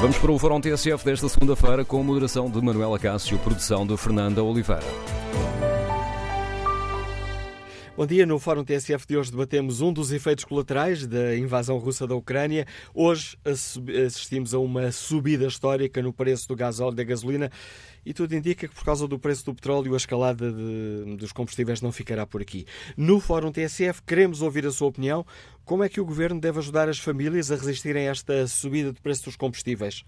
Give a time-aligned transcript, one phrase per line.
[0.00, 3.96] Vamos para o Fórum TSF desta segunda-feira com a moderação de Manuela Cássio, produção de
[3.96, 4.84] Fernanda Oliveira.
[7.98, 8.24] Bom dia.
[8.24, 12.64] No Fórum TSF de hoje debatemos um dos efeitos colaterais da invasão russa da Ucrânia.
[12.94, 17.50] Hoje assistimos a uma subida histórica no preço do gás óleo da gasolina
[18.06, 21.82] e tudo indica que por causa do preço do petróleo a escalada de, dos combustíveis
[21.82, 22.66] não ficará por aqui.
[22.96, 25.26] No Fórum TSF queremos ouvir a sua opinião.
[25.64, 29.00] Como é que o governo deve ajudar as famílias a resistirem a esta subida de
[29.00, 30.04] preço dos combustíveis?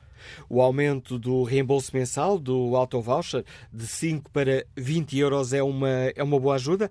[0.48, 5.90] O aumento do reembolso mensal do auto voucher de 5 para 20 euros é uma,
[6.14, 6.88] é uma boa ajuda?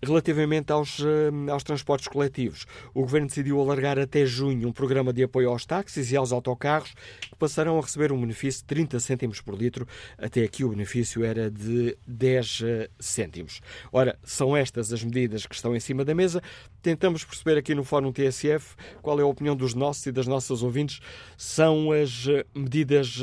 [0.03, 5.21] Relativamente aos, eh, aos transportes coletivos, o Governo decidiu alargar até junho um programa de
[5.21, 9.41] apoio aos táxis e aos autocarros, que passarão a receber um benefício de 30 cêntimos
[9.41, 9.87] por litro.
[10.17, 13.61] Até aqui o benefício era de 10 eh, cêntimos.
[13.91, 16.41] Ora, são estas as medidas que estão em cima da mesa.
[16.81, 20.63] Tentamos perceber aqui no Fórum TSF qual é a opinião dos nossos e das nossas
[20.63, 20.99] ouvintes.
[21.37, 23.21] São as eh, medidas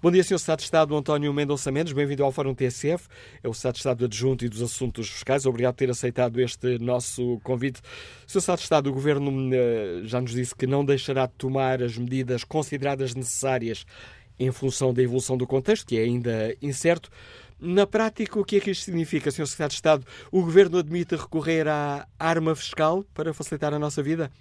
[0.01, 0.35] Bom dia, Sr.
[0.35, 3.07] Estado de Estado António Mendonça Mendes, bem-vindo ao Fórum TSF,
[3.43, 5.45] é o Estado de Estado Adjunto e dos Assuntos Fiscais.
[5.45, 7.79] Obrigado por ter aceitado este nosso convite.
[8.25, 8.39] Sr.
[8.39, 11.97] Estado de Estado, o Governo uh, já nos disse que não deixará de tomar as
[11.97, 13.85] medidas consideradas necessárias
[14.39, 17.09] em função da evolução do contexto, que é ainda incerto.
[17.59, 19.45] Na prática, o que é que isto significa, Sr.
[19.45, 20.05] Secretário de Estado?
[20.31, 24.31] O Governo admite recorrer à arma fiscal para facilitar a nossa vida?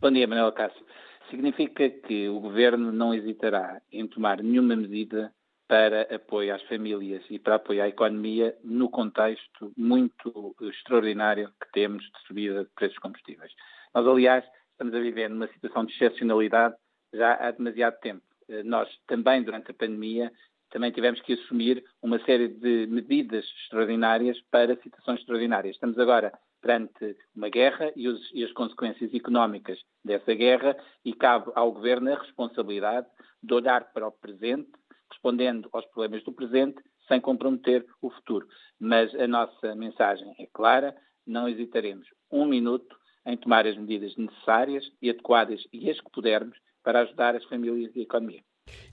[0.00, 0.84] Bom dia, Manuel Cássio.
[1.30, 5.32] Significa que o Governo não hesitará em tomar nenhuma medida
[5.66, 12.04] para apoio às famílias e para apoio à economia no contexto muito extraordinário que temos
[12.04, 13.50] de subida de preços combustíveis.
[13.94, 16.74] Nós, aliás, estamos a viver numa situação de excepcionalidade
[17.12, 18.22] já há demasiado tempo.
[18.48, 20.32] Eh, nós também, durante a pandemia,
[20.70, 25.76] também tivemos que assumir uma série de medidas extraordinárias para situações extraordinárias.
[25.76, 31.52] Estamos agora perante uma guerra e, os, e, as consequências económicas dessa guerra e cabe
[31.54, 33.06] ao Governo a responsabilidade
[33.42, 34.70] de olhar para o presente,
[35.10, 38.48] respondendo aos problemas do presente, sem comprometer o futuro.
[38.80, 40.96] Mas a nossa mensagem é clara,
[41.26, 42.96] não hesitaremos um minuto
[43.26, 47.90] em tomar as medidas necessárias e adequadas e as que pudermos para ajudar as famílias
[47.96, 48.42] e a economia.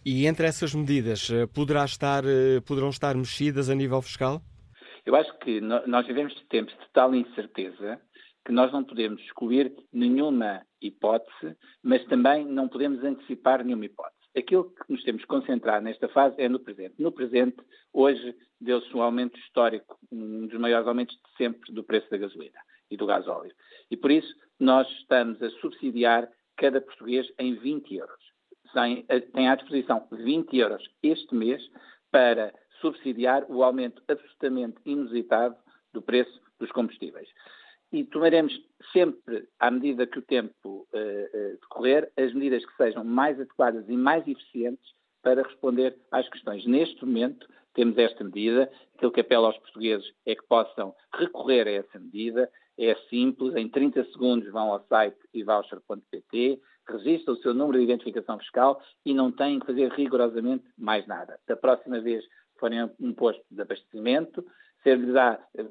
[0.05, 4.41] E entre essas medidas, eh, poderá estar, eh, poderão estar mexidas a nível fiscal?
[5.05, 7.99] Eu acho que nós vivemos tempos de tal incerteza
[8.45, 14.21] que nós não podemos excluir nenhuma hipótese, mas também não podemos antecipar nenhuma hipótese.
[14.35, 16.95] Aquilo que nos temos que concentrar nesta fase é no presente.
[16.97, 17.57] No presente,
[17.93, 22.59] hoje, deu-se um aumento histórico, um dos maiores aumentos de sempre do preço da gasolina
[22.89, 23.53] e do gás óleo.
[23.89, 26.29] E por isso, nós estamos a subsidiar
[26.61, 28.23] cada português em 20 euros.
[28.71, 31.59] Tem, eh, tem à disposição 20 euros este mês
[32.11, 35.55] para subsidiar o aumento absolutamente inusitado
[35.91, 37.27] do preço dos combustíveis.
[37.91, 38.53] E tomaremos
[38.93, 43.89] sempre, à medida que o tempo uh, uh, decorrer, as medidas que sejam mais adequadas
[43.89, 46.65] e mais eficientes para responder às questões.
[46.65, 48.71] Neste momento, temos esta medida.
[48.95, 53.69] Aquilo que apela aos portugueses é que possam recorrer a essa medida É simples, em
[53.69, 59.31] 30 segundos vão ao site evoucher.pt, registram o seu número de identificação fiscal e não
[59.31, 61.39] têm que fazer rigorosamente mais nada.
[61.47, 62.23] Da próxima vez
[62.59, 64.45] forem um posto de abastecimento,
[64.83, 65.15] ser-lhes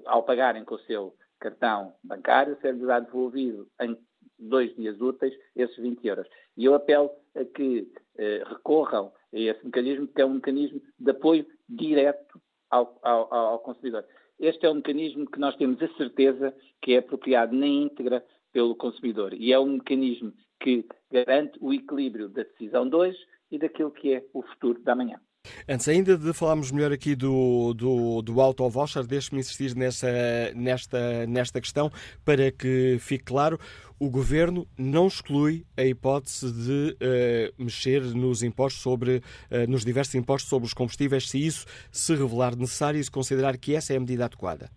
[0.07, 3.97] ao pagarem com o seu cartão bancário, ser-lhes devolvido em
[4.39, 6.29] dois dias úteis esses 20 euros.
[6.57, 11.11] E eu apelo a que eh, recorram a esse mecanismo, que é um mecanismo de
[11.11, 14.05] apoio direto ao, ao, ao consumidor.
[14.41, 18.75] Este é um mecanismo que nós temos a certeza que é apropriado na íntegra pelo
[18.75, 23.19] consumidor e é um mecanismo que garante o equilíbrio da decisão de hoje
[23.51, 25.21] e daquilo que é o futuro da manhã.
[25.69, 30.09] Antes ainda de falarmos melhor aqui do, do, do auto-voucher, deixe-me insistir nessa,
[30.55, 31.91] nesta, nesta questão
[32.25, 33.59] para que fique claro.
[34.03, 40.15] O Governo não exclui a hipótese de uh, mexer nos impostos sobre, uh, nos diversos
[40.15, 43.99] impostos sobre os combustíveis, se isso se revelar necessário e se considerar que essa é
[43.99, 44.71] a medida adequada.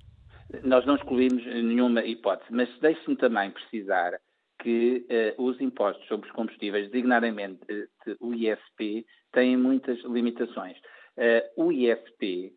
[0.66, 4.20] Nós não excluímos nenhuma hipótese, mas deixe-me também precisar
[4.62, 7.62] que uh, os impostos sobre os combustíveis, designadamente
[8.20, 10.75] o ISP, têm muitas limitações.
[11.56, 12.52] O ISP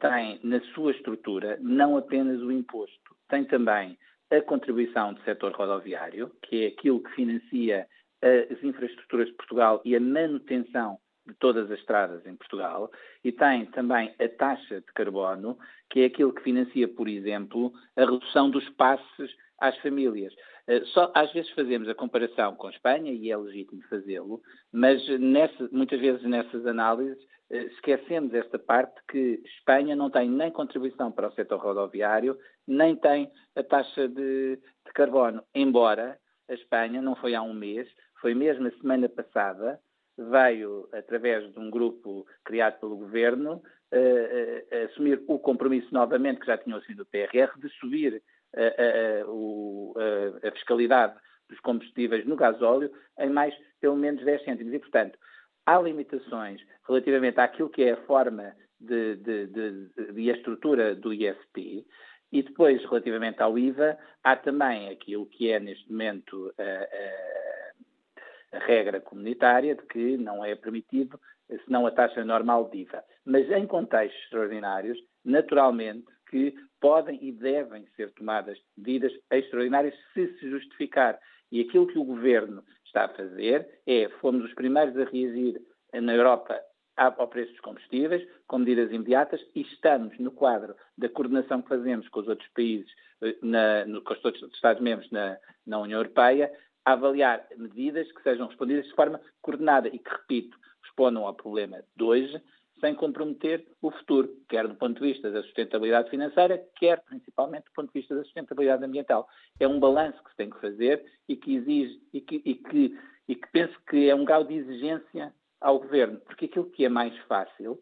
[0.00, 3.96] tem na sua estrutura não apenas o imposto, tem também
[4.30, 7.86] a contribuição do setor rodoviário, que é aquilo que financia
[8.22, 12.90] as infraestruturas de Portugal e a manutenção de todas as estradas em Portugal,
[13.22, 18.04] e tem também a taxa de carbono, que é aquilo que financia, por exemplo, a
[18.04, 20.34] redução dos passes às famílias.
[20.66, 24.40] Eh, só, às vezes fazemos a comparação com a Espanha, e é legítimo fazê-lo,
[24.72, 27.18] mas nessa, muitas vezes nessas análises
[27.50, 32.36] eh, esquecemos esta parte que Espanha não tem nem contribuição para o setor rodoviário,
[32.70, 36.16] nem tem a taxa de, de carbono, embora
[36.48, 37.88] a Espanha, não foi há um mês,
[38.20, 39.80] foi mesmo a semana passada,
[40.16, 46.46] veio, através de um grupo criado pelo governo, uh, uh, assumir o compromisso novamente, que
[46.46, 48.22] já tinha sido o PRR, de subir
[48.54, 51.14] a, a, fiscalidade
[51.48, 54.72] dos combustíveis no gasóleo em mais pelo menos 10 cêntimos.
[54.72, 55.18] E, portanto,
[55.66, 61.12] há limitações relativamente àquilo que é a forma de, de, de, de a estrutura do
[61.12, 61.86] ISP
[62.32, 68.66] e depois, relativamente ao IVA, há também aquilo que é neste momento a, a, a
[68.66, 71.20] regra comunitária de que não é permitido
[71.64, 73.02] senão a taxa normal de IVA.
[73.24, 80.48] Mas em contextos extraordinários, naturalmente, que podem e devem ser tomadas medidas extraordinárias se se
[80.48, 81.18] justificar.
[81.50, 85.60] E aquilo que o Governo está a fazer é, fomos os primeiros a reagir
[85.92, 86.60] na Europa
[87.00, 92.06] ao preço dos combustíveis, com medidas imediatas, e estamos no quadro da coordenação que fazemos
[92.10, 92.90] com os outros países,
[93.22, 96.52] eh, na, no, com os outros Estados-membros na, na União Europeia,
[96.84, 101.82] a avaliar medidas que sejam respondidas de forma coordenada e que, repito, respondam ao problema
[101.96, 102.42] de hoje,
[102.80, 107.72] sem comprometer o futuro, quer do ponto de vista da sustentabilidade financeira, quer principalmente do
[107.72, 109.28] ponto de vista da sustentabilidade ambiental.
[109.58, 112.98] É um balanço que se tem que fazer e que exige e que, e que,
[113.28, 116.88] e que penso que é um grau de exigência ao governo, porque aquilo que é
[116.88, 117.80] mais fácil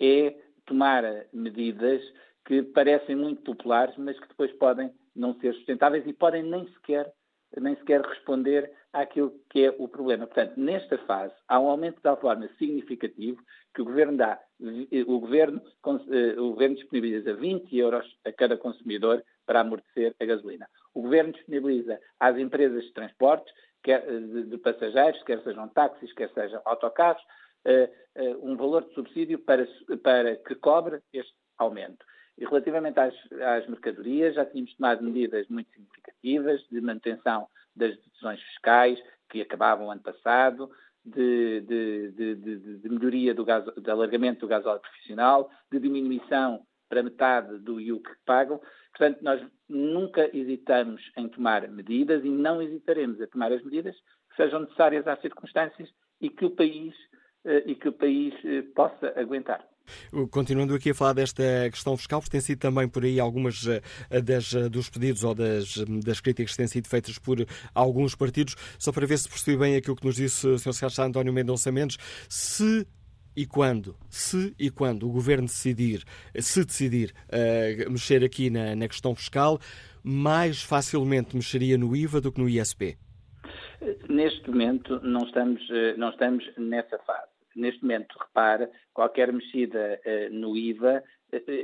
[0.00, 0.34] é
[0.64, 1.02] tomar
[1.32, 2.02] medidas
[2.44, 7.12] que parecem muito populares, mas que depois podem não ser sustentáveis e podem nem sequer
[7.56, 10.26] nem sequer responder àquilo que é o problema.
[10.26, 13.42] Portanto, nesta fase, há um aumento tal forma significativo
[13.74, 14.38] que o Governo dá,
[15.06, 15.60] o Governo,
[16.10, 20.68] eh, o Governo disponibiliza 20 euros a cada consumidor para amortecer a gasolina.
[20.94, 26.30] O Governo disponibiliza às empresas de transportes, quer de, de passageiros, quer sejam táxis, quer
[26.30, 27.22] sejam autocarros,
[27.66, 29.66] uh, uh, um valor de subsídio para,
[30.02, 32.04] para que cobre este aumento.
[32.36, 38.40] E relativamente às, às, mercadorias, já tínhamos tomado medidas muito significativas de manutenção das decisões
[38.42, 40.70] fiscais que acabavam ano passado,
[41.04, 47.02] de, de, de, de melhoria do gás, de alargamento do gasóleo profissional, de diminuição para
[47.02, 48.60] metade do IUC que pagam.
[48.90, 53.94] Portanto, nós nunca hesitamos em tomar medidas e não hesitaremos a tomar as medidas
[54.30, 55.88] que sejam necessárias às circunstâncias
[56.20, 56.94] e que o país,
[57.44, 59.64] eh, e que o país eh, possa aguentar.
[60.30, 64.20] Continuando aqui a falar desta questão fiscal, porque tem sido também por aí algumas eh,
[64.20, 67.38] das, dos pedidos ou das, das críticas que têm sido feitas por
[67.74, 70.72] alguns partidos, só para ver se percebi bem aquilo que nos disse o Sr.
[70.72, 71.96] Secretário António Mendonça Mendes,
[72.28, 72.86] se
[73.38, 76.02] e quando, se e quando o Governo decidir,
[76.40, 79.60] se decidir uh, mexer aqui na, na questão fiscal,
[80.02, 82.96] mais facilmente mexeria no IVA do que no ISP?
[84.08, 85.62] Neste momento não estamos,
[85.96, 91.02] não estamos nessa fase neste momento, repara, qualquer mexida uh, no IVA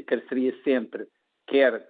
[0.06, 1.06] careceria sempre
[1.46, 1.86] quer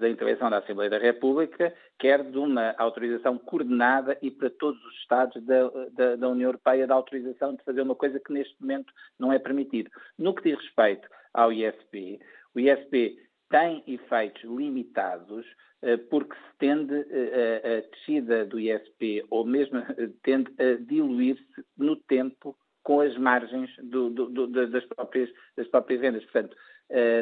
[0.00, 4.94] da intervenção da Assembleia da República, quer de uma autorização coordenada e para todos os
[4.96, 8.92] Estados da, da, da, União Europeia da autorização de fazer uma coisa que neste momento
[9.18, 9.90] não é permitido.
[10.18, 12.20] No que diz respeito ao ISP,
[12.54, 13.16] o ISP
[13.48, 15.46] tem efeitos limitados
[15.82, 19.82] eh, porque se tende a, a descida do ISP ou mesmo
[20.22, 26.00] tende a diluir-se no tempo com as margens do, do, do, das, próprias, das próprias
[26.00, 26.24] vendas.
[26.24, 26.56] Portanto,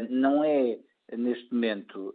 [0.09, 0.79] não é
[1.13, 2.15] neste momento,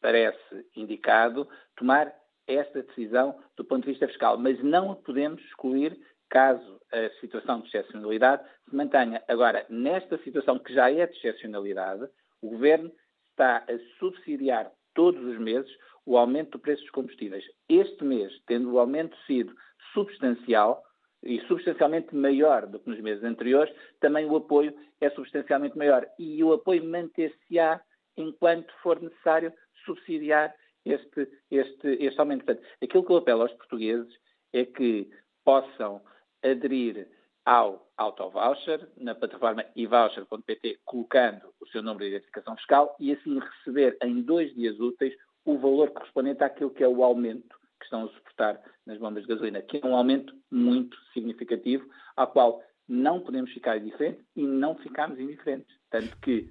[0.00, 2.12] parece indicado, tomar
[2.46, 5.98] esta decisão do ponto de vista fiscal, mas não a podemos excluir
[6.30, 9.22] caso a situação de excepcionalidade se mantenha.
[9.28, 12.06] Agora, nesta situação que já é de excepcionalidade,
[12.40, 12.90] o Governo
[13.30, 15.70] está a subsidiar todos os meses
[16.06, 17.44] o aumento do preço dos combustíveis.
[17.68, 19.54] Este mês, tendo o aumento sido
[19.92, 20.82] substancial
[21.22, 26.06] e substancialmente maior do que nos meses anteriores, também o apoio é substancialmente maior.
[26.18, 27.80] E o apoio manter-se-á
[28.16, 29.52] enquanto for necessário
[29.84, 32.44] subsidiar este, este, este aumento.
[32.44, 34.12] Portanto, aquilo que eu apelo aos portugueses
[34.52, 35.10] é que
[35.44, 36.00] possam
[36.42, 37.08] aderir
[37.44, 43.96] ao auto-voucher na plataforma eVoucher.pt, colocando o seu número de identificação fiscal e assim receber
[44.02, 48.08] em dois dias úteis o valor correspondente àquilo que é o aumento que estão a
[48.08, 53.52] suportar nas bombas de gasolina, que é um aumento muito significativo, ao qual não podemos
[53.52, 55.76] ficar indiferentes e não ficamos indiferentes.
[55.90, 56.50] Tanto que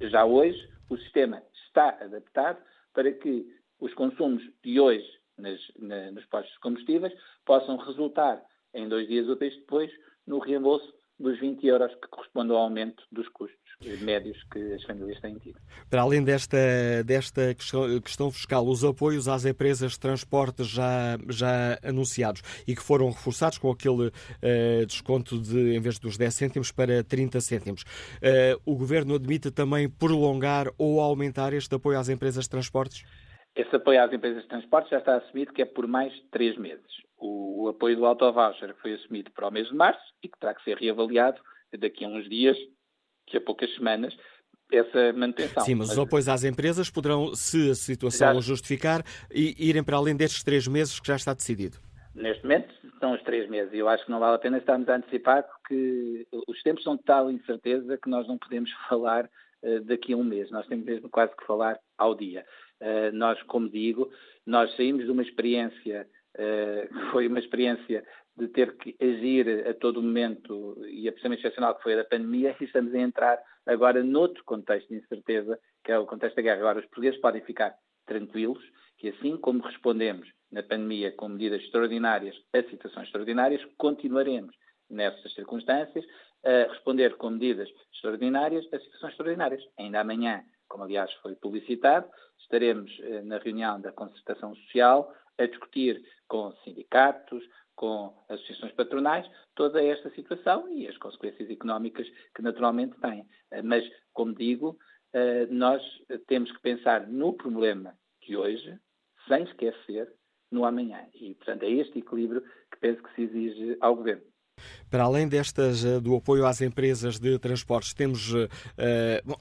[0.00, 3.46] já hoje o sistema está adaptado para que
[3.80, 5.06] os consumos de hoje
[5.36, 7.12] nas, na, nos postos de combustíveis
[7.44, 8.42] possam resultar
[8.74, 9.90] em dois dias úteis depois
[10.26, 13.68] no reembolso dos 20 euros que correspondem ao aumento dos custos
[14.00, 15.58] médios que as famílias têm tido.
[15.88, 16.56] Para além desta,
[17.04, 23.10] desta questão fiscal, os apoios às empresas de transporte já, já anunciados e que foram
[23.10, 27.82] reforçados com aquele uh, desconto de, em vez dos 10 cêntimos, para 30 cêntimos.
[27.82, 33.04] Uh, o Governo admite também prolongar ou aumentar este apoio às empresas de transportes?
[33.54, 37.07] Esse apoio às empresas de transporte já está assumido que é por mais três meses.
[37.18, 40.54] O, o apoio do auto-voucher foi assumido para o mês de março e que terá
[40.54, 41.40] que ser reavaliado
[41.78, 42.56] daqui a uns dias,
[43.26, 44.16] daqui a poucas semanas,
[44.72, 45.64] essa manutenção.
[45.64, 50.16] Sim, mas os apoios às empresas poderão, se a situação o justificar, irem para além
[50.16, 51.78] destes três meses que já está decidido.
[52.14, 54.88] Neste momento são os três meses e eu acho que não vale a pena estarmos
[54.88, 59.24] a antecipar porque os tempos são de tal incerteza que nós não podemos falar
[59.62, 60.50] uh, daqui a um mês.
[60.50, 62.44] Nós temos mesmo quase que falar ao dia.
[62.80, 64.10] Uh, nós, como digo,
[64.44, 66.17] nós saímos de uma experiência que
[67.10, 68.04] foi uma experiência
[68.36, 72.04] de ter que agir a todo momento e a precisamente excepcional que foi a da
[72.04, 76.42] pandemia e estamos a entrar agora noutro contexto de incerteza, que é o contexto da
[76.42, 76.60] guerra.
[76.60, 77.74] Agora, os portugueses podem ficar
[78.06, 78.62] tranquilos
[78.98, 84.54] que assim como respondemos na pandemia com medidas extraordinárias a situações extraordinárias, continuaremos
[84.90, 86.04] nessas circunstâncias
[86.44, 89.62] a responder com medidas extraordinárias a situações extraordinárias.
[89.78, 92.08] Ainda amanhã, como aliás foi publicitado,
[92.40, 97.42] estaremos eh, na reunião da concertação social a discutir com sindicatos,
[97.78, 103.24] com associações patronais, toda esta situação e as consequências económicas que naturalmente tem.
[103.52, 104.76] Eh, mas, como digo,
[105.12, 105.80] eh, nós
[106.26, 107.94] temos que pensar no problema
[108.26, 108.76] de hoje,
[109.28, 110.12] sem esquecer
[110.50, 111.06] no amanhã.
[111.14, 114.24] E, portanto, é este equilíbrio que penso que se exige ao Governo.
[114.90, 118.32] Para além destas eh, do apoio às empresas de transportes, temos,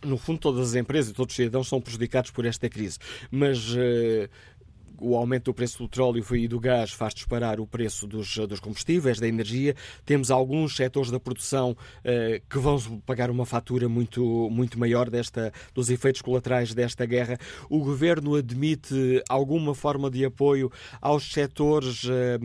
[0.06, 3.00] no fundo, todas as empresas e todos os cidadãos são prejudicados por esta crise,
[3.32, 3.75] mas
[4.99, 8.59] o aumento do preço do petróleo e do gás faz disparar o preço dos, dos
[8.59, 9.75] combustíveis, da energia.
[10.05, 15.51] Temos alguns setores da produção uh, que vão pagar uma fatura muito, muito maior desta,
[15.73, 17.37] dos efeitos colaterais desta guerra.
[17.69, 22.39] O governo admite alguma forma de apoio aos setores uh,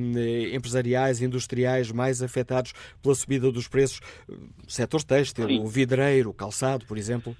[0.52, 4.00] empresariais, industriais mais afetados pela subida dos preços?
[4.66, 7.36] Setor têxtil, o vidreiro, calçado, por exemplo?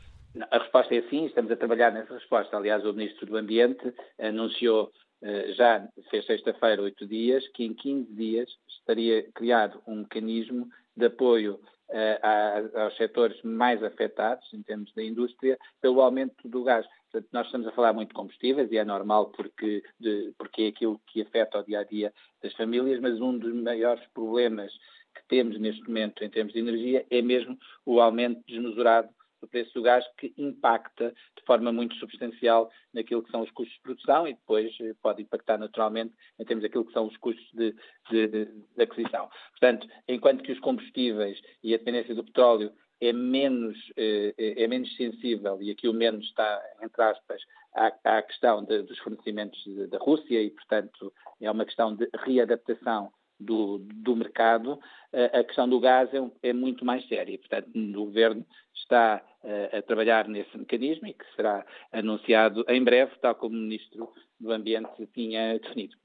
[0.51, 2.57] A resposta é sim, estamos a trabalhar nessa resposta.
[2.57, 4.91] Aliás, o Ministro do Ambiente anunciou
[5.23, 11.07] eh, já fez sexta-feira oito dias, que em 15 dias estaria criado um mecanismo de
[11.07, 11.61] apoio
[11.91, 16.87] uh, aos setores mais afetados, em termos da indústria, pelo aumento do gás.
[17.11, 20.67] Portanto, nós estamos a falar muito de combustíveis e é normal porque, de, porque é
[20.69, 22.13] aquilo que afeta o dia a dia
[22.43, 24.73] das famílias, mas um dos maiores problemas
[25.15, 29.09] que temos neste momento em termos de energia é mesmo o aumento desmesurado
[29.43, 33.77] do preço do gás que impacta de forma muito substancial naquilo que são os custos
[33.77, 37.47] de produção e depois eh, pode impactar naturalmente em termos daquilo que são os custos
[37.53, 37.75] de,
[38.11, 39.29] de, de, aquisição.
[39.51, 44.95] Portanto, enquanto que os combustíveis e a dependência do petróleo é menos, eh, é menos
[44.97, 47.43] sensível, e aqui o menos está, entre aspas,
[47.75, 53.13] à, à questão de, dos fornecimentos da Rússia e, portanto, é uma questão de readaptação
[53.39, 54.79] do, do mercado,
[55.13, 57.39] a questão do gás é, é, muito mais séria.
[57.39, 63.13] Portanto, o Governo está a, a trabalhar nesse mecanismo e que será anunciado em breve,
[63.21, 64.11] tal como o Ministro
[64.41, 65.97] do Ambiente tinha definido.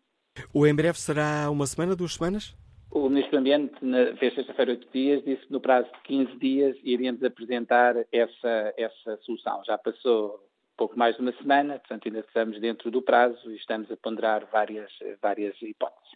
[0.54, 2.56] O em breve será uma semana, duas semanas?
[2.92, 6.38] O Ministro do Ambiente na, fez sexta-feira oito dias, disse que no prazo de 15
[6.38, 9.62] dias iríamos apresentar essa, essa solução.
[9.66, 13.92] Já passou pouco mais de uma semana, portanto ainda estamos dentro do prazo e estamos
[13.92, 14.92] a ponderar várias,
[15.22, 16.12] várias hipóteses.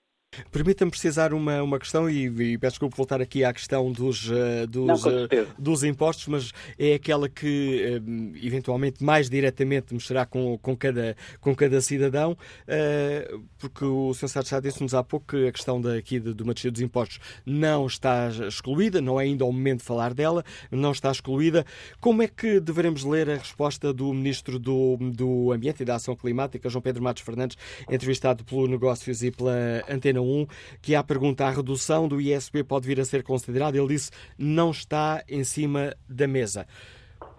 [0.49, 4.65] Permita-me precisar uma, uma questão e, e peço desculpa voltar aqui à questão dos, uh,
[4.65, 10.57] dos, Não, uh, dos impostos, mas é aquela que uh, eventualmente mais diretamente mexerá com,
[10.59, 12.37] com, cada, com cada cidadão,
[13.57, 14.45] porque o Sr.
[14.45, 17.85] Sá disse-nos há pouco que a questão daqui de, de uma descida dos impostos não
[17.85, 21.65] está excluída, não é ainda o momento de falar dela, não está excluída.
[21.99, 26.15] Como é que devemos ler a resposta do Ministro do, do Ambiente e da Ação
[26.15, 27.57] Climática, João Pedro Matos Fernandes,
[27.89, 30.47] entrevistado pelo Negócios e pela Antena 1,
[30.81, 34.71] que à pergunta a redução do ISP pode vir a ser considerada, ele disse não
[34.71, 36.65] está em cima da mesa.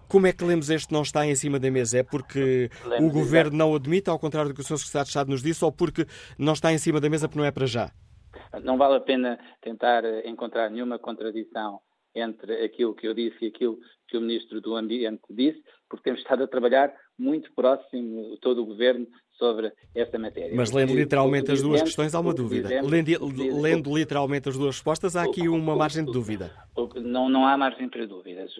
[0.07, 1.97] Como é que lemos este não está em cima da mesa?
[1.97, 4.77] É porque o Governo não admite, ao contrário do que o Sr.
[4.77, 6.05] Secretário de Estado nos disse, ou porque
[6.37, 7.91] não está em cima da mesa porque não é para já?
[8.63, 11.79] Não vale a pena tentar encontrar nenhuma contradição
[12.15, 16.21] entre aquilo que eu disse e aquilo que o Ministro do Ambiente disse, porque temos
[16.21, 20.55] estado a trabalhar muito próximo, todo o Governo, sobre esta matéria.
[20.55, 22.69] Mas lendo literalmente as duas questões, há uma dúvida.
[22.81, 26.51] Lendo, literalmente as duas respostas, há aqui uma margem de dúvida.
[26.95, 28.51] Não, não há margem para dúvidas.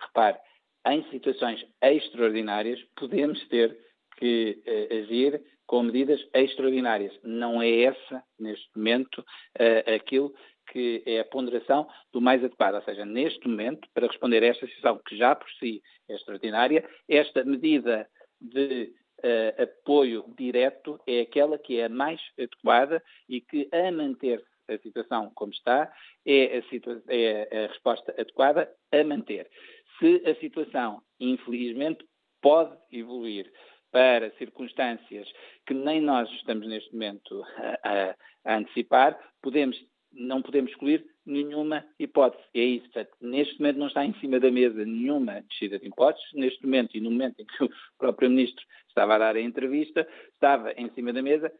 [0.00, 0.38] Repare,
[0.86, 3.76] em situações extraordinárias, podemos ter
[4.16, 7.12] que uh, agir com medidas extraordinárias.
[7.22, 10.34] Não é essa, neste momento, uh, aquilo
[10.68, 12.74] que é a ponderação do mais adequado.
[12.76, 16.88] Ou seja, neste momento, para responder a esta situação que já por si é extraordinária,
[17.08, 18.08] esta medida
[18.40, 24.42] de uh, apoio direto é aquela que é a mais adequada e que, a manter
[24.68, 25.92] a situação como está,
[26.26, 29.50] é a, é a resposta adequada a manter.
[29.98, 32.04] Se a situação, infelizmente,
[32.40, 33.50] pode evoluir
[33.90, 35.30] para circunstâncias
[35.66, 39.76] que nem nós estamos neste momento a, a, a antecipar, podemos
[40.12, 42.42] não podemos excluir nenhuma hipótese.
[42.54, 42.90] É isso.
[42.90, 46.24] Portanto, neste momento não está em cima da mesa nenhuma descida de impostos.
[46.34, 50.06] Neste momento, e no momento em que o próprio Ministro estava a dar a entrevista,
[50.34, 51.52] estava em cima da mesa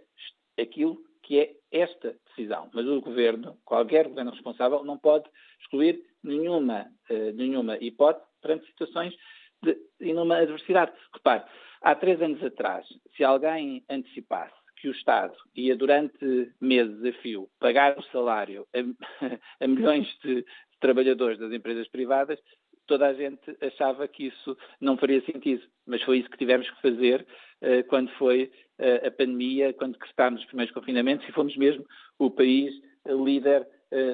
[0.59, 2.69] aquilo que é esta decisão.
[2.75, 5.29] Mas o Governo, qualquer Governo responsável, não pode
[5.61, 9.15] excluir nenhuma, uh, nenhuma hipótese perante situações
[9.63, 10.93] de nenhuma adversidade.
[11.15, 11.45] Repare,
[11.81, 17.49] há três anos atrás, se alguém antecipasse que o Estado ia durante meses a fio
[17.61, 18.81] pagar o salário a,
[19.65, 20.45] a milhões de
[20.81, 22.37] trabalhadores das empresas privadas,
[22.89, 25.63] toda a gente achava que isso não faria sentido.
[25.87, 27.25] Mas foi isso que tivemos que fazer
[27.63, 31.87] uh, quando foi uh, a pandemia, quando crestámos os primeiros confinamentos e fomos mesmo
[32.19, 32.75] o país
[33.07, 33.67] uh, líder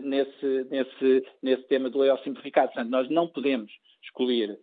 [0.03, 2.73] nesse, nesse, nesse tema do layoff simplificado.
[2.73, 3.71] Portanto, nós não podemos
[4.03, 4.59] escolher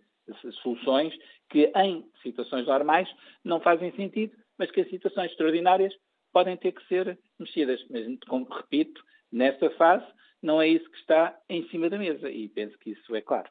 [0.62, 1.14] soluções
[1.50, 3.08] que em situações normais
[3.42, 5.94] não fazem sentido mas que as situações extraordinárias
[6.32, 7.84] podem ter que ser mexidas.
[7.90, 10.06] Mas, como repito, nesta fase
[10.42, 13.50] não é isso que está em cima da mesa e penso que isso é claro.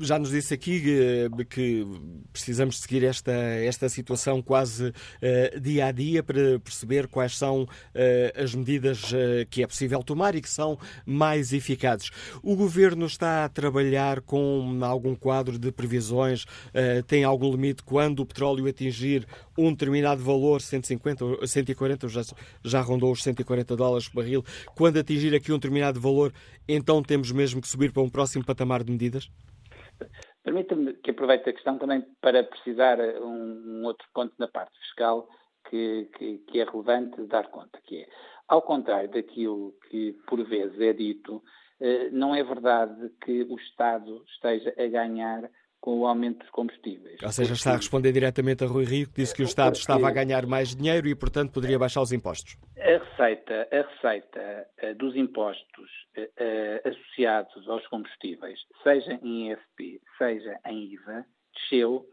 [0.00, 1.86] Já nos disse aqui eh, que
[2.32, 7.68] precisamos seguir esta, esta situação quase uh, dia a dia para perceber quais são uh,
[8.42, 9.12] as medidas
[9.50, 12.10] que é possível tomar e que são mais eficazes.
[12.42, 16.44] O Governo está a trabalhar com algum quadro de previsões?
[17.06, 22.22] tem algum limite quando o petróleo atingir um determinado valor, 150, 140, já,
[22.64, 26.32] já rondou os 140 dólares por barril, quando atingir aqui um determinado valor,
[26.68, 29.28] então temos mesmo que subir para um próximo patamar de medidas?
[30.48, 35.28] Permita-me que aproveite a questão também para precisar um, um outro ponto na parte fiscal
[35.68, 38.08] que, que, que, é relevante dar conta, que é,
[38.48, 41.42] ao contrário daquilo que por vezes é dito,
[41.78, 47.18] eh, não é verdade que o Estado esteja a ganhar com o aumento dos combustíveis.
[47.22, 50.08] Ou seja, está a responder diretamente a Rui Rio, que disse que o Estado estava
[50.08, 52.56] a ganhar mais dinheiro e, portanto, poderia baixar os impostos.
[52.78, 60.58] A receita, a receita uh, dos impostos uh, associados aos combustíveis, seja em IFP, seja
[60.66, 62.08] em IVA, desceu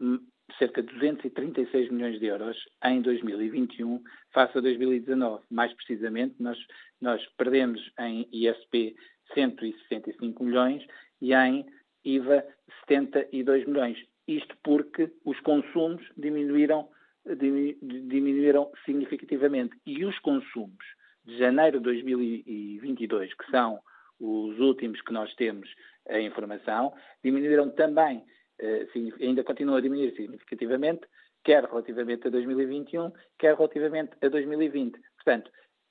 [0.58, 4.02] cerca de 236 milhões de euros em 2021
[4.32, 5.42] face a 2019.
[5.50, 6.58] Mais precisamente, nós,
[7.00, 8.94] nós perdemos em ISP
[9.34, 10.84] 165 milhões
[11.20, 11.66] e em
[12.06, 12.46] IVA
[12.88, 13.98] 72 milhões.
[14.26, 16.88] Isto porque os consumos diminuíram,
[17.24, 19.76] diminuíram significativamente.
[19.84, 20.84] E os consumos
[21.24, 23.80] de janeiro de 2022, que são
[24.18, 25.68] os últimos que nós temos
[26.08, 28.24] a informação, diminuíram também,
[28.58, 28.86] eh,
[29.20, 31.02] ainda continuam a diminuir significativamente,
[31.44, 34.98] quer relativamente a 2021, quer relativamente a 2020.
[35.16, 35.50] Portanto,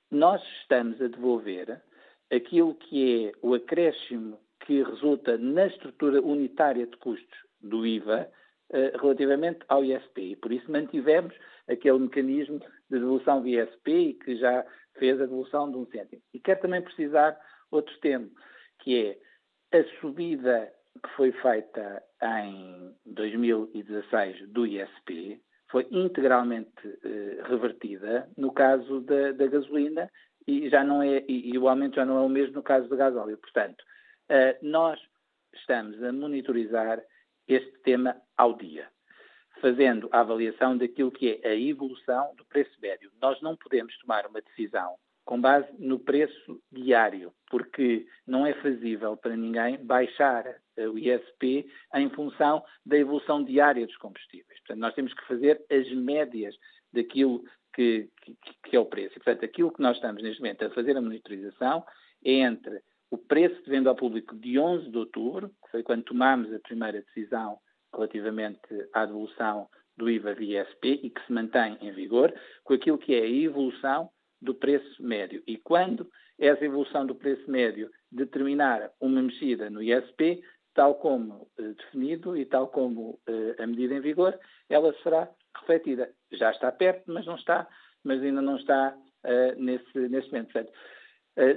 [0.09, 1.81] nós estamos a devolver
[2.31, 8.29] aquilo que é o acréscimo que resulta na estrutura unitária de custos do IVA
[8.71, 10.31] eh, relativamente ao ISP.
[10.31, 11.33] E por isso mantivemos
[11.67, 14.65] aquele mecanismo de devolução via ISP e que já
[14.97, 16.21] fez a devolução de um cêntimo.
[16.33, 17.39] E quero também precisar
[17.71, 18.27] outro tema,
[18.79, 19.17] que
[19.71, 20.71] é a subida
[21.03, 26.71] que foi feita em 2016 do ISP foi integralmente
[27.03, 30.09] eh, revertida no caso da, da, gasolina
[30.47, 32.87] e já não é e, e, o aumento já não é o mesmo no caso
[32.87, 33.37] do gasóleo.
[33.37, 33.83] Portanto,
[34.61, 34.99] nós
[35.53, 37.01] estamos a monitorizar
[37.47, 38.87] este tema ao dia,
[39.61, 43.11] fazendo a avaliação daquilo que é a evolução do preço médio.
[43.21, 49.17] Nós não podemos tomar uma decisão com base no preço diário, porque não é fazível
[49.17, 50.45] para ninguém baixar
[50.77, 54.59] eh, o ISP em função da evolução diária dos combustíveis.
[54.59, 56.55] Portanto, nós temos que fazer as médias
[56.93, 58.37] daquilo que, que,
[58.69, 59.15] que é o preço.
[59.15, 61.83] E, portanto, aquilo que nós estamos neste momento a fazer a monitorização
[62.23, 66.03] é entre o preço de venda ao público de 11 de outubro, que foi quando
[66.03, 67.57] tomámos a primeira decisão
[67.93, 68.59] relativamente
[68.93, 73.15] à devolução do IVA via ISP e que se mantém em vigor, com aquilo que
[73.15, 74.09] é a evolução
[74.41, 75.41] do preço médio.
[75.47, 81.73] E quando essa evolução do preço médio determinar uma mexida no ISP, tal como eh,
[81.73, 84.37] definido e tal como eh, a medida em vigor,
[84.69, 86.11] ela será refletida.
[86.33, 87.67] Já está perto, mas não está,
[88.03, 90.51] mas ainda não está eh, nesse, nesse momento.
[90.51, 90.73] Portanto,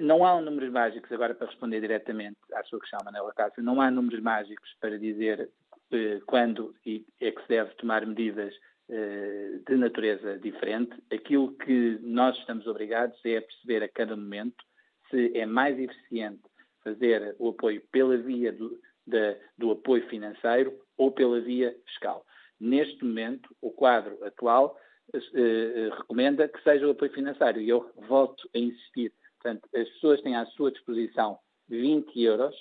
[0.01, 3.91] não há números mágicos, agora para responder diretamente à sua questão, Manela Cássio, não há
[3.91, 5.51] números mágicos para dizer
[6.27, 6.75] quando
[7.21, 8.55] é que se deve tomar medidas
[8.91, 10.97] eh, de natureza diferente.
[11.13, 14.65] Aquilo que nós estamos obrigados é a perceber a cada momento
[15.11, 16.41] se é mais eficiente
[16.83, 22.25] fazer o apoio pela via do, da, do apoio financeiro ou pela via fiscal.
[22.59, 24.75] Neste momento, o quadro atual
[25.13, 29.13] eh, eh, recomenda que seja o apoio financeiro e eu volto a insistir.
[29.41, 32.55] Portanto, as pessoas têm à sua disposição 20 euros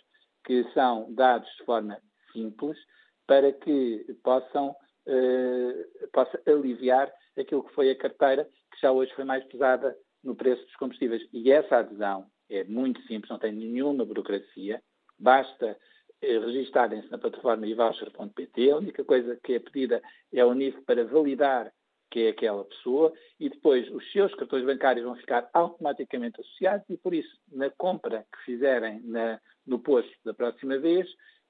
[0.46, 2.00] que são dados de forma
[2.32, 2.78] simples
[3.26, 9.26] para que possam uh, possa aliviar aquilo que foi a carteira, que já hoje foi
[9.26, 11.28] mais pesada no preço dos combustíveis.
[11.34, 14.82] E essa adesão é muito simples, não tem nenhuma burocracia,
[15.20, 15.78] basta
[16.24, 20.02] uh, registarem-se na plataforma ivoucher.pt, a única coisa que é pedida
[20.34, 21.72] é o NIF para validar
[22.10, 26.98] que é aquela pessoa, e depois os seus cartões bancários vão ficar automaticamente associados e,
[26.98, 31.08] por isso, na compra que fizerem na, no posto da próxima vez,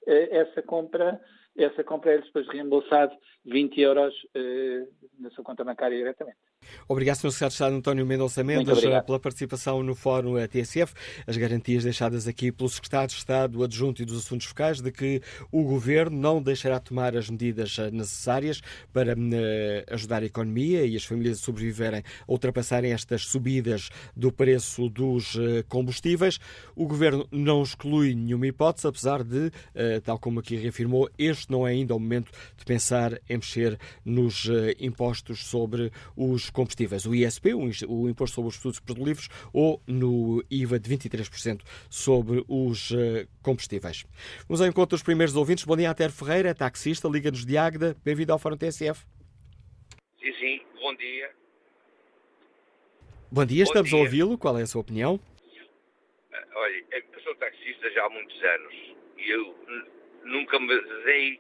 [0.08, 1.22] eh, essa compra
[1.58, 4.88] essa compra é depois reembolsado 20 euros eh,
[5.20, 6.38] na sua conta bancária diretamente.
[6.90, 7.32] Obrigado, Sr.
[7.32, 10.94] Secretário de Estado António Mendonça Mendes, pela participação no Fórum TSF.
[11.28, 15.22] As garantias deixadas aqui pelo Secretário de Estado Adjunto e dos Assuntos Focais de que
[15.52, 18.62] o Governo não deixará tomar as medidas eh, necessárias
[18.94, 19.18] para uh,
[19.94, 25.36] ajudar a economia e as famílias a sobreviverem, a ultrapassarem estas subidas do preço dos
[25.36, 26.40] uh, combustíveis.
[26.74, 29.52] O Governo não exclui nenhuma hipótese, apesar de,
[30.04, 34.48] tal como aqui reafirmou, este não é ainda o momento de pensar em mexer nos
[34.80, 40.80] impostos sobre os combustíveis, o ISP, o Imposto sobre os Produtos Petrolíferos, ou no IVA
[40.80, 44.06] de 23% sobre os eh, combustíveis.
[44.48, 45.66] Vamos ao encontro dos primeiros ouvintes.
[45.66, 47.96] Bom dia, Ater Ferreira, taxista, Liga-nos de Águeda.
[48.04, 49.06] Bem-vindo ao Fórum TSF.
[50.20, 51.32] Sim, sim, bom dia.
[53.32, 54.00] Bom dia, bom estamos dia.
[54.00, 54.38] a ouvi-lo.
[54.38, 55.20] Qual é a sua opinião?
[56.34, 58.74] Ah, olha, eu sou taxista já há muitos anos
[59.18, 59.56] e eu
[60.26, 60.68] nunca me
[61.06, 61.40] dei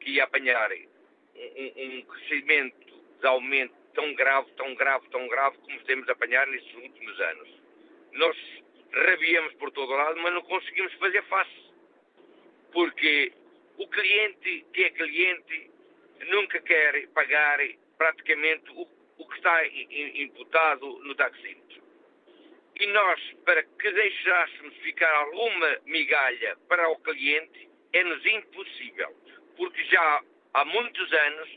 [0.00, 2.76] que ia apanhar um, um crescimento
[3.20, 7.48] de aumento tão grave, tão grave, tão grave como temos apanhar nestes últimos anos.
[8.12, 8.36] Nós
[8.92, 11.64] rabiamos por todo lado, mas não conseguimos fazer face.
[12.72, 13.32] Porque
[13.78, 15.70] o cliente que é cliente
[16.28, 17.58] nunca quer pagar
[17.98, 21.82] praticamente o, o que está imputado no taxímetro.
[22.76, 29.14] E nós, para que deixássemos ficar alguma migalha para o cliente, é-nos impossível.
[29.56, 30.22] Porque já
[30.54, 31.48] há muitos anos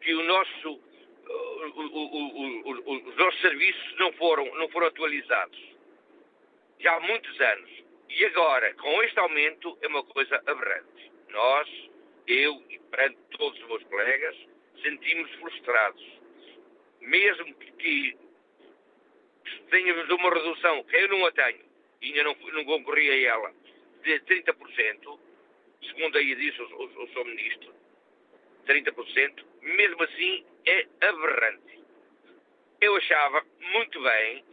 [0.00, 0.89] que o nosso
[1.28, 5.58] os nossos serviços não foram, não foram atualizados.
[6.78, 7.70] Já há muitos anos.
[8.08, 11.12] E agora, com este aumento, é uma coisa aberrante.
[11.28, 11.68] Nós,
[12.26, 14.36] eu e perante todos os meus colegas,
[14.82, 16.04] sentimos frustrados.
[17.00, 18.16] Mesmo que
[19.70, 21.64] tenhamos uma redução, que eu não a tenho,
[22.02, 23.52] e ainda não, não concorri a ela,
[24.02, 25.18] de 30%,
[25.82, 27.24] segundo aí disse o, o, o Sr.
[27.24, 27.74] Ministro,
[28.66, 31.80] 30%, mesmo assim é aberrante.
[32.80, 34.44] Eu achava muito bem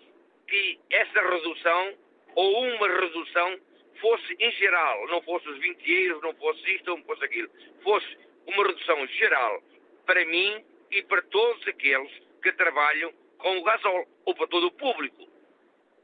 [0.48, 1.94] que essa redução,
[2.36, 3.60] ou uma redução,
[4.02, 7.50] fosse em geral, não fosse os 20 euros, não fosse isto, não fosse aquilo,
[7.84, 9.62] fosse uma redução geral
[10.06, 14.72] para mim e para todos aqueles que trabalham com o gasol, ou para todo o
[14.72, 15.28] público.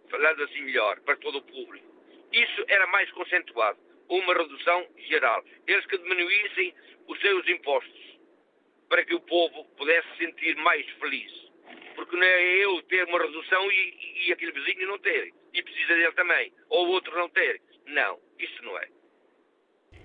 [0.09, 1.87] Falando assim melhor, para todo o público.
[2.31, 5.43] Isso era mais concentrado, uma redução geral.
[5.65, 6.73] Eles que diminuíssem
[7.07, 8.12] os seus impostos
[8.93, 11.31] para que o povo pudesse se sentir mais feliz.
[11.95, 15.33] Porque não é eu ter uma redução e, e aquele vizinho não ter.
[15.51, 16.53] E precisa dele também.
[16.69, 17.59] Ou o outro não ter.
[17.87, 18.87] Não, isso não é.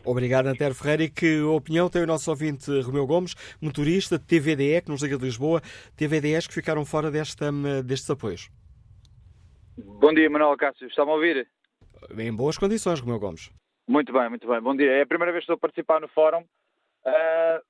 [0.06, 1.02] Obrigado, Antero Ferreira.
[1.02, 5.18] E que opinião tem o nosso ouvinte Romeu Gomes, motorista de TVDE, que nos liga
[5.18, 5.60] de Lisboa,
[5.94, 7.52] TVDEs que ficaram fora desta,
[7.84, 8.48] destes apoios?
[9.76, 10.88] Bom dia, Manuel Cássio.
[10.88, 11.46] Está-me a ouvir?
[12.16, 13.50] Em boas condições, Romeu Gomes.
[13.86, 14.62] Muito bem, muito bem.
[14.62, 14.92] Bom dia.
[14.92, 16.40] É a primeira vez que estou a participar no fórum.
[17.04, 17.67] Uh,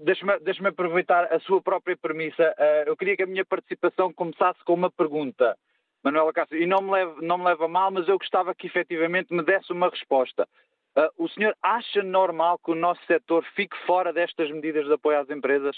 [0.00, 2.54] Deixe-me deixe aproveitar a sua própria premissa.
[2.58, 5.56] Uh, eu queria que a minha participação começasse com uma pergunta,
[6.02, 9.32] Manuela Cássio, e não me, leve, não me leva mal, mas eu gostava que efetivamente
[9.32, 10.48] me desse uma resposta.
[10.96, 15.20] Uh, o senhor acha normal que o nosso setor fique fora destas medidas de apoio
[15.20, 15.76] às empresas?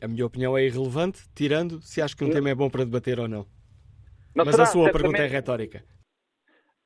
[0.00, 3.20] A minha opinião é irrelevante, tirando se acho que um tema é bom para debater
[3.20, 3.46] ou não.
[4.34, 5.84] não mas a sua pergunta é retórica.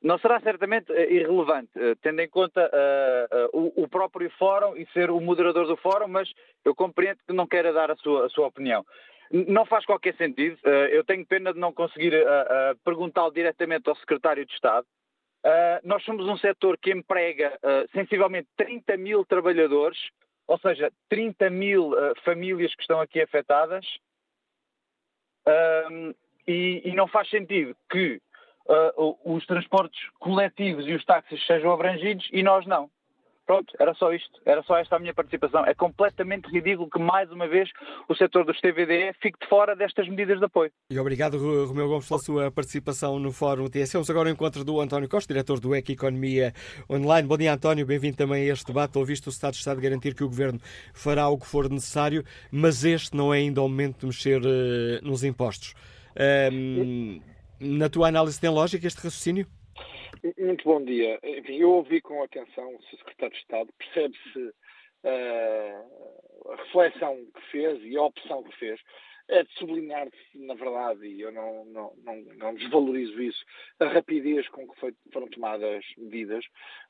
[0.05, 4.85] Não será certamente uh, irrelevante, uh, tendo em conta uh, o, o, próprio fórum e
[4.93, 6.31] ser o moderador do fórum, mas
[6.63, 8.85] eu compreendo que não queira dar a sua, a sua opinião.
[9.31, 10.59] Não faz qualquer sentido.
[10.91, 12.13] eu tenho pena de não conseguir
[12.83, 14.85] perguntá-lo diretamente ao secretário de Estado.
[15.83, 17.59] nós somos um setor que emprega
[17.91, 19.97] sensivelmente 30 mil trabalhadores,
[20.47, 21.91] ou seja, 30 mil
[22.23, 23.83] famílias que estão aqui afetadas.
[26.47, 28.21] E, e, não faz sentido que
[28.67, 32.89] uh, os transportes coletivos e os táxis sejam abrangidos e nós não.
[33.45, 35.63] Pronto, era só isto, era só esta a minha participação.
[35.65, 37.69] É completamente ridículo que, mais uma vez,
[38.09, 40.71] o setor dos TVDE fique de fora destas medidas de apoio.
[40.89, 43.93] E obrigado, Romeu Gomes, pela sua participação no Fórum TSE.
[43.93, 46.53] Vamos agora ao encontro do António Costa, diretor do EC Economia
[46.89, 47.27] Online.
[47.27, 48.97] Bom dia, António, bem-vindo também a este debate.
[48.97, 50.59] Ouviste o Estado de Estado garantir que o Governo
[50.91, 55.05] fará o que for necessário, mas este não é ainda o momento de mexer uh,
[55.07, 55.75] nos impostos.
[56.51, 57.21] Um,
[57.59, 59.47] na tua análise tem lógica este raciocínio?
[60.37, 61.19] Muito bom dia.
[61.23, 62.83] Enfim, eu ouvi com atenção o.
[62.83, 64.53] Secretário de Estado, percebe-se
[65.03, 68.79] uh, a reflexão que fez e a opção que fez.
[69.27, 73.43] É de sublinhar, na verdade, e eu não, não, não, não desvalorizo isso,
[73.79, 76.45] a rapidez com que foi, foram tomadas medidas,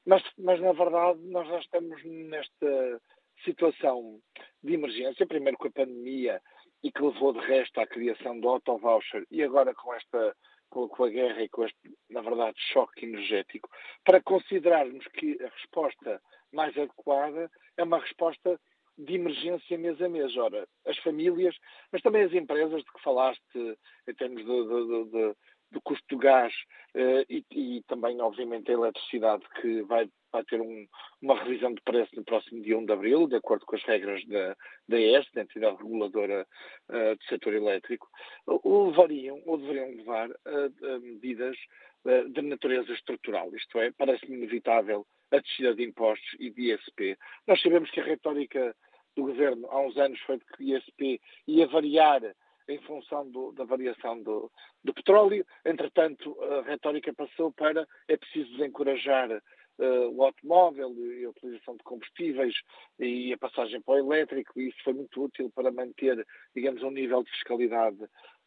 [0.05, 3.01] mas, mas na verdade nós já estamos nesta
[3.45, 4.19] situação
[4.61, 6.41] de emergência, primeiro com a pandemia
[6.83, 10.35] e que levou de resto à criação do auto-voucher e agora com esta
[10.69, 11.77] com, a guerra e com este,
[12.09, 13.69] na verdade, choque energético,
[14.03, 18.59] para considerarmos que a resposta mais adequada é uma resposta
[18.97, 20.35] de emergência mês a mês.
[20.37, 21.55] Ora, as famílias,
[21.91, 25.35] mas também as empresas de que falaste, em termos de, de, de,
[25.75, 26.53] do custo do gás
[26.95, 30.87] uh, e, e, também, obviamente, a eletricidade, que vai, vai ter um,
[31.21, 34.25] uma revisão de preço no próximo dia 1 de abril, de acordo com as regras
[34.25, 34.55] da,
[34.87, 36.47] da ES, da entidade reguladora
[36.89, 38.07] uh, do setor elétrico,
[38.47, 41.57] ou levariam, ou deveriam levar a, a medidas
[42.05, 43.53] uh, de natureza estrutural.
[43.53, 47.17] Isto é, parece-me inevitável a descida de impostos e de ISP.
[47.45, 48.73] Nós sabemos que a retórica
[49.15, 52.21] do governo há uns anos foi de que ISP ia variar
[52.67, 54.51] em função do, da variação do,
[54.83, 55.45] do, petróleo.
[55.65, 61.83] Entretanto, a retórica passou para é preciso desencorajar uh, o automóvel e a utilização de
[61.83, 62.55] combustíveis
[62.99, 66.25] e a passagem para o elétrico, e isso foi muito útil para manter,
[66.55, 67.97] digamos, um nível de fiscalidade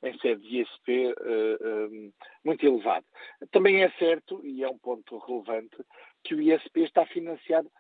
[0.03, 2.13] em sede de ISP uh, um,
[2.45, 3.07] muito elevado.
[3.51, 5.77] Também é certo, e é um ponto relevante,
[6.25, 7.71] que o ISP está financiado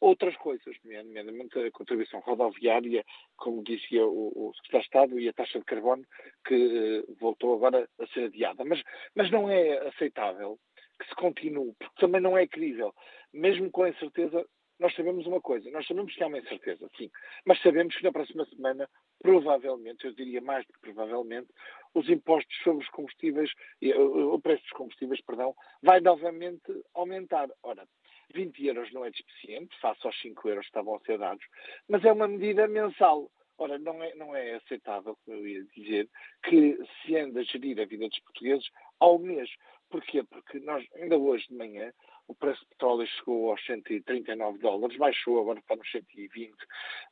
[0.00, 3.04] outras coisas, nomeadamente a contribuição rodoviária,
[3.36, 6.04] como dizia o, o Secretário de Estado, e a taxa de carbono,
[6.46, 8.64] que uh, voltou agora a ser adiada.
[8.64, 8.82] Mas,
[9.14, 10.58] mas não é aceitável
[10.98, 12.94] que se continue, porque também não é crível.
[13.32, 14.46] Mesmo com a incerteza,
[14.78, 17.10] nós sabemos uma coisa, nós sabemos que há uma incerteza, sim,
[17.46, 18.88] mas sabemos que na próxima semana,
[19.20, 21.48] provavelmente, eu diria mais do que provavelmente,
[21.94, 23.50] os impostos sobre os combustíveis,
[23.82, 27.48] o preço dos combustíveis, perdão, vai novamente aumentar.
[27.62, 27.88] Ora,
[28.34, 31.44] 20 euros não é suficiente, face aos 5 euros que estavam a ser dados,
[31.88, 33.30] mas é uma medida mensal.
[33.58, 36.08] Ora, não é, não é aceitável, como eu ia dizer,
[36.44, 38.68] que se anda a gerir a vida dos portugueses
[39.00, 39.48] ao mês.
[39.88, 40.22] Porquê?
[40.24, 41.90] Porque nós, ainda hoje de manhã,
[42.28, 46.54] o preço de petróleo chegou aos 139 dólares, baixou agora para os 120,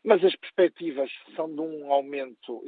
[0.02, 2.62] mas as perspectivas são de um aumento,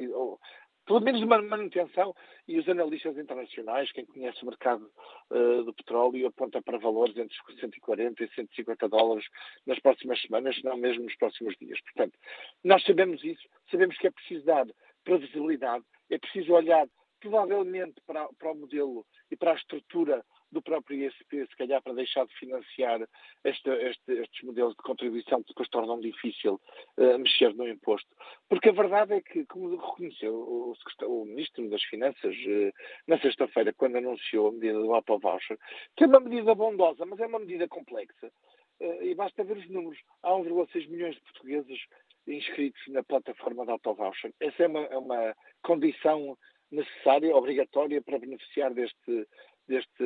[0.86, 2.14] pelo menos uma manutenção,
[2.46, 4.88] e os analistas internacionais, quem conhece o mercado
[5.30, 9.26] uh, do petróleo, aponta para valores entre 140 e 150 dólares
[9.66, 11.80] nas próximas semanas, se não mesmo nos próximos dias.
[11.82, 12.16] Portanto,
[12.62, 14.66] nós sabemos isso, sabemos que é preciso dar
[15.04, 16.86] previsibilidade, é preciso olhar
[17.20, 20.24] provavelmente para, para o modelo e para a estrutura
[20.56, 23.06] do próprio ISP, se calhar para deixar de financiar
[23.44, 26.58] este, este, estes modelos de contribuição que depois tornam difícil
[26.96, 28.08] uh, mexer no imposto.
[28.48, 32.72] Porque a verdade é que, como reconheceu o, o Ministro das Finanças uh,
[33.06, 35.58] na sexta-feira, quando anunciou a medida do auto-voucher,
[35.94, 38.32] que é uma medida bondosa, mas é uma medida complexa.
[38.80, 39.98] Uh, e basta ver os números.
[40.22, 41.78] Há 1,6 milhões de portugueses
[42.26, 44.32] inscritos na plataforma de auto-voucher.
[44.40, 46.36] Essa é uma, é uma condição
[46.70, 49.28] necessária, obrigatória para beneficiar deste,
[49.68, 50.04] deste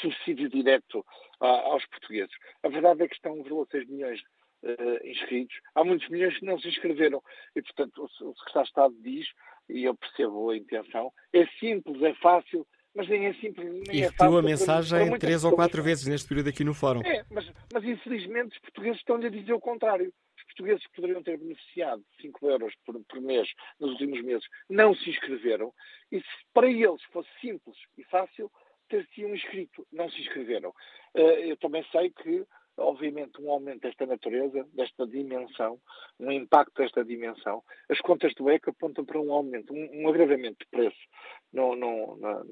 [0.00, 1.04] subsídio direto
[1.40, 2.34] aos portugueses.
[2.62, 4.20] A verdade é que estão 1,6 milhões
[4.62, 5.56] uh, inscritos.
[5.74, 7.22] Há muitos milhões que não se inscreveram.
[7.54, 9.26] E, portanto, o, o Secretário de Estado diz,
[9.68, 14.02] e eu percebo a intenção, é simples, é fácil, mas nem é simples, nem e
[14.02, 14.38] é fácil.
[14.38, 17.00] a mensagem para três ou quatro vezes neste período aqui no fórum.
[17.02, 20.12] É, mas, mas infelizmente os portugueses estão-lhe a dizer o contrário.
[20.36, 24.44] Os portugueses que poderiam ter beneficiado de 5 euros por, por mês nos últimos meses
[24.68, 25.72] não se inscreveram.
[26.10, 28.50] E se para eles fosse simples e fácil,
[28.88, 29.86] ter-se-iam inscrito.
[29.92, 30.70] Não se inscreveram.
[31.14, 32.46] Uh, eu também sei que
[32.78, 35.80] obviamente, um aumento desta natureza, desta dimensão,
[36.18, 40.58] um impacto desta dimensão, as contas do ECA apontam para um aumento, um, um agravamento
[40.60, 41.08] de preço
[41.52, 42.44] no, no, na,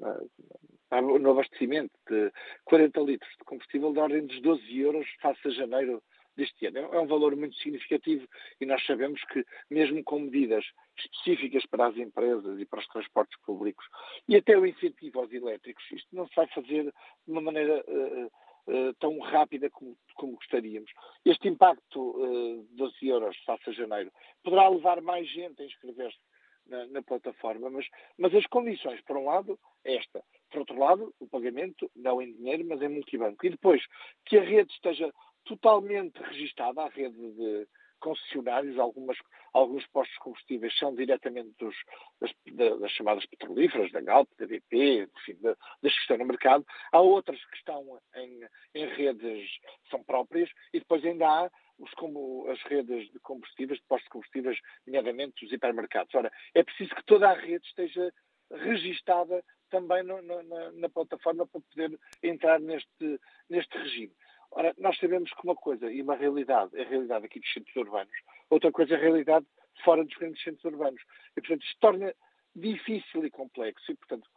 [0.91, 2.31] na, no abastecimento de
[2.65, 6.03] 40 litros de combustível da ordem dos 12 euros face a janeiro
[6.37, 6.77] deste ano.
[6.77, 8.27] É um valor muito significativo
[8.61, 10.63] e nós sabemos que, mesmo com medidas
[10.97, 13.85] específicas para as empresas e para os transportes públicos
[14.27, 18.25] e até o incentivo aos elétricos, isto não se vai fazer de uma maneira uh,
[18.67, 20.91] uh, tão rápida como, como, gostaríamos.
[21.25, 24.11] Este impacto uh, de 12 euros face a janeiro
[24.43, 26.19] poderá levar mais gente a inscrever-se
[26.67, 27.85] na, na, plataforma, mas,
[28.17, 30.23] mas as condições, por um lado, é esta.
[30.51, 33.45] Por outro lado, o pagamento não em dinheiro, mas em multibanco.
[33.45, 33.81] E depois,
[34.25, 35.11] que a rede esteja
[35.47, 37.67] totalmente registada, a rede de
[37.99, 39.17] concessionários, algumas,
[39.53, 41.75] alguns postos de combustíveis são diretamente dos,
[42.21, 46.65] das, das, chamadas petrolíferas, da Galp, da BP, enfim, das que estão no mercado.
[46.91, 49.49] Há outras que estão em, em redes,
[49.89, 54.11] são próprias, e depois ainda há os, como as redes de combustíveis, de postos de
[54.11, 56.13] combustíveis, nomeadamente os hipermercados.
[56.13, 58.11] Ora, é preciso que toda a rede esteja
[58.51, 64.13] registada também no, no, na, na, plataforma para poder entrar neste, neste regime.
[64.51, 67.75] Ora, nós sabemos que uma coisa e uma realidade é a realidade aqui dos centros
[67.75, 68.13] urbanos,
[68.49, 69.45] outra coisa é a realidade
[69.83, 71.01] fora dos grandes centros urbanos.
[71.35, 72.13] E, portanto, isto torna
[72.55, 73.91] difícil e complexo.
[73.91, 74.27] E, portanto,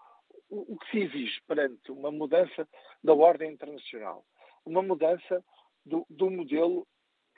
[0.50, 2.68] o, o que se exige perante uma mudança
[3.02, 4.24] da ordem internacional,
[4.64, 5.42] uma mudança
[5.84, 6.86] do, do modelo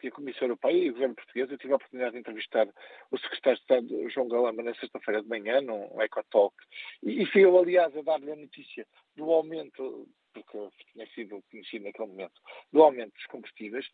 [0.01, 2.67] que a Comissão Europeia e o Governo Português, eu tive a oportunidade de entrevistar
[3.09, 6.57] o Secretário de Estado João Galamba na sexta-feira de manhã, num EcoTalk,
[7.05, 10.59] e, e fui eu, aliás, a dar-lhe a notícia do aumento porque
[10.92, 12.40] tinha sido conhecido naquele momento,
[12.73, 13.87] do aumento dos combustíveis.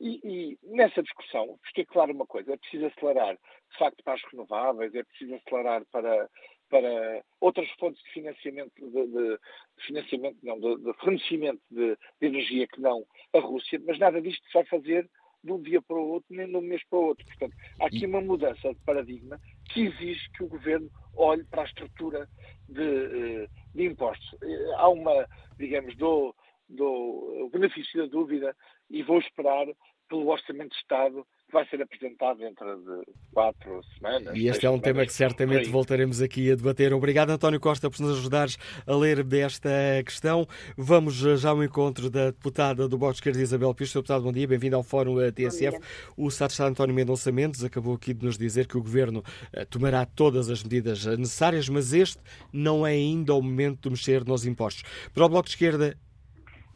[0.00, 4.22] E, e, nessa discussão fiquei claro uma coisa: é preciso acelerar, de facto, para as
[4.30, 6.30] renováveis, é preciso acelerar para,
[6.68, 9.38] para outras fontes de financiamento, de, de
[9.86, 14.44] financiamento não, de, de fornecimento de, de, energia que não a Rússia, mas nada disto
[14.46, 15.08] se vai fazer
[15.42, 17.24] de um dia para o outro, nem de um mês para o outro.
[17.26, 19.38] Portanto, há aqui uma mudança de paradigma
[19.70, 22.28] que exige que o governo olhe para a estrutura
[22.66, 24.34] de, eh, de impostos.
[24.42, 25.26] Eh, há uma,
[25.58, 26.34] digamos, do,
[26.68, 28.56] do benefício da dúvida
[28.90, 29.66] e vou esperar
[30.08, 34.36] pelo Orçamento de Estado vai ser apresentado dentro de quatro semanas.
[34.36, 36.92] E este é um tema que certamente voltaremos aqui a debater.
[36.92, 39.70] Obrigado, António Costa, por nos ajudares a ler desta
[40.04, 40.46] questão.
[40.76, 43.92] Vamos já ao encontro da deputada do Bloco de Esquerda, Isabel Pires.
[43.94, 45.78] Deputado, bom dia, bem-vindo ao Fórum TSF.
[46.16, 50.04] O Estado António Mendonça Mendes acabou aqui de nos dizer que o Governo eh, tomará
[50.04, 52.18] todas as medidas necessárias, mas este
[52.52, 54.82] não é ainda o momento de mexer nos impostos.
[55.14, 55.96] Para o Bloco de Esquerda,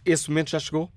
[0.05, 0.89] esse momento já chegou?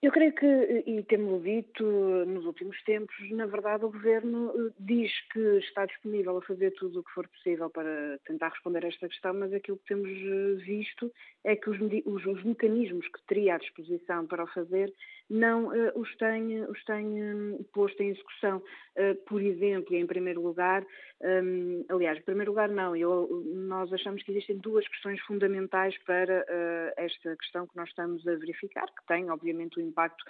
[0.00, 0.46] Eu creio que,
[0.86, 1.82] e temos dito
[2.24, 7.00] nos últimos tempos, na verdade o Governo eh, diz que está disponível a fazer tudo
[7.00, 10.64] o que for possível para tentar responder a esta questão, mas aquilo que temos eh,
[10.64, 14.94] visto é que os, os, os mecanismos que teria à disposição para o fazer
[15.30, 18.62] não uh, os tem, os tem um, posto em execução.
[18.96, 20.84] Uh, por exemplo, em primeiro lugar,
[21.20, 26.40] um, aliás, em primeiro lugar não, eu, nós achamos que existem duas questões fundamentais para
[26.40, 30.24] uh, esta questão que nós estamos a verificar, que tem, obviamente, um impacto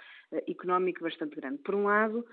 [0.47, 1.57] económico bastante grande.
[1.59, 2.23] Por um lado,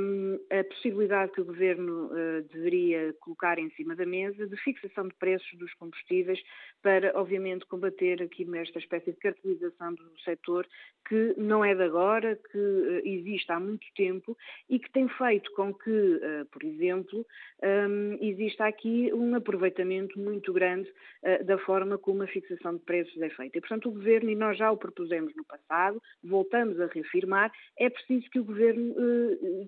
[0.00, 2.08] um, a possibilidade que o Governo
[2.50, 6.40] deveria colocar em cima da mesa de fixação de preços dos combustíveis
[6.82, 10.66] para, obviamente, combater aqui esta espécie de cartelização do setor
[11.06, 14.36] que não é de agora agora, que uh, existe há muito tempo
[14.68, 17.26] e que tem feito com que, uh, por exemplo,
[17.62, 20.88] um, exista aqui um aproveitamento muito grande
[21.22, 23.56] uh, da forma como a fixação de preços é feita.
[23.56, 27.88] E, portanto, o Governo, e nós já o propusemos no passado, voltamos a reafirmar, é
[27.88, 28.94] preciso que o Governo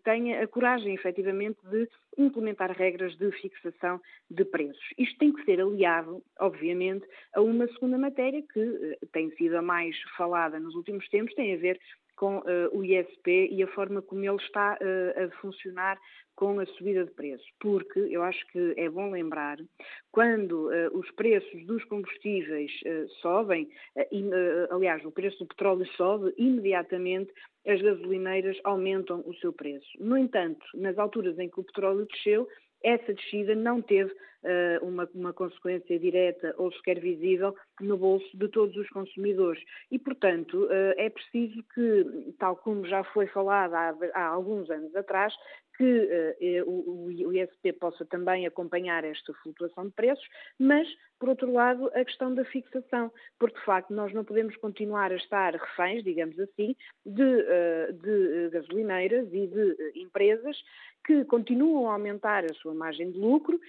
[0.05, 1.89] tenha a coragem, efetivamente, de
[2.19, 4.01] implementar regras de fixação
[4.31, 4.85] de preços.
[4.99, 9.97] Isto tem que ser aliado, obviamente, a uma segunda matéria que tem sido a mais
[10.17, 11.79] falada nos últimos tempos, tem a ver
[12.17, 12.43] com uh,
[12.73, 15.99] o ISP e a forma como ele está uh, a funcionar
[16.35, 19.59] com a subida de preços, porque eu acho que é bom lembrar,
[20.11, 22.71] quando uh, os preços dos combustíveis
[23.23, 23.69] sobem,
[24.13, 24.23] e,
[24.71, 27.33] aliás, o preço do petróleo sobe, imediatamente
[27.67, 29.89] as gasolineiras aumentam o seu preço.
[29.99, 32.47] No entanto, nas alturas em que o petróleo desceu,
[32.87, 38.49] essa descida não teve uh, uma, uma consequência direta ou sequer visível no bolso de
[38.49, 39.63] todos os consumidores.
[39.91, 44.95] E, portanto, uh, é preciso que, tal como já foi falado há, há alguns anos
[44.95, 45.35] atrás,
[45.77, 50.27] que uh, o, o ISP possa também acompanhar esta flutuação de preços,
[50.59, 55.13] mas, por outro lado, a questão da fixação, porque de facto nós não podemos continuar
[55.13, 56.75] a estar reféns, digamos assim,
[57.05, 60.57] de, uh, de gasolineiras e de empresas
[61.07, 63.61] que continuam a aumentar a sua margem de lucro.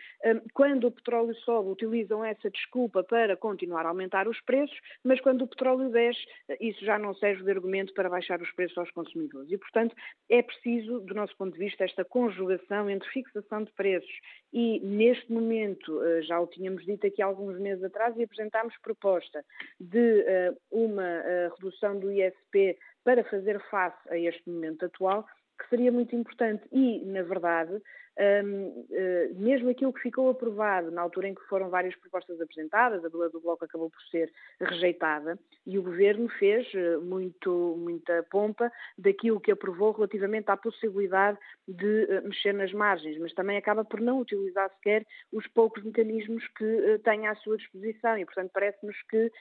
[0.53, 5.43] Quando o petróleo sobe, utilizam essa desculpa para continuar a aumentar os preços, mas quando
[5.43, 6.19] o petróleo desce,
[6.59, 9.51] isso já não serve de argumento para baixar os preços aos consumidores.
[9.51, 9.95] E, portanto,
[10.27, 14.19] é preciso, do nosso ponto de vista, esta conjugação entre fixação de preços
[14.53, 19.43] e, neste momento, eh, já o tínhamos dito aqui alguns meses atrás e apresentámos proposta
[19.79, 25.25] de eh, uma eh, redução do ISP para fazer face a este momento atual,
[25.59, 26.63] que seria muito importante.
[26.71, 27.81] E, na verdade,
[28.19, 32.41] um, uh, eh, mesmo aquilo que ficou aprovado na altura em que foram várias propostas
[32.41, 38.23] apresentadas, a do, Bloco acabou por ser rejeitada e o Governo fez uh, muito, muita
[38.31, 41.37] pompa daquilo que aprovou relativamente à possibilidade
[41.67, 46.45] de uh, mexer nas margens, mas também acaba por não utilizar sequer os poucos mecanismos
[46.57, 48.17] que tem à sua disposição.
[48.17, 49.31] E, portanto, parece-nos que,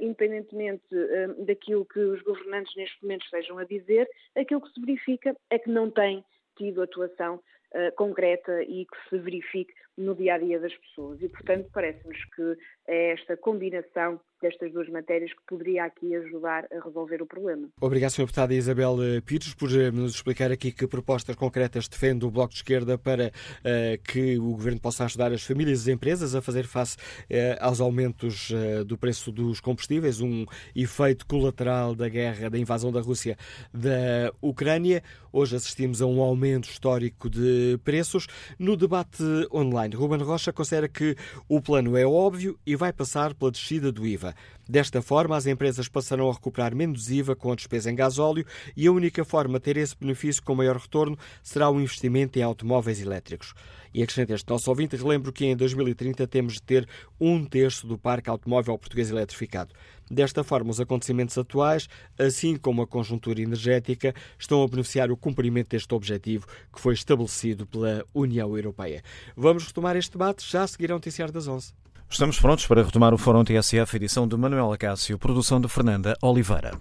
[0.00, 0.84] independentemente
[1.38, 5.70] daquilo que os governantes neste momento estejam a dizer, aquilo que se verifica é que
[5.70, 6.24] não tem
[6.56, 7.40] tido atuação
[7.96, 11.20] concreta e que se verifique no dia a dia das pessoas.
[11.22, 16.84] E, portanto, parece-nos que é esta combinação destas duas matérias que poderia aqui ajudar a
[16.84, 17.68] resolver o problema.
[17.80, 18.24] Obrigado, Sr.
[18.24, 22.50] Deputada Isabel eh, Pires, por eh, nos explicar aqui que propostas concretas defende o Bloco
[22.50, 26.42] de Esquerda para uh, que o Governo possa ajudar as famílias e as empresas a
[26.42, 30.44] fazer face uh, aos aumentos uh, do preço dos combustíveis, um
[30.76, 33.38] efeito colateral da guerra, da invasão da Rússia
[33.72, 35.02] da Ucrânia.
[35.32, 38.26] Hoje assistimos a um aumento histórico de preços.
[38.58, 41.16] No debate online, Ruben Rocha considera que
[41.48, 44.34] o plano é óbvio e vai passar pela descida do IVA.
[44.68, 48.86] Desta forma, as empresas passarão a recuperar menos IVA com a despesa em gasóleo e
[48.86, 53.00] a única forma de ter esse benefício com maior retorno será o investimento em automóveis
[53.00, 53.52] elétricos.
[53.94, 56.88] E acrescenta este nosso ouvinte, relembro que em 2030 temos de ter
[57.20, 59.72] um terço do parque automóvel português eletrificado.
[60.10, 61.88] Desta forma, os acontecimentos atuais,
[62.18, 67.66] assim como a conjuntura energética, estão a beneficiar o cumprimento deste objetivo que foi estabelecido
[67.66, 69.02] pela União Europeia.
[69.36, 71.72] Vamos retomar este debate já a seguir ao noticiário das 11.
[72.10, 76.72] Estamos prontos para retomar o Fórum TSF, edição de Manuel Acácio, produção de Fernanda Oliveira.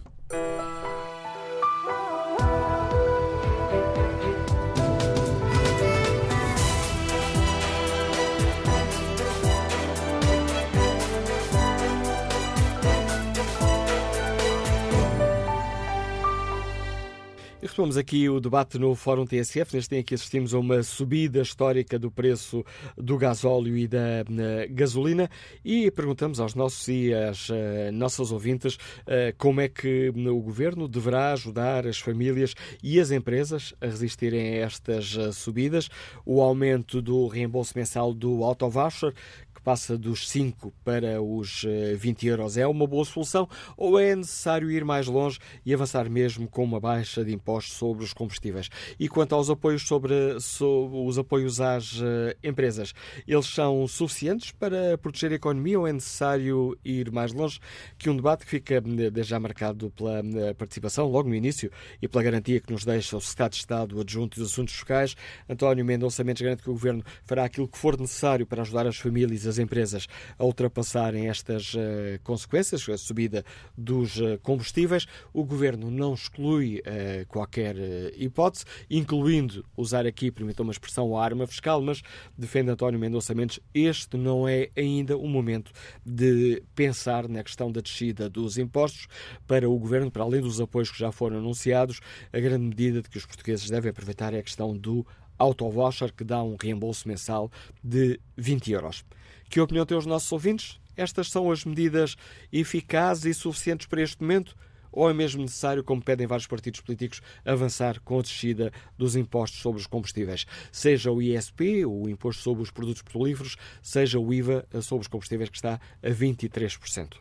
[17.73, 19.75] Retomamos aqui o debate no Fórum TSF.
[19.75, 22.63] Neste tempo aqui assistimos a uma subida histórica do preço
[22.95, 24.23] do gasóleo e da
[24.69, 25.27] gasolina
[25.65, 27.53] e perguntamos aos nossos e às uh,
[27.91, 32.53] nossas ouvintes uh, como é que o Governo deverá ajudar as famílias
[32.83, 35.89] e as empresas a resistirem a estas subidas.
[36.23, 39.15] O aumento do reembolso mensal do autovoucher,
[39.63, 41.65] passa dos 5 para os
[41.97, 42.57] 20 eh, euros.
[42.57, 43.47] É uma boa solução
[43.77, 48.03] ou é necessário ir mais longe e avançar mesmo com uma baixa de impostos sobre
[48.03, 48.69] os combustíveis?
[48.99, 52.03] E quanto aos apoios sobre, sobre os apoios às uh,
[52.43, 52.93] empresas,
[53.27, 57.59] eles são suficientes para proteger a economia ou é necessário ir mais longe?
[57.97, 60.21] Que um debate que fica eh, já marcado pela
[60.57, 64.39] participação, logo no início, e pela garantia que nos deixa o Secretário de Estado adjunto
[64.39, 65.15] dos Assuntos Fiscais,
[65.49, 68.97] António Mendonça Mendes, garante que o Governo fará aquilo que for necessário para ajudar as
[68.97, 71.77] famílias as empresas a ultrapassarem estas uh,
[72.23, 73.45] consequências, a subida
[73.77, 75.05] dos uh, combustíveis.
[75.31, 77.75] O governo não exclui uh, qualquer
[78.17, 82.01] hipótese, incluindo usar aqui, permitam uma expressão, a arma fiscal, mas
[82.37, 85.71] defende António Mendonça Mendes, este não é ainda o momento
[86.05, 89.07] de pensar na questão da descida dos impostos
[89.47, 91.99] para o governo, para além dos apoios que já foram anunciados,
[92.31, 95.05] a grande medida de que os portugueses devem aproveitar é a questão do
[95.37, 97.51] autovoucher que dá um reembolso mensal
[97.83, 99.05] de 20 euros.
[99.53, 100.81] Que opinião têm os nossos ouvintes?
[100.97, 102.15] Estas são as medidas
[102.51, 104.55] eficazes e suficientes para este momento?
[104.91, 109.61] Ou é mesmo necessário, como pedem vários partidos políticos, avançar com a descida dos impostos
[109.61, 110.47] sobre os combustíveis?
[110.71, 115.51] Seja o ISP, o Imposto sobre os Produtos Petrolíferos, seja o IVA sobre os combustíveis,
[115.51, 117.15] que está a 23%.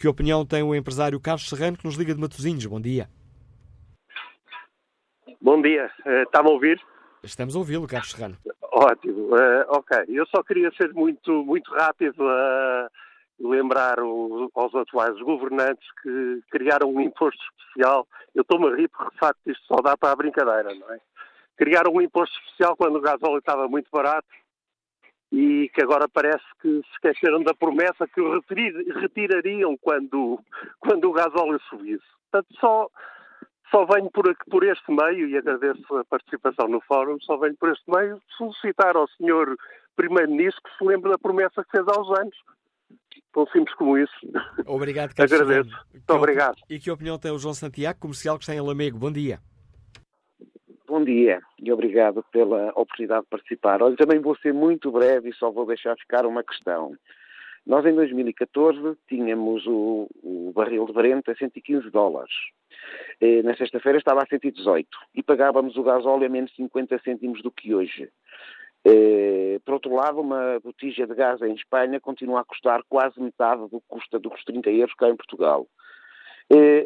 [0.00, 2.66] Que opinião tem o empresário Carlos Serrano, que nos liga de Matosinhos?
[2.66, 3.08] Bom dia.
[5.40, 5.88] Bom dia.
[6.04, 6.80] Eh, está-me a ouvir?
[7.22, 8.36] Estamos a ouvi-lo, Carlos Serrano.
[8.78, 9.34] Ótimo.
[9.34, 10.04] Uh, ok.
[10.08, 12.88] Eu só queria ser muito, muito rápido a
[13.40, 18.06] lembrar o, aos atuais governantes que criaram um imposto especial.
[18.36, 21.00] Eu estou-me a rir porque, de facto, isto só dá para a brincadeira, não é?
[21.56, 24.28] Criaram um imposto especial quando o gasóleo estava muito barato
[25.32, 28.40] e que agora parece que se esqueceram da promessa que o
[29.00, 30.38] retirariam quando,
[30.78, 32.04] quando o gasóleo subisse.
[32.30, 32.88] Portanto, só,
[33.70, 37.70] só venho por, por este meio, e agradeço a participação no fórum, só venho por
[37.70, 39.56] este meio solicitar ao senhor
[39.96, 42.36] Primeiro-Ministro que se lembre da promessa que fez há uns anos.
[43.32, 44.12] Tão simples como isso.
[44.66, 45.32] Obrigado, Carlos.
[45.32, 45.70] Agradeço.
[45.92, 46.56] Muito obrigado.
[46.68, 48.98] E que opinião tem o João Santiago, comercial que está em Lamego?
[48.98, 49.40] Bom dia.
[50.86, 53.82] Bom dia e obrigado pela oportunidade de participar.
[53.82, 56.94] Olha, também vou ser muito breve e só vou deixar ficar uma questão.
[57.66, 62.32] Nós, em 2014, tínhamos o, o barril de Brent a 115 dólares.
[63.20, 67.50] E, na sexta-feira estava a 118 e pagávamos o gasóleo a menos 50 cêntimos do
[67.50, 68.08] que hoje.
[68.84, 73.62] E, por outro lado, uma botija de gás em Espanha continua a custar quase metade
[73.68, 75.66] do que custa dos 30 euros cá em Portugal.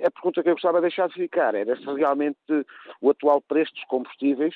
[0.05, 2.39] A pergunta que eu gostava de deixar de ficar era se realmente
[3.01, 4.55] o atual preço dos combustíveis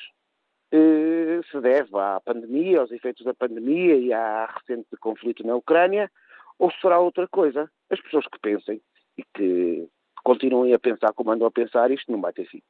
[0.73, 6.11] se deve à pandemia, aos efeitos da pandemia e à recente conflito na Ucrânia,
[6.59, 7.71] ou se será outra coisa.
[7.89, 8.81] As pessoas que pensem
[9.17, 9.89] e que
[10.27, 12.61] continuem a pensar como andam a pensar, isto não vai ter fim.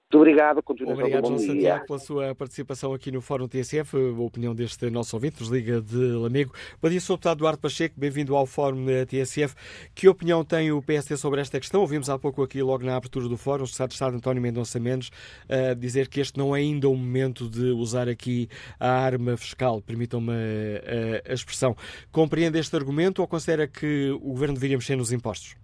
[0.00, 1.46] Muito obrigado, continuação Obrigado, João dia.
[1.46, 5.82] Santiago, pela sua participação aqui no Fórum TSF, a opinião deste nosso ouvinte, nos Liga
[5.82, 6.54] de Lamego.
[6.80, 7.12] Bom dia, Sr.
[7.12, 9.54] Deputado Duarte Pacheco, bem-vindo ao Fórum TSF.
[9.94, 11.82] Que opinião tem o PSD sobre esta questão?
[11.82, 14.80] Ouvimos há pouco aqui, logo na abertura do Fórum, o Secretário de Estado António Mendonça
[14.80, 15.08] Mendes
[15.50, 18.48] uh, dizer que este não é ainda o momento de usar aqui
[18.80, 21.76] a arma fiscal, permitam-me a, a expressão.
[22.10, 25.61] Compreende este argumento ou considera que o Governo deveria mexer nos impostos?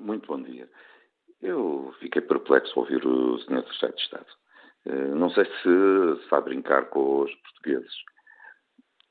[0.00, 0.66] Muito bom dia.
[1.42, 3.62] Eu fiquei perplexo ao ouvir o Sr.
[3.64, 4.26] Secretário de Estado.
[5.14, 7.92] Não sei se está a brincar com os portugueses.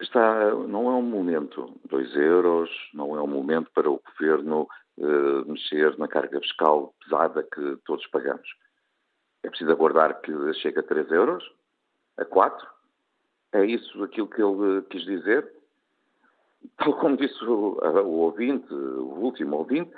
[0.02, 4.68] Está, não é um momento, dois euros, não é um momento para o Governo
[4.98, 8.48] uh, mexer na carga fiscal pesada que todos pagamos.
[9.44, 11.44] É preciso aguardar que chegue a 3 euros,
[12.18, 12.68] a 4.
[13.54, 15.52] É isso aquilo que ele quis dizer?
[16.78, 19.92] Tal como disse o, o ouvinte, o último ouvinte,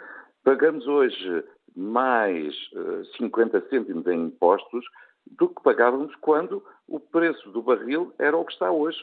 [0.44, 1.44] pagamos hoje
[1.76, 4.86] mais uh, 50 cêntimos em impostos
[5.26, 9.00] do que pagávamos quando o preço do barril era o que está hoje.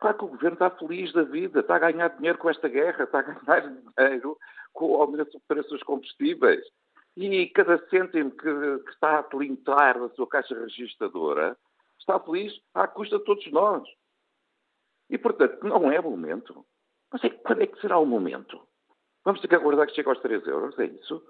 [0.00, 3.04] Claro que o governo está feliz da vida, está a ganhar dinheiro com esta guerra,
[3.04, 3.60] está a ganhar
[3.96, 4.36] dinheiro
[4.72, 6.64] com o aumento do preço dos combustíveis.
[7.16, 11.56] E cada cêntimo que, que está a tilintar na sua caixa registradora
[12.00, 13.86] está feliz à custa de todos nós.
[15.10, 16.64] E, portanto, não é o momento.
[17.12, 18.66] Mas é, quando é que será o momento?
[19.24, 21.22] Vamos ter que aguardar que chegue aos 3 euros, é isso?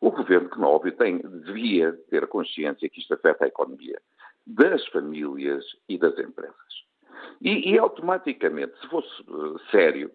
[0.00, 4.00] O governo, que, óbvio, tem, devia ter consciência que isto afeta a economia
[4.46, 6.82] das famílias e das empresas.
[7.40, 10.10] E, e automaticamente, se fosse uh, sério,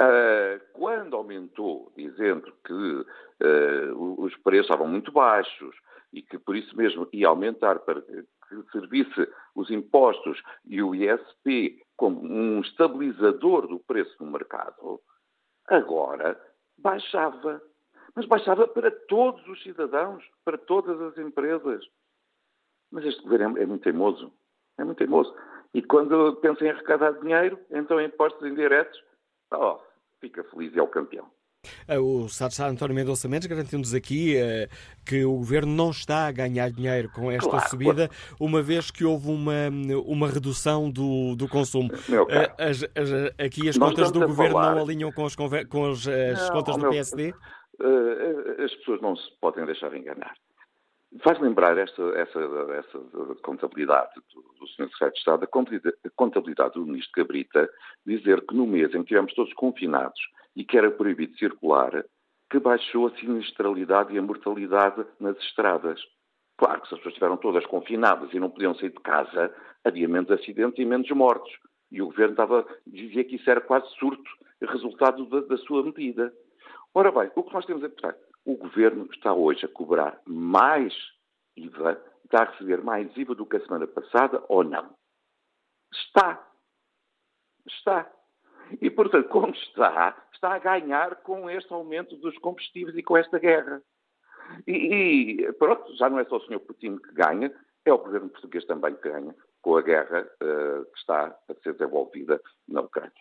[0.00, 5.74] uh, quando aumentou, dizendo que uh, os preços estavam muito baixos
[6.12, 8.24] e que por isso mesmo ia aumentar para que
[8.72, 15.00] servisse os impostos e o ISP como um estabilizador do preço no mercado,
[15.68, 16.40] agora
[16.78, 17.62] baixava.
[18.14, 21.86] Mas baixava para todos os cidadãos, para todas as empresas.
[22.90, 24.32] Mas este governo é, é muito teimoso.
[24.78, 25.34] É muito teimoso.
[25.74, 29.02] E quando pensa em arrecadar dinheiro, então impostos indiretos,
[29.52, 29.78] oh,
[30.20, 31.30] fica feliz e é o campeão.
[32.00, 34.68] O Estado António Mendonça Mendes garantiu-nos aqui uh,
[35.04, 38.36] que o Governo não está a ganhar dinheiro com esta claro, subida, claro.
[38.40, 39.68] uma vez que houve uma,
[40.04, 41.90] uma redução do, do consumo.
[41.92, 42.26] Uh,
[42.58, 44.74] as, as, aqui as contas do Governo falar...
[44.74, 46.90] não alinham com, as, com as, as não, contas do meu...
[46.90, 47.34] PSD?
[48.64, 50.34] As pessoas não se podem deixar enganar.
[51.22, 54.88] Faz lembrar esta, essa, essa contabilidade do, do Sr.
[54.88, 57.70] Secretário de Estado, a contabilidade do Ministro Cabrita,
[58.04, 60.20] dizer que no mês em que estivemos todos confinados
[60.56, 62.04] e que era proibido circular,
[62.50, 66.00] que baixou a sinistralidade e a mortalidade nas estradas.
[66.56, 69.54] Claro que se as pessoas estiveram todas confinadas e não podiam sair de casa,
[69.84, 71.52] havia menos acidentes e menos mortos.
[71.90, 74.30] E o governo estava, dizia que isso era quase surto,
[74.62, 76.32] resultado da, da sua medida.
[76.94, 80.94] Ora bem, o que nós temos é, portanto, o governo está hoje a cobrar mais
[81.56, 84.94] IVA, está a receber mais IVA do que a semana passada ou não?
[85.92, 86.42] Está.
[87.66, 88.10] Está.
[88.80, 93.38] E, portanto, como está, está a ganhar com este aumento dos combustíveis e com esta
[93.38, 93.82] guerra.
[94.66, 96.60] E, e pronto, já não é só o Sr.
[96.60, 97.52] Putin que ganha,
[97.84, 101.72] é o governo português também que ganha com a guerra uh, que está a ser
[101.72, 103.12] desenvolvida na Ucrânia.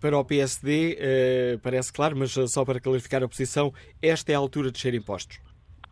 [0.00, 0.98] Para o PSD,
[1.56, 4.94] uh, parece claro, mas só para clarificar a posição, esta é a altura de ser
[4.94, 5.40] impostos?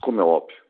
[0.02, 0.65] Como é óbvio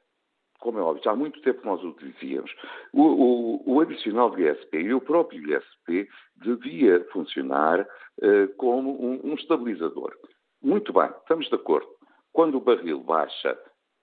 [0.67, 2.53] como é óbvio, há muito tempo nós o dizíamos,
[2.93, 9.31] o, o, o adicional do ISP e o próprio ISP devia funcionar uh, como um,
[9.31, 10.13] um, estabilizador.
[10.61, 11.87] Muito bem, estamos de acordo.
[12.33, 13.57] Quando o barril baixa,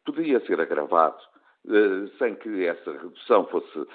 [0.06, 1.18] poderia ser agravado
[1.66, 3.86] uh, sem que essa redução fosse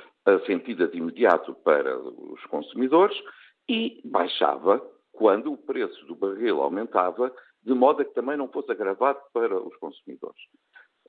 [0.45, 3.17] sentida de imediato para os consumidores
[3.67, 4.79] e baixava
[5.11, 9.59] quando o preço do barril aumentava, de modo a que também não fosse agravado para
[9.59, 10.43] os consumidores.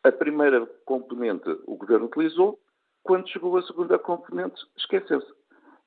[0.04, 2.60] A primeira componente o governo utilizou,
[3.04, 5.28] quando chegou a segunda componente, esqueceu-se.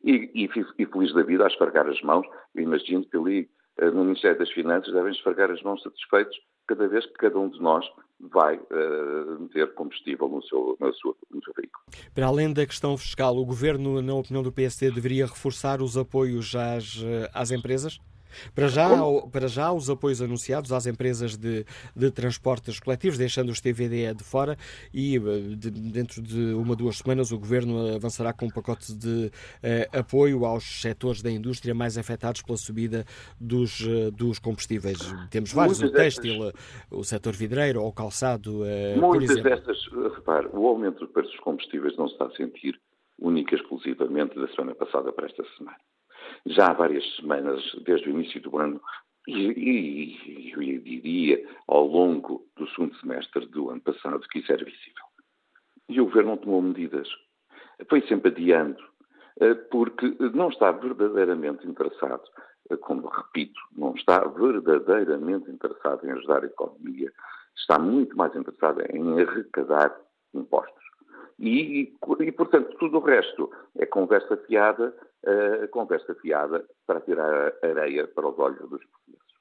[0.04, 3.48] E, e, e, feliz da vida a esfregar as mãos, imagino que ali
[3.78, 6.36] eh, no Ministério das Finanças devem esfregar as mãos satisfeitos
[6.66, 7.86] cada vez que cada um de nós
[8.20, 11.84] vai uh, meter combustível no seu, no, seu, no seu veículo.
[12.14, 16.54] Para além da questão fiscal, o Governo, na opinião do PSD, deveria reforçar os apoios
[16.54, 17.98] às, eh, às empresas?
[18.54, 18.88] Para já,
[19.30, 21.64] para já, os apoios anunciados às empresas de,
[21.94, 24.56] de transportes coletivos, deixando os TVDE de fora,
[24.92, 25.20] e eh,
[25.56, 29.30] de, dentro de uma, duas semanas o Governo avançará com um pacote de
[29.62, 33.04] eh, apoio aos setores da indústria mais afetados pela subida
[33.40, 34.98] dos, eh, dos combustíveis.
[35.30, 36.60] Temos vários, Muitas o têxtil, dessas...
[36.90, 39.78] o setor vidreiro ou o calçado, eh, Muitas dessas,
[40.14, 42.78] repare, o aumento dos preços dos combustíveis não se está a sentir
[43.18, 45.76] única e exclusivamente da semana passada para esta semana
[46.46, 48.80] já há várias semanas, desde o início do ano,
[49.26, 54.64] e, e, eu diria ao longo do segundo semestre do ano passado, que isso era
[54.64, 55.04] visível.
[55.88, 57.08] E o Governo não tomou medidas.
[57.88, 58.82] Foi sempre adiando,
[59.40, 62.22] eh, porque não está verdadeiramente interessado,
[62.70, 67.12] eh, como repito, não está verdadeiramente interessado em ajudar a economia,
[67.56, 69.96] está muito mais interessado em arrecadar
[70.34, 70.82] impostos.
[71.38, 78.06] E, e, portanto, tudo o resto é conversa fiada a conversa fiada para tirar areia
[78.08, 79.32] para os olhos dos portugueses.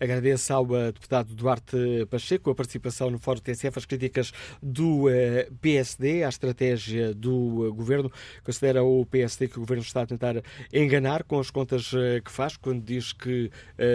[0.00, 5.48] Agradeço ao eh, deputado Duarte Pacheco a participação no Fórum TSF, as críticas do eh,
[5.60, 8.10] PSD à estratégia do eh, governo.
[8.44, 10.42] Considera o PSD que o governo está a tentar
[10.72, 11.90] enganar com as contas
[12.24, 13.50] que faz, quando diz que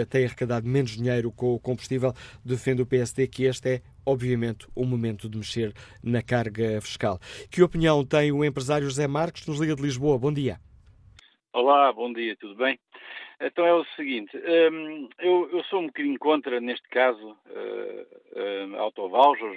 [0.08, 2.12] tem arrecadado menos dinheiro com o combustível.
[2.44, 7.20] Defende o PSD que este é obviamente, o momento de mexer na carga fiscal.
[7.48, 10.18] Que opinião tem o empresário José Marques, nos Liga de Lisboa?
[10.18, 10.58] Bom dia.
[11.54, 12.80] Olá, bom dia, tudo bem?
[13.38, 14.34] Então é o seguinte,
[14.72, 18.92] hum, eu, eu, sou um bocadinho contra, neste caso, uh, uh,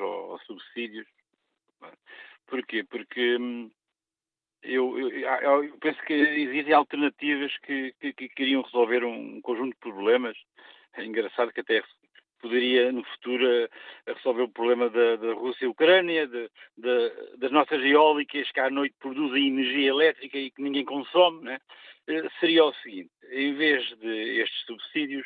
[0.02, 1.08] ou, ou, subsídios.
[2.48, 2.84] Porquê?
[2.84, 3.72] Porque hum,
[4.62, 9.80] eu, eu, eu, penso que existem alternativas que, que, que queriam resolver um conjunto de
[9.80, 10.38] problemas.
[10.98, 11.82] É engraçado que até
[12.46, 13.70] poderia, no futuro, eh,
[14.06, 18.70] resolver o problema da, da Rússia e Ucrânia, de, de, das nossas eólicas que à
[18.70, 21.60] noite produzem energia elétrica e que ninguém consome, né?
[22.40, 25.26] seria o seguinte: em vez de estes subsídios,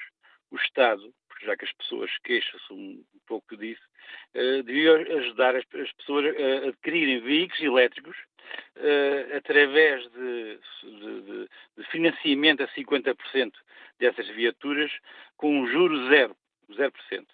[0.49, 1.13] o Estado,
[1.43, 3.81] já que as pessoas queixam-se um pouco disso,
[4.35, 8.17] uh, devia ajudar as, as, pessoas a adquirirem veículos elétricos
[8.77, 13.51] uh, através de, de, de, financiamento a 50%
[13.99, 14.91] dessas viaturas
[15.37, 16.35] com um juro zero.
[16.73, 17.25] 0%.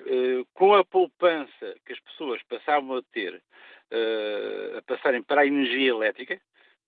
[0.00, 5.46] Uh, com a poupança que as pessoas passavam a ter, uh, a passarem para a
[5.46, 6.40] energia elétrica,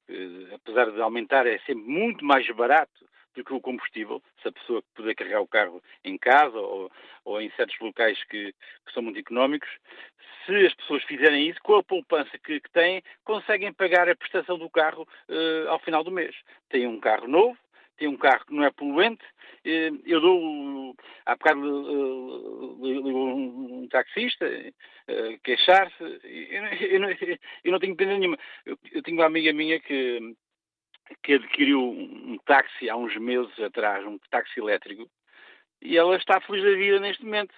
[0.09, 4.52] uh, apesar de aumentar, é sempre muito mais barato do que o combustível, se a
[4.52, 6.90] pessoa puder carregar o carro em casa ou,
[7.24, 8.52] ou em certos locais que,
[8.86, 9.68] que, são muito económicos,
[10.46, 14.57] se as pessoas fizerem isso, com a poupança que, que têm, conseguem pagar a prestação
[14.57, 15.07] do carro
[15.68, 16.34] ao final do mês.
[16.70, 17.59] Têm um carro novo,
[17.97, 19.24] tem um carro que não é poluente.
[19.64, 20.94] Eh, eu dou,
[21.24, 21.61] há bocado
[22.80, 27.09] ligou um taxista, eh, queixar-se, eu, não,
[27.64, 28.38] eu não tenho pena nenhuma.
[28.64, 30.34] Eu, eu tenho uma amiga minha que,
[31.22, 35.11] que adquiriu um táxi há uns meses atrás, um táxi elétrico,
[35.82, 37.55] e ela está feliz da vida neste momento.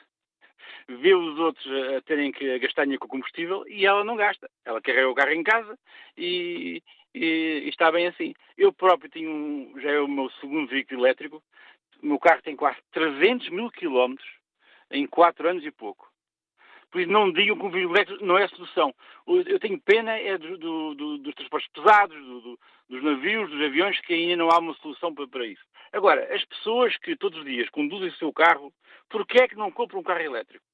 [0.88, 1.66] Vê os outros
[1.96, 4.50] a terem que gastar dinheiro com combustível e ela não gasta.
[4.64, 5.78] Ela carrega o carro em casa
[6.16, 6.82] e,
[7.14, 8.34] e, está bem assim.
[8.56, 11.42] Eu próprio tenho já é o meu segundo veículo elétrico,
[12.02, 14.28] o meu carro tem quase 300 mil quilómetros
[14.90, 16.08] em 4 anos e pouco.
[16.90, 18.94] Por isso não digam que o veículo elétrico não é solução.
[19.26, 22.16] Eu tenho pena é do, do, do, dos transportes pesados,
[22.88, 25.62] dos navios, dos aviões, que ainda não há uma solução para, para, isso.
[25.92, 28.72] Agora, as pessoas que todos os dias conduzem o seu carro,
[29.10, 30.64] porquê é que não compram um carro elétrico?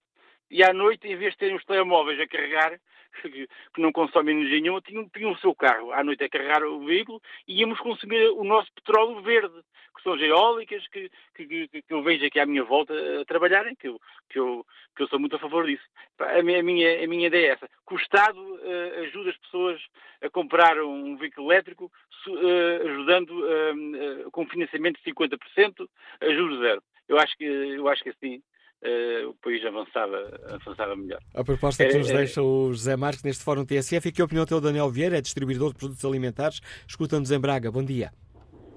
[0.51, 2.79] E à noite, em vez de terem os telemóveis a carregar,
[3.23, 3.49] que,
[3.79, 7.21] não consomem energia nenhuma, tinham, tinham o seu carro à noite a carregar o veículo
[7.47, 9.55] e íamos consumir o nosso petróleo verde,
[9.97, 13.75] que são as eólicas que, que, que, eu vejo aqui à minha volta a trabalharem,
[13.77, 15.85] que eu, que eu, que eu sou muito a favor disso.
[16.19, 19.37] A minha, a minha, a minha ideia é essa, que o Estado uh, ajude as
[19.39, 19.81] pessoas
[20.23, 21.91] a comprar um veículo elétrico,
[22.27, 25.89] uh, ajudando uh, com financiamento de 50%,
[26.21, 26.83] a juros zero.
[27.09, 28.43] Eu acho que, eu acho que assim
[28.85, 31.21] uh, o país avançava, avançava melhor.
[31.35, 34.47] A proposta que nos é, deixa o José Marques neste Fórum TSF e que opinião
[34.47, 37.71] tem o Daniel Vieira, é distribuidor de produtos alimentares, escuta-nos em Braga.
[37.71, 38.13] Bom dia.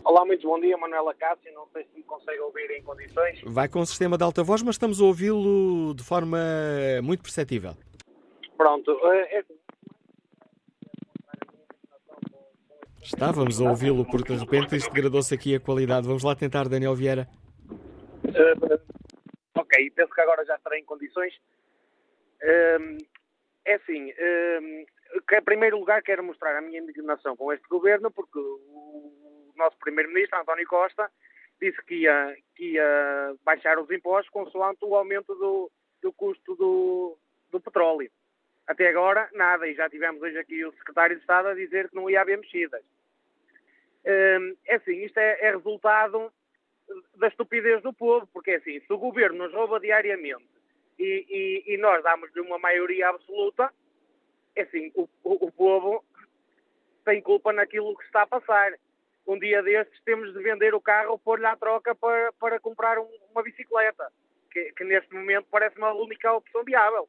[0.04, 1.54] Olá, muito bom dia, Manuela Cássio.
[1.54, 3.42] Não sei se me consegue ouvir em condições.
[3.44, 6.40] Vai com o sistema de alta voz, mas estamos a ouvi-lo de forma
[7.04, 7.74] muito perceptível.
[8.58, 8.98] Pronto.
[9.04, 9.44] Eh, é
[13.04, 16.08] Estávamos a ouvi-lo porque de repente isto degradou-se aqui a qualidade.
[16.08, 17.28] Vamos lá tentar, Daniel Vieira.
[18.26, 18.78] Uh,
[19.78, 21.34] ok, penso que agora já estarei em condições.
[22.42, 22.98] Uh,
[23.66, 24.14] é assim,
[25.28, 29.78] que, em primeiro lugar quero mostrar a minha indignação com este governo porque o nosso
[29.80, 31.12] primeiro-ministro, António Costa,
[31.60, 35.72] disse que ia, que ia baixar os impostos consoante o aumento do,
[36.02, 37.18] do custo do,
[37.52, 38.10] do petróleo.
[38.66, 41.96] Até agora, nada, e já tivemos hoje aqui o secretário de Estado a dizer que
[41.96, 42.84] não ia haver mexidas.
[44.06, 46.32] Hum, é assim, isto é, é resultado
[47.16, 50.46] da estupidez do povo, porque assim, se o governo nos rouba diariamente
[50.98, 53.72] e, e, e nós damos-lhe uma maioria absoluta,
[54.56, 56.04] é assim, o, o, o, povo
[57.06, 58.74] tem culpa naquilo que está a passar.
[59.26, 62.98] Um dia destes temos de vender o carro ou pôr-lhe à troca para, para comprar
[62.98, 64.12] um, uma bicicleta,
[64.52, 67.08] que, que neste momento parece uma única opção viável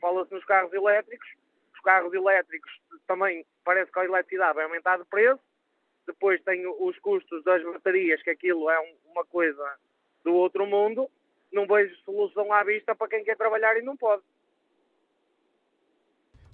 [0.00, 1.28] fala-se nos carros elétricos.
[1.74, 2.70] Os carros elétricos
[3.06, 5.40] também parece que a eletricidade vai aumentar de preço.
[6.06, 8.78] Depois tem os custos das baterias, que aquilo é
[9.10, 9.64] uma coisa
[10.24, 11.08] do outro mundo.
[11.52, 14.22] Não vejo solução à vista para quem quer trabalhar e não pode.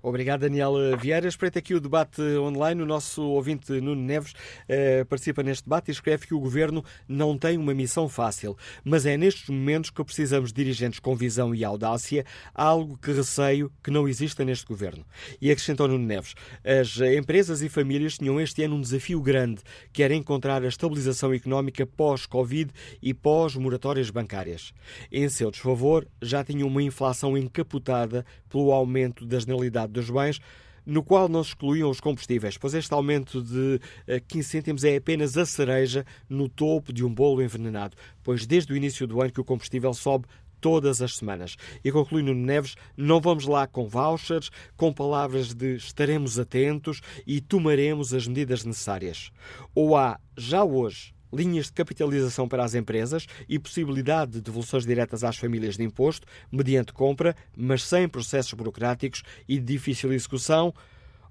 [0.07, 1.26] Obrigado, Daniel Vieira.
[1.26, 2.82] Espreita aqui o debate online.
[2.82, 4.34] O nosso ouvinte Nuno Neves
[4.68, 9.07] eh, participa neste debate e escreve que o governo não tem uma missão fácil, mas
[9.07, 12.22] é nestes momentos que precisamos de dirigentes com visão e audácia,
[12.55, 15.07] algo que receio que não exista neste governo.
[15.40, 20.02] E acrescentou Nuno Neves: as empresas e famílias tinham este ano um desafio grande, que
[20.02, 24.74] era encontrar a estabilização económica pós-Covid e pós-moratórias bancárias.
[25.11, 30.40] Em seu desfavor, já tinham uma inflação encapotada pelo aumento da generalidade dos bens,
[30.86, 33.80] no qual não se excluíam os combustíveis, pois este aumento de
[34.28, 38.72] 15 eh, cêntimos é apenas a cereja no topo de um bolo envenenado, pois desde
[38.72, 40.26] o início do ano que o combustível sobe
[40.61, 41.57] todas as semanas.
[41.84, 47.40] E conclui Nuno Neves, não vamos lá com vouchers, com palavras de estaremos atentos e
[47.40, 49.32] tomaremos as medidas necessárias.
[49.74, 55.24] Ou há, já hoje, linhas de capitalização para as empresas e possibilidade de devoluções diretas
[55.24, 60.72] às famílias de imposto, mediante compra, mas sem processos burocráticos e de difícil execução,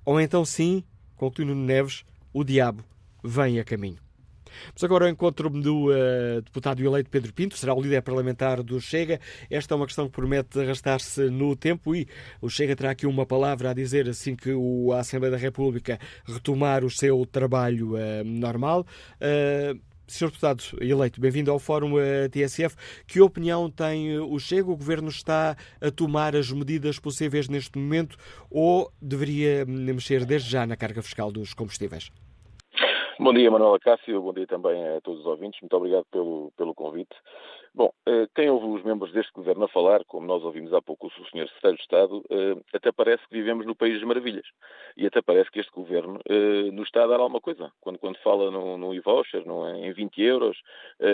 [0.06, 0.84] ou então sim,
[1.16, 2.84] conclui Nuno Neves, o diabo
[3.24, 4.04] vem a caminho.
[4.74, 9.20] Mas agora encontro-me do uh, deputado eleito Pedro Pinto, será o líder parlamentar do Chega.
[9.49, 12.08] Esta é uma questão que promete arrastar-se no tempo e
[12.41, 14.51] o Chega terá aqui uma palavra a dizer assim que
[14.93, 18.86] a Assembleia da República retomar o seu trabalho uh, normal.
[19.16, 20.28] Uh, Sr.
[20.28, 22.76] Deputado eleito, bem-vindo ao Fórum eh, TSF.
[23.08, 24.70] Que opinião tem eh, o Chega?
[24.70, 28.18] O Governo está a tomar as medidas possíveis neste momento
[28.51, 32.12] ou deveria hum, mexer desde já na carga fiscal dos combustíveis?
[33.20, 34.22] Bom dia, Manuela Cássio.
[34.22, 35.62] Bom dia também a todos os ouvintes.
[35.62, 37.16] Muito obrigado pelo, pelo convite.
[37.76, 41.07] Bom, eh, quem ouve os membros deste governo a falar, como nós ouvimos há pouco
[41.07, 41.47] o Sr.
[41.47, 44.45] Secretário de Estado, eh, até parece que vivemos no País das Maravilhas.
[44.95, 47.71] E até parece que este governo eh, nos está a dar alguma coisa.
[47.82, 49.43] Quando, quando fala no, no e-voucher,
[49.78, 50.61] em 20 euros,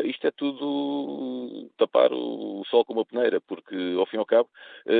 [0.04, 4.50] isto é tudo tapar o sol com uma peneira, porque, ao fim e ao cabo,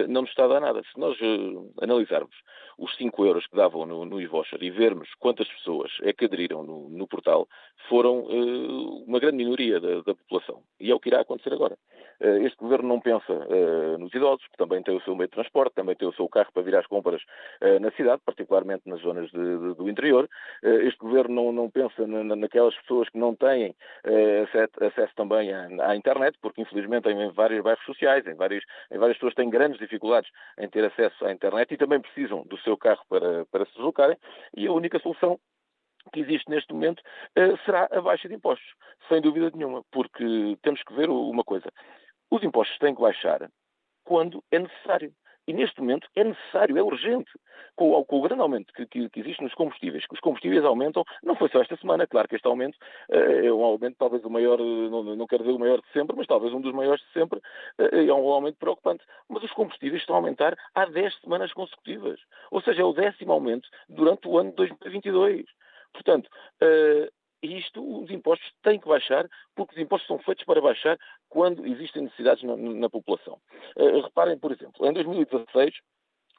[0.08, 0.82] não nos está a dar nada.
[0.94, 1.18] Se nós
[1.82, 2.36] analisarmos
[2.78, 6.64] os 5 euros que davam no, no e-voucher e vermos quantas pessoas é que aderiram
[6.64, 7.48] no, no portal,
[7.90, 8.22] foram
[9.06, 10.64] uma grande minoria da, da população.
[10.80, 11.78] E é o que irá acontecer acontecer agora.
[12.22, 15.34] Eh, este governo não pensa uh, nos idosos, que também têm o seu meio de
[15.34, 17.22] transporte, também têm o seu carro para vir às compras
[17.62, 20.30] uh, na cidade, particularmente nas zonas de, de, do interior.
[20.62, 23.76] Este governo não, não pensa na, naquelas pessoas que não têm
[24.82, 29.18] acesso, também à, à, internet, porque infelizmente em vários bairros sociais, em várias, em várias
[29.18, 33.02] pessoas têm grandes dificuldades em ter acesso à internet e também precisam do seu carro
[33.10, 34.18] para, para se deslocarem.
[34.56, 35.40] E a única solução
[36.30, 37.02] existe neste momento
[37.38, 38.74] uh, será a baixa de impostos,
[39.08, 41.72] sem dúvida nenhuma, porque temos que ver uma coisa.
[42.32, 43.50] Os impostos têm que baixar
[44.04, 45.14] quando é necessário.
[45.48, 47.32] E neste momento é necessário, é urgente.
[47.76, 51.04] Com, com o grande aumento que, que, que, existe nos combustíveis, que os combustíveis aumentam,
[51.24, 52.76] não foi só esta semana, claro que este aumento
[53.10, 56.16] uh, é um aumento talvez o maior, não, não quero dizer o maior de sempre,
[56.16, 59.04] mas talvez um dos maiores de sempre, uh, é um aumento preocupante.
[59.28, 62.20] Mas os combustíveis estão a aumentar há 10 semanas consecutivas.
[62.52, 65.46] Ou seja, é o décimo aumento durante o ano de 2022.
[65.94, 66.28] Portanto,
[66.62, 67.12] uh,
[67.42, 70.98] isto, os impostos têm que baixar, porque os impostos são feitos para baixar
[71.30, 73.40] quando existem necessidades na, na população.
[73.76, 75.74] Uh, reparem, por exemplo, em 2016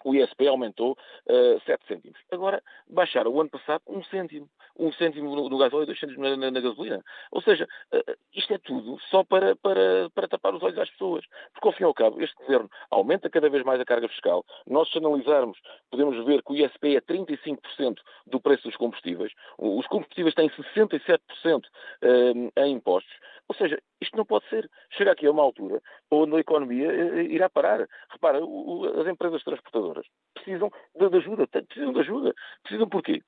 [0.04, 2.18] o ISP aumentou uh, eh, 7 cêntimos.
[2.30, 4.48] Agora, baixaram o ano passado 1 cêntimo.
[4.78, 7.02] 1 cêntimo no, no gasóleo e 2 cêntimos na, na, na, gasolina.
[7.30, 11.24] Ou seja, uh, isto é tudo só para, para, para tapar os olhos às pessoas.
[11.52, 14.44] Porque, ao fim e ao cabo, este governo aumenta cada vez mais a carga fiscal.
[14.66, 15.58] Nós, se analisarmos,
[15.90, 19.32] podemos ver que o ISP é 35% do preço dos combustíveis.
[19.58, 21.18] Os combustíveis têm 67%
[21.64, 23.12] uh, em impostos.
[23.48, 24.70] Ou seja, isto não pode ser.
[24.90, 27.86] Chega aqui a uma altura onde a economia eh, irá parar.
[28.10, 32.34] Repara, as empresas transportadoras precisam de ajuda, precisam de ajuda.
[32.62, 33.22] Precisam porquê?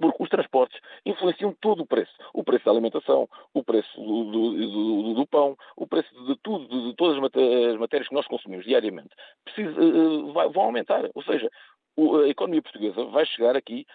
[0.00, 2.12] Porque os transportes influenciam todo o preço.
[2.32, 6.66] O preço da alimentação, o preço do, do, do, do pão, o preço de tudo,
[6.66, 9.14] de, todas as matérias que nós consumimos diariamente.
[9.44, 11.08] Precisa, uh, vão aumentar.
[11.14, 11.48] Ou seja,
[11.96, 13.86] a economia portuguesa vai chegar aqui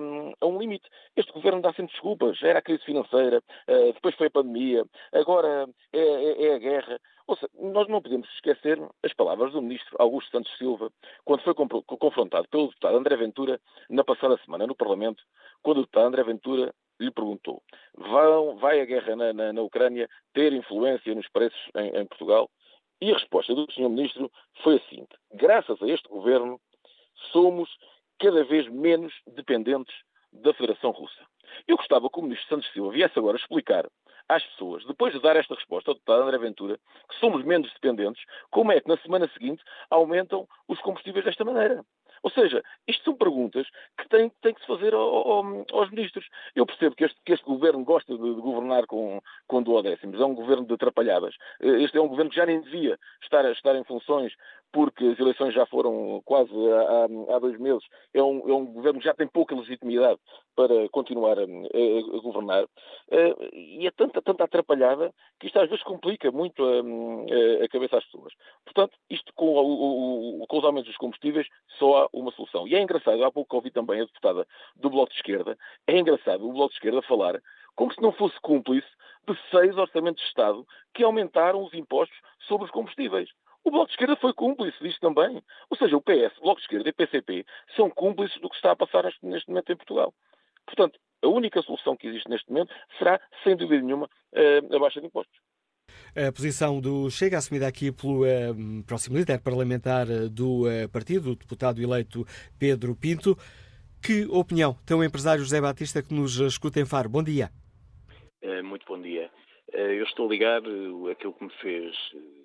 [0.00, 0.88] um, a um limite.
[1.16, 2.42] Este governo dá sempre desculpas.
[2.42, 7.00] Era a crise financeira, uh, depois foi a pandemia, agora é, é, é, a guerra.
[7.26, 10.90] Ou seja, nós não podemos esquecer as palavras do ministro Augusto Santos Silva,
[11.24, 15.22] quando foi confrontado pelo deputado André Ventura na passada semana no Parlamento,
[15.62, 17.62] quando o deputado André Ventura lhe perguntou:
[17.96, 22.50] vai, vai a guerra na, na, na, Ucrânia ter influência nos preços em, em Portugal?
[23.00, 23.88] E a resposta do Sr.
[23.88, 24.30] Ministro
[24.62, 26.60] foi a seguinte: graças a este governo,
[27.30, 27.68] somos
[28.18, 29.94] cada vez menos dependentes
[30.32, 31.20] da Federação Russa.
[31.66, 33.86] Eu gostava que o Ministro Santos Silva viesse agora explicar
[34.28, 38.22] às pessoas, depois de dar esta resposta ao deputado André Ventura, que somos menos dependentes,
[38.50, 41.84] como é que na semana seguinte aumentam os combustíveis desta maneira.
[42.22, 43.66] Ou seja, isto são perguntas
[43.98, 46.24] que têm, têm que se fazer ao, ao, aos ministros.
[46.54, 50.24] Eu percebo que este, que este governo gosta de, de, governar com, com duodécimos, é
[50.24, 51.34] um governo de atrapalhadas.
[51.60, 54.32] Este é um governo que já nem devia estar, estar em funções
[54.72, 58.98] porque as eleições já foram quase há, há dois meses, é um, é um, governo
[58.98, 60.18] que já tem pouca legitimidade
[60.56, 65.68] para continuar a, a, a governar, uh, e é tanta, tanta atrapalhada que isto às
[65.68, 68.32] vezes complica muito a, a cabeça às pessoas.
[68.64, 71.46] Portanto, isto com, o, o, com os aumentos dos combustíveis
[71.78, 72.66] só há uma solução.
[72.66, 74.46] E é engraçado, há pouco ouvi também a deputada
[74.76, 75.56] do Bloco de Esquerda,
[75.86, 77.40] é engraçado o Bloco de Esquerda falar
[77.74, 78.88] como se não fosse cúmplice
[79.26, 82.16] de seis orçamentos de Estado que aumentaram os impostos
[82.46, 83.30] sobre os combustíveis.
[83.64, 85.42] O Bloco de Esquerda foi cúmplice disto também.
[85.70, 87.46] Ou seja, o PS, o Bloco de Esquerda e o PCP
[87.76, 90.12] são cúmplices do que está a passar neste momento em Portugal.
[90.66, 95.00] Portanto, a única solução que existe neste momento será, sem dúvida nenhuma, eh, a baixa
[95.00, 95.38] de impostos.
[96.16, 101.32] A posição do Chega, assumida aqui pelo uh, próximo líder parlamentar eh, do uh, partido,
[101.32, 102.26] o deputado eleito
[102.58, 103.36] Pedro Pinto.
[104.02, 107.08] Que opinião tem o empresário José Batista que nos escuta em Faro?
[107.08, 107.50] Bom dia.
[108.64, 109.30] muito bom dia.
[109.72, 110.60] eu estou a ligar,
[111.08, 111.94] aquilo que me fez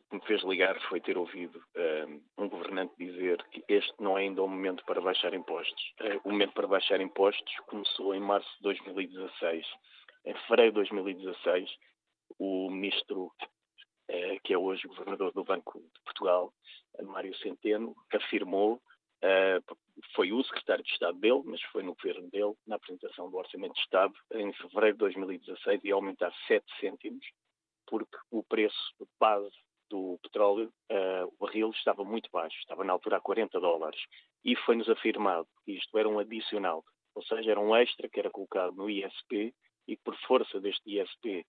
[0.09, 4.21] que me fez ligar foi ter ouvido um, um governante dizer que este não é
[4.21, 5.93] ainda o momento para baixar impostos.
[6.01, 9.65] Uh, o momento para baixar impostos começou em março de 2016.
[10.25, 11.69] Em fevereiro de 2016,
[12.39, 16.53] o ministro, uh, que é hoje governador do Banco de Portugal,
[17.03, 18.81] Mário Centeno, afirmou
[19.17, 19.77] Uh,
[20.13, 23.73] foi o secretário de Estado dele, mas foi no governo dele, na apresentação do Orçamento
[23.73, 27.25] de Estado, em fevereiro de 2016, ia aumentar 7 cêntimos,
[27.87, 29.57] porque o preço base
[29.89, 33.99] do petróleo, uh, o barril estava muito baixo, estava na altura a 40 dólares.
[34.43, 36.83] E foi-nos afirmado que isto era um adicional,
[37.15, 39.53] ou seja, era um extra que era colocado no ISP
[39.87, 41.45] e por força deste ISP,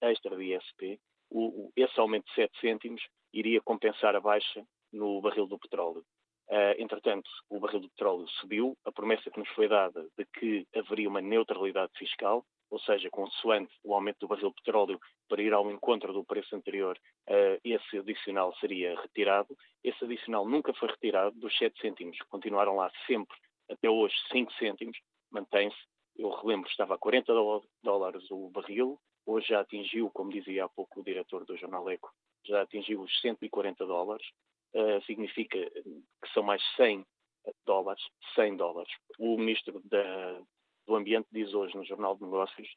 [0.00, 1.00] extra de ISP,
[1.30, 3.02] o, o, esse aumento de 7 cêntimos
[3.32, 6.04] iria compensar a baixa no barril do petróleo.
[6.48, 10.66] Uh, entretanto, o barril do petróleo subiu, a promessa que nos foi dada de que
[10.76, 14.98] haveria uma neutralidade fiscal, ou seja, consoante o aumento do barril de petróleo
[15.28, 16.98] para ir ao encontro do preço anterior,
[17.28, 19.54] uh, esse adicional seria retirado.
[19.84, 23.36] Esse adicional nunca foi retirado dos 7 cêntimos, continuaram lá sempre,
[23.70, 24.98] até hoje, 5 cêntimos,
[25.30, 25.76] mantém-se.
[26.16, 27.30] Eu relembro, estava a 40
[27.82, 32.10] dólares o barril, hoje já atingiu, como dizia há pouco o diretor do Jornal Eco,
[32.46, 34.26] já atingiu os 140 dólares.
[34.74, 37.04] Uh, significa que são mais 100
[37.66, 38.02] dólares,
[38.34, 38.92] 100 dólares.
[39.18, 40.40] O ministro da,
[40.92, 42.68] do Ambiente diz hoje no Jornal de Negócios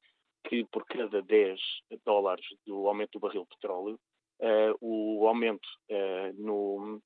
[0.45, 1.59] que por cada 10
[2.05, 3.99] dólares do aumento do barril de petróleo,
[4.39, 7.01] uh, o aumento uh, no,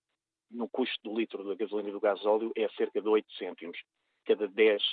[0.51, 3.81] no custo do litro da gasolina e do gasóleo é cerca de 8 cêntimos,
[4.25, 4.83] cada 10,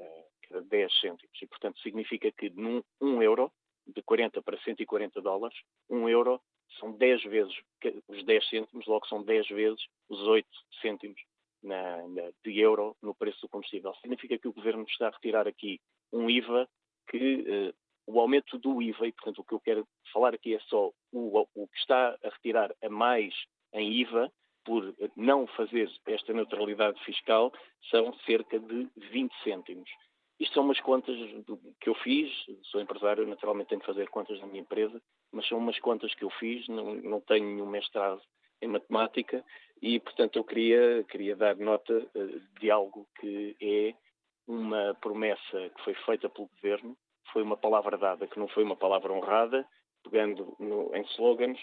[0.00, 1.38] uh, cada 10 cêntimos.
[1.40, 3.52] E, portanto, significa que num 1 euro,
[3.86, 5.56] de 40 para 140 dólares,
[5.88, 6.40] 1 euro
[6.80, 7.54] são 10 vezes,
[8.08, 10.48] os 10 cêntimos, logo são 10 vezes os 8
[10.80, 11.20] cêntimos
[11.62, 13.94] na, na, de euro no preço do combustível.
[13.96, 15.80] Significa que o governo está a retirar aqui
[16.12, 16.68] um IVA
[17.08, 17.74] que uh,
[18.06, 21.46] o aumento do IVA, e portanto o que eu quero falar aqui é só o,
[21.54, 23.34] o que está a retirar a mais
[23.72, 24.30] em IVA
[24.64, 27.52] por não fazer esta neutralidade fiscal
[27.90, 29.90] são cerca de 20 cêntimos.
[30.38, 31.16] Isto são umas contas
[31.80, 32.30] que eu fiz,
[32.64, 35.00] sou empresário, naturalmente tenho que fazer contas na minha empresa,
[35.32, 38.22] mas são umas contas que eu fiz, não, não tenho nenhum mestrado
[38.62, 39.44] em matemática
[39.82, 43.94] e, portanto, eu queria, queria dar nota uh, de algo que é
[44.46, 46.96] uma promessa que foi feita pelo governo,
[47.32, 49.66] foi uma palavra dada, que não foi uma palavra honrada,
[50.02, 51.58] pegando no, em slogans.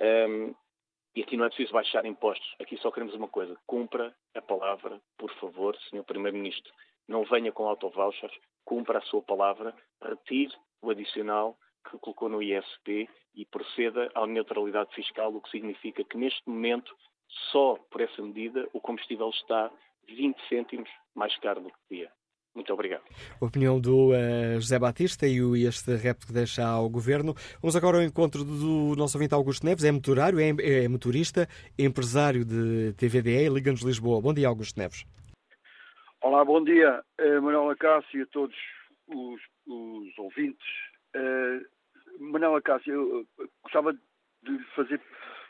[0.00, 0.54] Um, ehm,
[1.14, 5.00] e aqui não é preciso baixar impostos, aqui só queremos uma coisa: cumpra a palavra,
[5.18, 6.02] por favor, Sr.
[6.04, 6.72] Primeiro-Ministro.
[7.06, 8.32] Não venha com autovouchers,
[8.64, 11.56] cumpra a sua palavra, retire o adicional
[11.90, 16.96] que colocou no ISP e proceda à neutralidade fiscal, o que significa que neste momento,
[17.50, 19.70] só por essa medida, o combustível está
[20.08, 22.10] 20 cêntimos mais caro do que dia.
[22.54, 23.02] Muito obrigado.
[23.40, 27.34] A opinião do uh, José Batista e o, este repto que deixa ao Governo.
[27.62, 29.84] Vamos agora ao encontro do nosso ouvinte Augusto Neves.
[29.84, 34.20] É motorário, é, é motorista, empresário de TVDE, Liga-nos Lisboa.
[34.20, 35.06] Bom dia, Augusto Neves.
[36.20, 38.56] Olá, bom dia, uh, Manuela Cássio e a todos
[39.08, 40.66] os, os ouvintes.
[41.16, 41.64] Uh,
[42.20, 45.00] Manuela Cássio, eu gostava de fazer,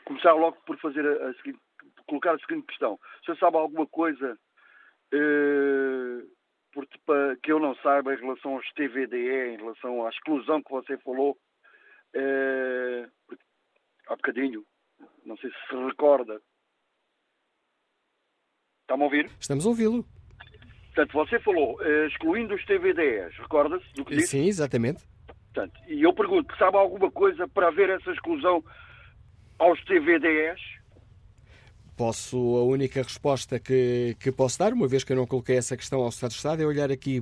[0.05, 1.59] começar logo por fazer a, a seguinte,
[2.07, 2.99] colocar a seguinte questão.
[3.25, 4.37] Você sabe alguma coisa
[5.13, 6.33] uh,
[7.41, 11.37] que eu não saiba em relação aos TVDE, em relação à exclusão que você falou
[12.15, 13.11] uh,
[14.07, 14.65] há bocadinho.
[15.25, 16.41] Não sei se se recorda.
[18.81, 19.31] Está-me a ouvir?
[19.39, 20.05] Estamos a ouvi-lo.
[20.93, 24.27] Portanto, você falou, uh, excluindo os TVDEs, recorda-se do que disse?
[24.27, 25.03] Sim, exatamente.
[25.53, 28.63] Portanto, e eu pergunto, sabe alguma coisa para haver essa exclusão
[29.59, 30.59] aos TVDEs?
[31.95, 35.77] Posso, a única resposta que, que posso dar, uma vez que eu não coloquei essa
[35.77, 37.21] questão ao Estado de Estado, é olhar aqui,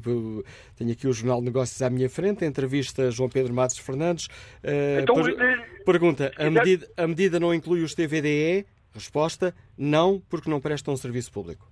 [0.78, 4.28] tenho aqui o Jornal de Negócios à minha frente, entrevista João Pedro Matos Fernandes.
[4.64, 8.66] Uh, então, per, eh, pergunta, a medida, a medida não inclui os TVDE?
[8.94, 11.68] Resposta, não, porque não prestam um serviço público.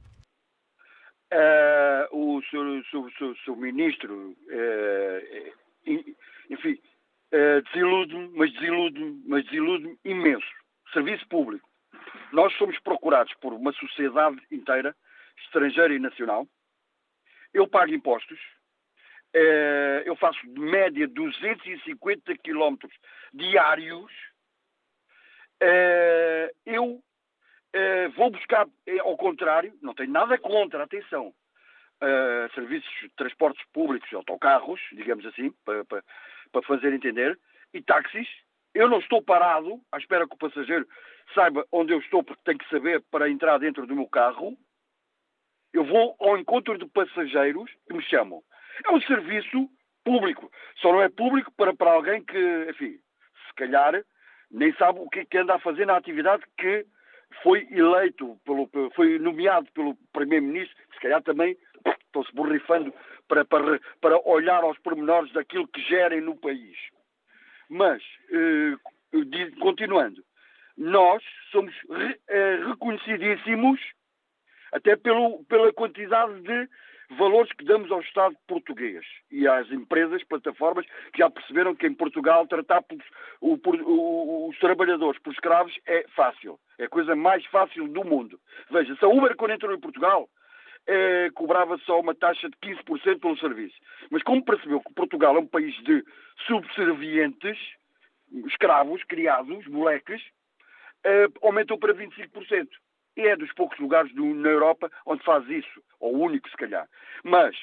[1.32, 6.02] Uh, o seu, seu, seu, seu ministro, uh,
[6.50, 6.78] enfim,
[7.72, 10.47] desilude-me, mas desilude-me, mas desilude-me imenso.
[10.93, 11.68] Serviço público
[12.32, 14.95] nós somos procurados por uma sociedade inteira,
[15.43, 16.47] estrangeira e nacional.
[17.54, 18.39] Eu pago impostos.
[19.34, 22.93] Eh, eu faço de média 250 quilómetros
[23.34, 24.12] diários.
[25.62, 27.04] Eh, eu
[27.74, 28.68] eh, vou buscar,
[29.02, 31.34] ao contrário, não tenho nada contra, atenção,
[32.56, 36.04] serviços de transportes públicos, autocarros, digamos assim, para, para,
[36.50, 37.38] para fazer entender,
[37.74, 38.28] e táxis.
[38.80, 40.88] Eu não estou parado à espera que o passageiro
[41.36, 44.57] saiba onde eu estou, porque tem que saber para entrar dentro do meu carro.
[45.73, 48.41] Eu vou ao encontro de passageiros que me chamam.
[48.88, 49.69] É um serviço
[50.05, 50.49] público.
[50.77, 52.97] Só não é público para, para alguém que, enfim,
[53.49, 54.01] se calhar
[54.49, 56.86] nem sabe o que, é que anda a fazer na atividade que
[57.43, 61.57] foi eleito, pelo, foi nomeado pelo Primeiro-Ministro, se calhar também
[62.05, 62.93] estão-se borrifando
[63.27, 66.77] para, para, para olhar aos pormenores daquilo que gerem no país.
[67.70, 68.01] Mas,
[68.32, 68.76] eh,
[69.59, 70.24] continuando,
[70.78, 71.74] nós somos
[72.28, 73.80] eh, reconhecidíssimos
[74.72, 76.70] até pelo, pela quantidade de
[77.17, 81.93] valores que damos ao Estado português e às empresas, plataformas, que já perceberam que em
[81.93, 82.97] Portugal tratar por,
[83.41, 86.59] o, por, o, os trabalhadores por escravos é fácil.
[86.78, 88.39] É a coisa mais fácil do mundo.
[88.70, 90.30] Veja, se a Uber, quando entrou em Portugal,
[90.91, 93.75] eh, cobrava só uma taxa de 15% pelo serviço.
[94.09, 96.03] Mas como percebeu que Portugal é um país de
[96.47, 97.59] subservientes,
[98.47, 100.19] escravos, criados, moleques,
[101.05, 102.67] uh, aumentou para 25%.
[103.17, 106.87] E é dos poucos lugares do, na Europa onde faz isso, ou único se calhar.
[107.23, 107.55] Mas,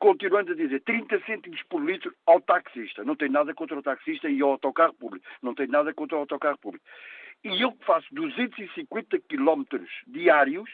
[0.00, 3.04] continuando a dizer, 30 cêntimos por litro ao taxista.
[3.04, 5.24] Não tem nada contra o taxista e ao autocarro público.
[5.40, 6.84] Não tem nada contra o autocarro público.
[7.44, 10.68] E eu que faço 250 quilómetros diários,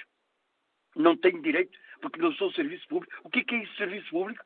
[0.96, 3.12] não tenho direito, porque não sou serviço público.
[3.24, 4.44] O que é, que é isso, serviço público?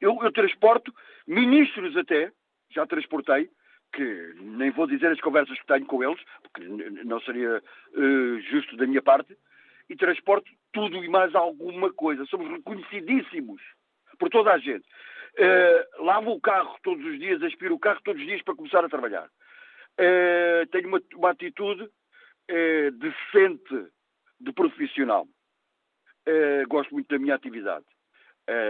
[0.00, 0.92] Eu, eu transporto
[1.26, 2.32] ministros até,
[2.70, 3.50] já transportei,
[3.92, 6.64] que nem vou dizer as conversas que tenho com eles, porque
[7.04, 7.62] não seria
[7.94, 9.36] uh, justo da minha parte,
[9.88, 12.24] e transporto tudo e mais alguma coisa.
[12.26, 13.60] Somos reconhecidíssimos
[14.18, 14.86] por toda a gente.
[15.38, 18.84] Uh, lavo o carro todos os dias, aspiro o carro todos os dias para começar
[18.84, 19.28] a trabalhar.
[19.98, 23.90] Uh, tenho uma, uma atitude uh, decente
[24.40, 25.26] de profissional.
[26.68, 27.84] Gosto muito da minha atividade.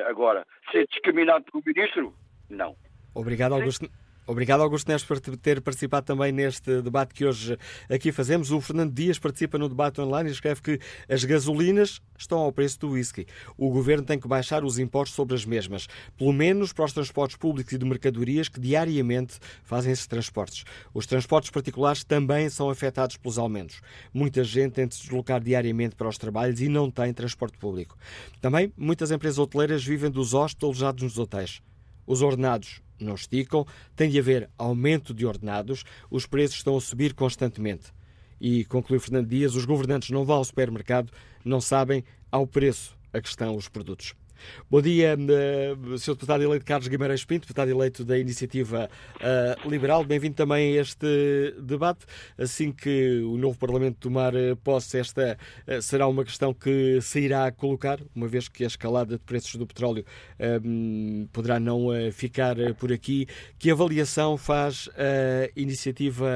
[0.06, 2.14] agora, ser discriminado pelo ministro?
[2.48, 2.76] Não.
[3.14, 3.88] Obrigado, Augusto.
[4.30, 7.56] Obrigado, Augusto Neves, por ter participado também neste debate que hoje
[7.88, 8.50] aqui fazemos.
[8.50, 12.78] O Fernando Dias participa no debate online e escreve que as gasolinas estão ao preço
[12.80, 13.26] do whisky.
[13.56, 17.38] O governo tem que baixar os impostos sobre as mesmas, pelo menos para os transportes
[17.38, 20.62] públicos e de mercadorias que diariamente fazem esses transportes.
[20.92, 23.80] Os transportes particulares também são afetados pelos aumentos.
[24.12, 27.96] Muita gente tem de se deslocar diariamente para os trabalhos e não tem transporte público.
[28.42, 31.62] Também muitas empresas hoteleiras vivem dos hóspedes alojados nos hotéis.
[32.08, 37.12] Os ordenados não esticam, tem de haver aumento de ordenados, os preços estão a subir
[37.12, 37.92] constantemente.
[38.40, 41.12] E, concluiu Fernando Dias, os governantes não vão ao supermercado,
[41.44, 42.02] não sabem
[42.32, 44.14] ao preço a que estão os produtos.
[44.70, 46.14] Bom dia, uh, Sr.
[46.14, 50.04] Deputado eleito Carlos Guimarães Pinto, deputado eleito da Iniciativa uh, Liberal.
[50.04, 52.06] Bem-vindo também a este debate.
[52.36, 55.36] Assim que o novo Parlamento tomar eh, posse, esta
[55.82, 59.66] será uma questão que se irá colocar, uma vez que a escalada de preços do
[59.66, 60.04] petróleo
[61.32, 63.26] poderá não ficar por aqui.
[63.58, 66.28] Que avaliação faz a Iniciativa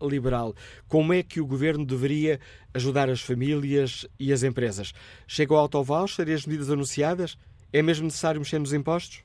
[0.00, 0.54] Liberal?
[0.88, 2.38] Como é que o Governo deveria
[2.74, 4.92] ajudar as famílias e as empresas?
[5.26, 7.36] Chega o autovoucher e as medidas anunciadas?
[7.72, 9.24] É mesmo necessário mexer nos impostos?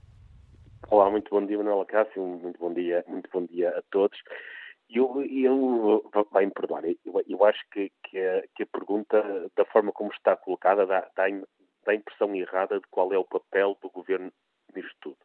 [0.89, 4.18] Olá, muito bom dia, Manuela Cássio, muito bom dia, muito bom dia a todos.
[4.88, 9.91] Eu, eu vai-me perdoar, eu, eu acho que, que, a, que, a, pergunta, da forma
[9.91, 11.26] como está colocada, dá, dá,
[11.86, 14.32] dá a impressão errada de qual é o papel do governo
[14.76, 15.18] nisto tudo.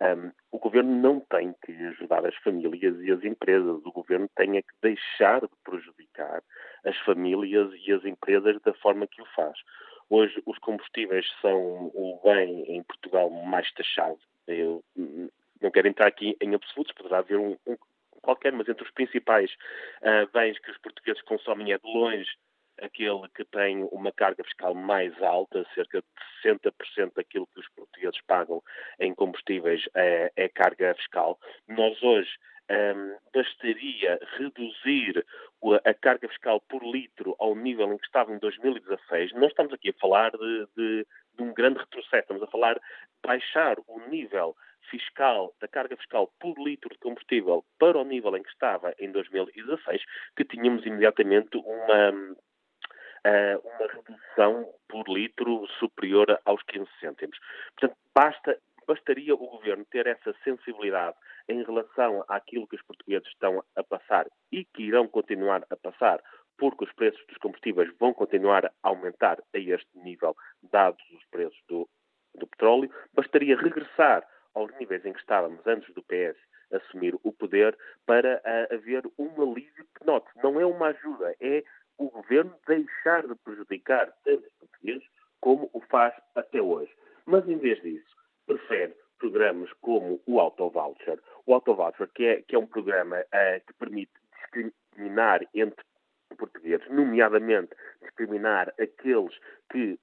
[0.00, 4.56] Um, o governo não tem que ajudar as famílias e as empresas, o governo tem
[4.56, 6.42] é que deixar de prejudicar
[6.84, 9.56] as famílias e as empresas da forma que o faz.
[10.10, 14.18] Hoje, os combustíveis são o bem em Portugal mais taxado.
[14.46, 14.84] Eu
[15.60, 17.76] não quero entrar aqui em absolutos, poderá haver um, um
[18.20, 19.50] qualquer, mas entre os principais
[20.02, 22.30] uh, bens que os portugueses consomem é de longe
[22.80, 28.20] aquele que tem uma carga fiscal mais alta, cerca de 60% daquilo que os portugueses
[28.26, 28.62] pagam
[28.98, 31.38] em combustíveis é, é carga fiscal.
[31.68, 32.30] Nós hoje
[32.70, 35.24] um, bastaria reduzir
[35.84, 39.32] a carga fiscal por litro ao nível em que estava em 2016.
[39.32, 41.06] Não estamos aqui a falar de, de,
[41.36, 42.80] de um grande retrocesso, estamos a falar de
[43.22, 44.54] baixar o nível
[44.90, 49.10] fiscal, da carga fiscal por litro de combustível para o nível em que estava em
[49.10, 50.02] 2016,
[50.36, 52.36] que tínhamos imediatamente uma,
[53.24, 57.38] uma redução por litro superior aos 15 cêntimos.
[57.76, 61.16] Portanto, basta, bastaria o governo ter essa sensibilidade
[61.48, 66.22] em relação àquilo que os portugueses estão a passar e que irão continuar a passar,
[66.58, 71.60] porque os preços dos combustíveis vão continuar a aumentar a este nível, dados os preços
[71.68, 71.88] do,
[72.34, 76.38] do petróleo, bastaria regressar aos níveis em que estávamos antes do PS
[76.72, 81.62] assumir o poder para uh, haver um alívio que, note, não é uma ajuda, é
[81.98, 85.06] o governo deixar de prejudicar tantos portugueses
[85.40, 86.92] como o faz até hoje.
[87.26, 88.16] Mas, em vez disso,
[88.46, 91.20] prefere programas como o Autovoucher.
[91.46, 95.84] O Autovoucher, que é, que é um programa uh, que permite discriminar entre
[96.36, 99.38] portugueses, nomeadamente discriminar aqueles
[99.70, 99.98] que,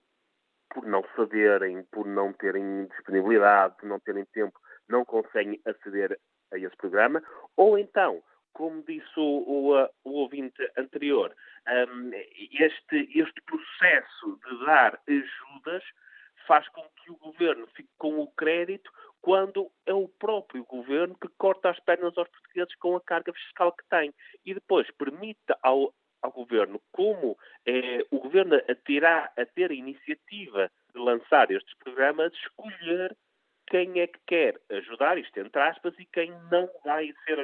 [0.74, 6.18] por não saberem, por não terem disponibilidade, por não terem tempo, não conseguem aceder
[6.54, 7.22] a esse programa,
[7.58, 8.24] ou então
[8.54, 11.36] como disse o, o, o ouvinte anterior,
[11.68, 15.84] um, este, este processo de dar ajudas
[16.48, 18.92] faz com que o governo fique com o crédito
[19.22, 23.72] quando é o próprio governo que corta as pernas aos portugueses com a carga fiscal
[23.72, 24.14] que tem.
[24.46, 29.76] E depois permite ao, ao governo, como é, o governo a, terá, a ter a
[29.76, 33.16] iniciativa de lançar estes programas, escolher
[33.68, 37.40] quem é que quer ajudar, isto entre aspas, e quem não vai ser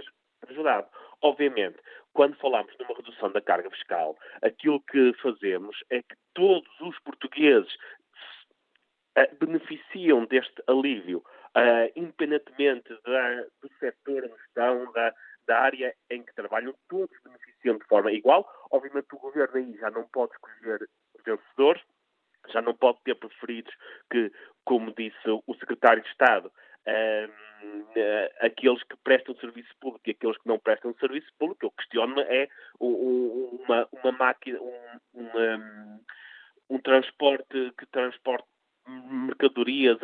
[1.22, 1.78] Obviamente,
[2.14, 7.76] quando falamos numa redução da carga fiscal, aquilo que fazemos é que todos os portugueses
[9.18, 11.24] eh, beneficiam deste alívio,
[11.56, 15.12] uh, independentemente do setor onde estão, da,
[15.48, 18.48] da área em que trabalham, todos beneficiam de forma igual.
[18.70, 20.88] Obviamente, o governo aí já não pode escolher
[21.26, 21.82] vencedores,
[22.50, 23.74] já não pode ter preferidos
[24.12, 24.32] que,
[24.64, 27.47] como disse o secretário de Estado, uh,
[28.42, 31.66] aqueles que prestam serviço público e aqueles que não prestam serviço público.
[31.66, 32.48] Eu questiono é
[32.80, 36.00] uma, uma máquina, um, uma,
[36.70, 38.48] um transporte que transporte
[38.88, 39.98] mercadorias,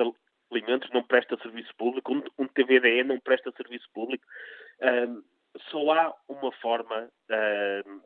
[0.52, 4.26] alimentos, não presta serviço público, um, um TVDE não presta serviço público.
[4.82, 5.24] Um,
[5.70, 7.10] só há uma forma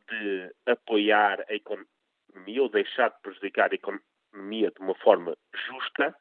[0.09, 1.87] de apoiar a economia
[2.61, 6.13] ou deixar de prejudicar a economia de uma forma justa,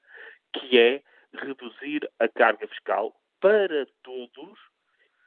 [0.52, 1.02] que é
[1.34, 4.58] reduzir a carga fiscal para todos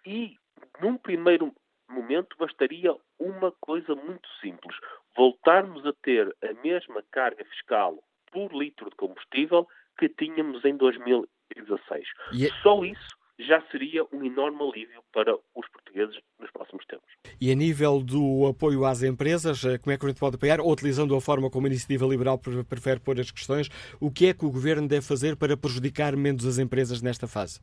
[0.06, 0.36] e,
[0.82, 1.54] num primeiro
[1.90, 4.76] momento, bastaria uma coisa muito simples:
[5.16, 7.98] voltarmos a ter a mesma carga fiscal
[8.32, 9.68] por litro de combustível
[9.98, 12.06] que tínhamos em 2016.
[12.34, 12.46] E...
[12.46, 17.08] É- Só isso já seria um enorme alívio para os portugueses nos próximos tempos.
[17.40, 20.60] E a nível do apoio às empresas, eh, como é que a gente pode apoiar?
[20.60, 23.70] Ou utilizando a forma como a Iniciativa Liberal prefere pôr as questões,
[24.00, 27.62] o que é que o Governo deve fazer para prejudicar menos as empresas nesta fase?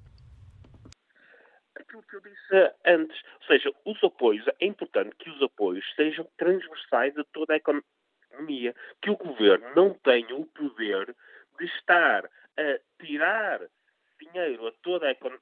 [1.96, 6.28] Aquilo que eu disse antes, ou seja, os apoios, é importante que os apoios sejam
[6.36, 11.14] transversais a toda a economia, que o Governo não tenha o poder
[11.58, 13.62] de estar a tirar
[14.20, 15.40] dinheiro a toda a economia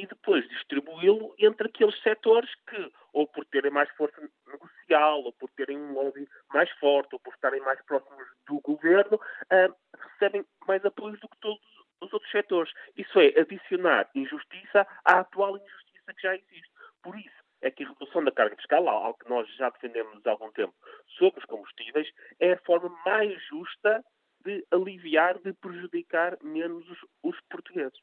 [0.00, 5.50] e depois distribuí-lo entre aqueles setores que, ou por terem mais força negocial, ou por
[5.50, 10.84] terem um lobby mais forte, ou por estarem mais próximos do governo, uh, recebem mais
[10.84, 12.72] apoios do que todos os outros setores.
[12.96, 16.70] Isso é adicionar injustiça à atual injustiça que já existe.
[17.02, 20.30] Por isso é que a redução da carga fiscal, algo que nós já defendemos há
[20.30, 20.74] algum tempo
[21.18, 22.08] sobre os combustíveis,
[22.38, 24.04] é a forma mais justa
[24.44, 27.98] de aliviar, de prejudicar menos os, os portugueses.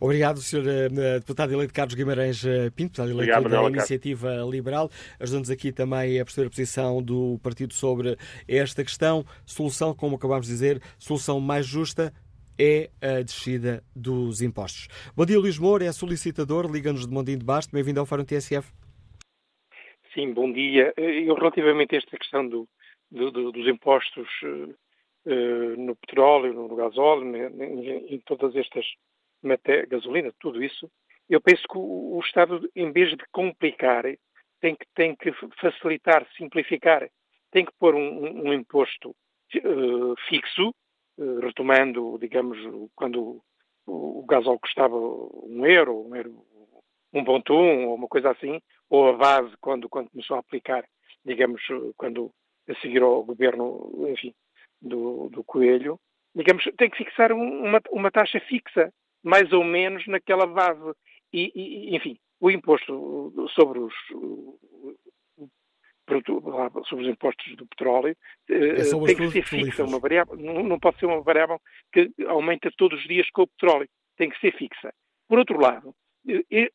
[0.00, 0.66] Obrigado, Sr.
[0.68, 4.90] Eh, deputado eleito Carlos Guimarães eh, Pinto, deputado eleito Obrigado, da Iniciativa Liberal.
[5.18, 8.16] Ajudando-nos aqui também a perceber a posição do partido sobre
[8.46, 9.24] esta questão.
[9.46, 12.12] Solução, como acabámos de dizer, solução mais justa
[12.58, 14.88] é a descida dos impostos.
[15.16, 17.72] Bom dia, Luís Moura, é solicitador, liga-nos de Mondinho de Basto.
[17.72, 18.72] Bem-vindo ao Fórum TSF.
[20.12, 20.92] Sim, bom dia.
[20.96, 22.68] Eu, relativamente a esta questão do,
[23.10, 28.84] do, do, dos impostos uh, no petróleo, no gasóleo, em, em todas estas
[29.88, 30.90] gasolina, tudo isso,
[31.28, 34.04] eu penso que o, o, Estado, em vez de complicar,
[34.60, 37.08] tem que, tem que facilitar, simplificar.
[37.50, 40.74] Tem que pôr um, um imposto uh, fixo,
[41.40, 42.58] retomando, digamos,
[42.94, 43.42] quando
[43.86, 46.44] o, gasóleo custava um euro, um euro,
[47.12, 50.84] um ponto um, ou uma coisa assim, ou a base quando, quando começou a aplicar,
[51.24, 51.62] digamos,
[51.96, 52.30] quando
[52.68, 54.34] a seguir ao governo, enfim,
[54.80, 55.98] do, do Coelho,
[56.34, 58.92] digamos, tem que fixar uma, uma taxa fixa,
[59.22, 60.92] mais ou menos naquela base.
[61.32, 63.94] E, e enfim, o imposto sobre os,
[66.88, 68.16] sobre os impostos do petróleo
[68.48, 71.60] é tem que ser fixa, uma variável, não, pode ser uma variável
[71.92, 74.92] que aumenta todos os dias com o petróleo, tem que ser fixa.
[75.28, 75.94] Por outro lado,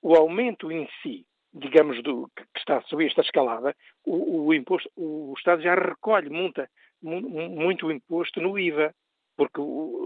[0.02, 5.34] o aumento em si, digamos, do, que está subir esta escalada, o, o imposto, o
[5.38, 6.70] Estado já recolhe muita,
[7.02, 8.94] muito imposto no IVA,
[9.36, 9.62] porque,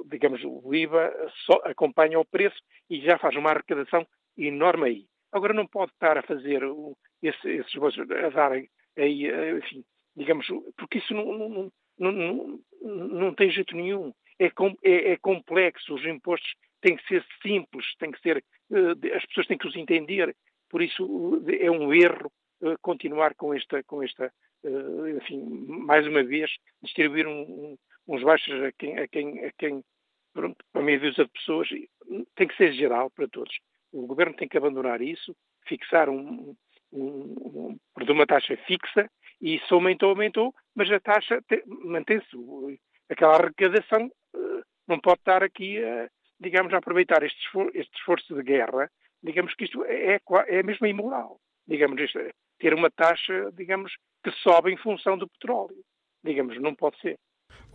[0.09, 1.13] digamos, o IVA
[1.45, 2.57] só acompanha o preço
[2.89, 4.05] e já faz uma arrecadação
[4.37, 5.05] enorme aí.
[5.31, 6.61] Agora não pode estar a fazer
[7.21, 8.53] esse, esses a dar
[8.97, 9.83] aí, enfim,
[10.15, 10.47] digamos,
[10.77, 14.13] porque isso não, não, não, não, tem jeito nenhum.
[14.39, 14.51] É,
[14.83, 19.47] é, é, complexo, os impostos têm que ser simples, têm que ser, eh, as pessoas
[19.47, 20.35] têm que os entender.
[20.69, 24.31] Por isso é um erro eh, continuar com esta, com esta,
[24.63, 26.51] eh, enfim, mais uma vez,
[26.83, 27.75] distribuir um,
[28.07, 29.83] uns baixos a quem, a quem, a quem
[30.33, 31.67] pronto, a meia dúzia de pessoas,
[32.35, 33.57] tem que ser geral para todos.
[33.91, 36.55] O governo tem que abandonar isso, fixar um,
[36.91, 39.09] um, um, uma taxa fixa
[39.41, 41.43] e isso aumentou, aumentou, mas a taxa
[41.83, 42.27] mantém-se.
[43.09, 45.79] Aquela arrecadação eh, não pode estar aqui
[46.39, 48.89] digamos, a aproveitar este esforço, este esforço de guerra.
[49.23, 51.39] Digamos que isto é, é mesmo imoral.
[51.67, 52.01] Digamos,
[52.59, 53.91] ter uma taxa, digamos,
[54.23, 55.83] que sobe em função do petróleo.
[56.23, 57.17] Digamos, não pode ser.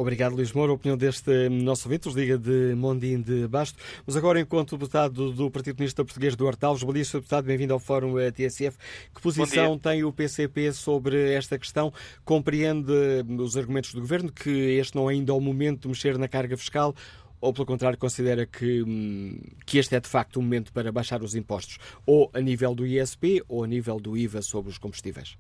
[0.03, 0.73] Obrigado, Luís Moura.
[0.73, 3.79] A opinião deste nosso ouvinte, os Liga de Mondim de Basto.
[4.05, 7.19] Mas agora, enquanto deputado do Partido Comunista Português do Alves, bom dia, Sr.
[7.19, 8.77] Deputado, bem-vindo ao Fórum eh, TSF.
[9.15, 11.93] Que posição tem o PCP sobre esta questão?
[12.25, 12.93] Compreende
[13.39, 16.57] os argumentos do Governo que este não é ainda o momento de mexer na carga
[16.57, 16.93] fiscal
[17.41, 21.23] ou, pelo contrário, considera que, hum, que este é de facto o momento para baixar
[21.23, 25.37] os impostos, ou a nível do ISP ou a nível do IVA sobre os combustíveis?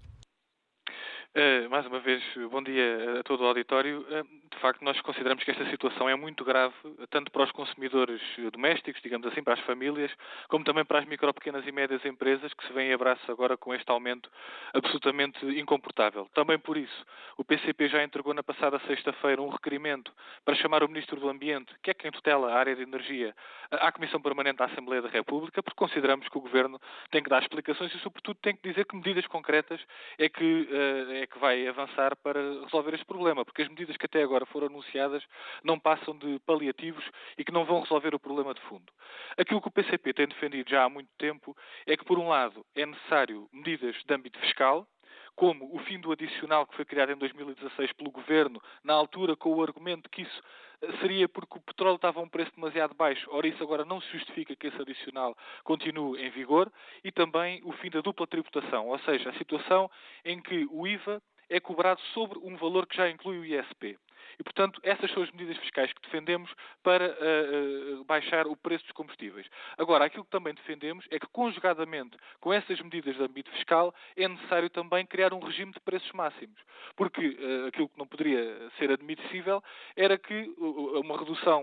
[1.35, 4.03] Uh, mais uma vez, bom dia a todo o auditório.
[4.03, 4.23] Uh,
[4.55, 6.75] de facto, nós consideramos que esta situação é muito grave,
[7.09, 8.21] tanto para os consumidores
[8.53, 10.13] domésticos, digamos assim, para as famílias,
[10.49, 13.57] como também para as micro, pequenas e médias empresas que se vêm em abraço agora
[13.57, 14.31] com este aumento
[14.75, 16.29] absolutamente incomportável.
[16.35, 17.07] Também por isso,
[17.39, 20.13] o PCP já entregou na passada sexta-feira um requerimento
[20.45, 23.35] para chamar o Ministro do Ambiente, que é quem tutela a área de energia,
[23.71, 26.79] à Comissão Permanente da Assembleia da República, porque consideramos que o Governo
[27.11, 29.81] tem que dar explicações e, sobretudo, tem que dizer que medidas concretas
[30.19, 34.07] é que, uh, é que vai avançar para resolver este problema, porque as medidas que
[34.07, 35.23] até agora foram anunciadas
[35.62, 37.05] não passam de paliativos
[37.39, 38.93] e que não vão resolver o problema de fundo.
[39.36, 42.65] Aquilo que o PCP tem defendido já há muito tempo é que, por um lado,
[42.74, 44.86] é necessário medidas de âmbito fiscal,
[45.35, 49.55] como o fim do adicional que foi criado em 2016 pelo Governo, na altura com
[49.55, 50.43] o argumento que isso
[50.83, 54.01] eh, seria porque o petróleo estava a um preço demasiado baixo, ora isso agora não
[54.01, 56.71] se justifica que esse adicional continue em vigor,
[57.03, 59.91] e também o fim da dupla tributação, ou seja, a situação
[60.25, 63.99] em que o IVA é cobrado sobre um valor que já inclui o ISP.
[64.39, 66.53] E, portanto, essas são as medidas fiscais que defendemos
[66.83, 69.47] para uh, uh, baixar o preço dos combustíveis.
[69.79, 74.29] Agora, aquilo que também defendemos é que, conjugadamente com essas medidas de âmbito fiscal, é
[74.29, 76.61] necessário também criar um regime de preços máximos.
[76.97, 79.63] Porque uh, aquilo que não poderia ser admissível
[79.97, 81.63] era que uma redução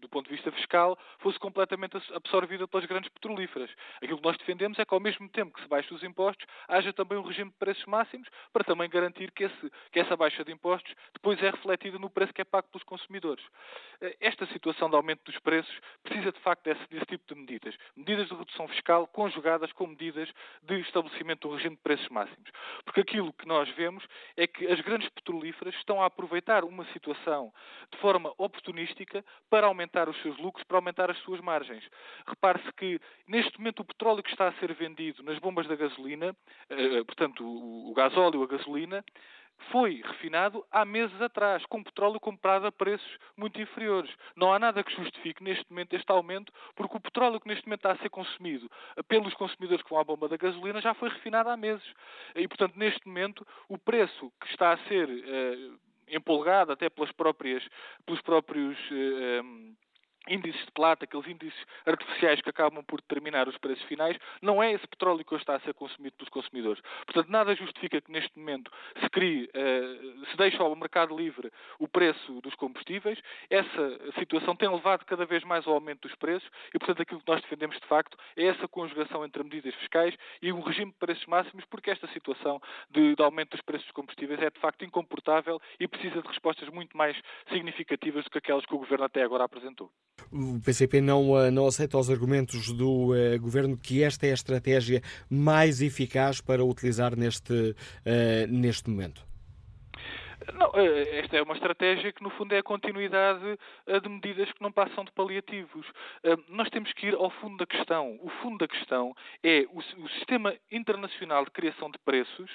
[0.00, 3.70] do ponto de vista fiscal, fosse completamente absorvida pelas grandes petrolíferas.
[3.96, 6.92] Aquilo que nós defendemos é que, ao mesmo tempo que se baixam os impostos, haja
[6.92, 10.52] também um regime de preços máximos para também garantir que, esse, que essa baixa de
[10.52, 13.44] impostos depois é refletida no preço que é pago pelos consumidores.
[14.00, 17.74] Eh, esta situação de aumento dos preços precisa, de facto, desse, desse tipo de medidas.
[17.96, 20.28] Medidas de redução fiscal conjugadas com medidas
[20.62, 22.50] de estabelecimento do regime de preços máximos.
[22.84, 24.04] Porque aquilo que nós vemos
[24.36, 27.52] é que as grandes petrolíferas estão a aproveitar uma situação
[27.92, 31.84] de forma oportunística para aumentar os seus lucros, para aumentar as suas margens.
[32.26, 36.36] Repare-se que, neste momento, o petróleo que está a ser vendido nas bombas da gasolina,
[36.70, 39.04] eh, portanto, o gasóleo, a gasolina,
[39.70, 44.10] foi refinado há meses atrás, com petróleo comprado a preços muito inferiores.
[44.36, 47.80] Não há nada que justifique neste momento este aumento, porque o petróleo que neste momento
[47.80, 48.70] está a ser consumido
[49.06, 51.86] pelos consumidores que vão à bomba da gasolina já foi refinado há meses.
[52.34, 55.08] E, portanto, neste momento, o preço que está a ser.
[55.08, 57.62] Uh, empolgado até pelas próprias,
[58.06, 59.74] pelos próprios um,
[60.28, 64.72] índices de plata, aqueles índices artificiais que acabam por determinar os preços finais, não é
[64.72, 66.82] esse petróleo que hoje está a ser consumido pelos consumidores.
[67.06, 71.88] Portanto, nada justifica que neste momento se crie, uh, se deixe ao mercado livre o
[71.88, 73.18] preço dos combustíveis.
[73.50, 77.30] Essa situação tem levado cada vez mais ao aumento dos preços e, portanto, aquilo que
[77.30, 81.26] nós defendemos de facto é essa conjugação entre medidas fiscais e um regime de preços
[81.26, 82.60] máximos, porque esta situação
[82.90, 86.68] de, de aumento dos preços dos combustíveis é de facto incomportável e precisa de respostas
[86.68, 89.90] muito mais significativas do que aquelas que o Governo até agora apresentou.
[90.30, 94.34] O PCP não, eh, não aceita os argumentos do uh, governo que esta é a
[94.34, 97.74] estratégia mais eficaz para utilizar neste, uh,
[98.48, 99.27] neste momento.
[100.54, 104.50] Não, eh, esta é uma estratégia que, no fundo, é a continuidade eh, de medidas
[104.52, 105.86] que não passam de paliativos.
[106.22, 108.18] Eh, nós temos que ir ao fundo da questão.
[108.22, 109.82] O fundo da questão é o,
[110.18, 112.50] sistema internacional de criação de preços,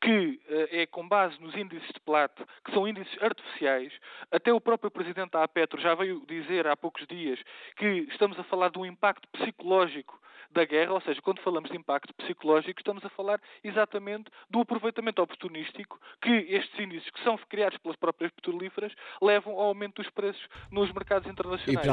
[0.00, 0.40] que
[0.70, 3.92] é com base nos índices de Plato, que são índices artificiais.
[4.30, 7.38] Até o próprio presidente da APETRO já veio dizer há poucos dias
[7.76, 10.18] que estamos a falar de um impacto psicológico
[10.54, 15.20] da guerra, ou seja, quando falamos de impacto psicológico, estamos a falar exatamente do aproveitamento
[15.20, 20.46] oportunístico que estes índices, que são criados pelas próprias petrolíferas, levam ao aumento dos preços
[20.70, 21.86] nos mercados internacionais.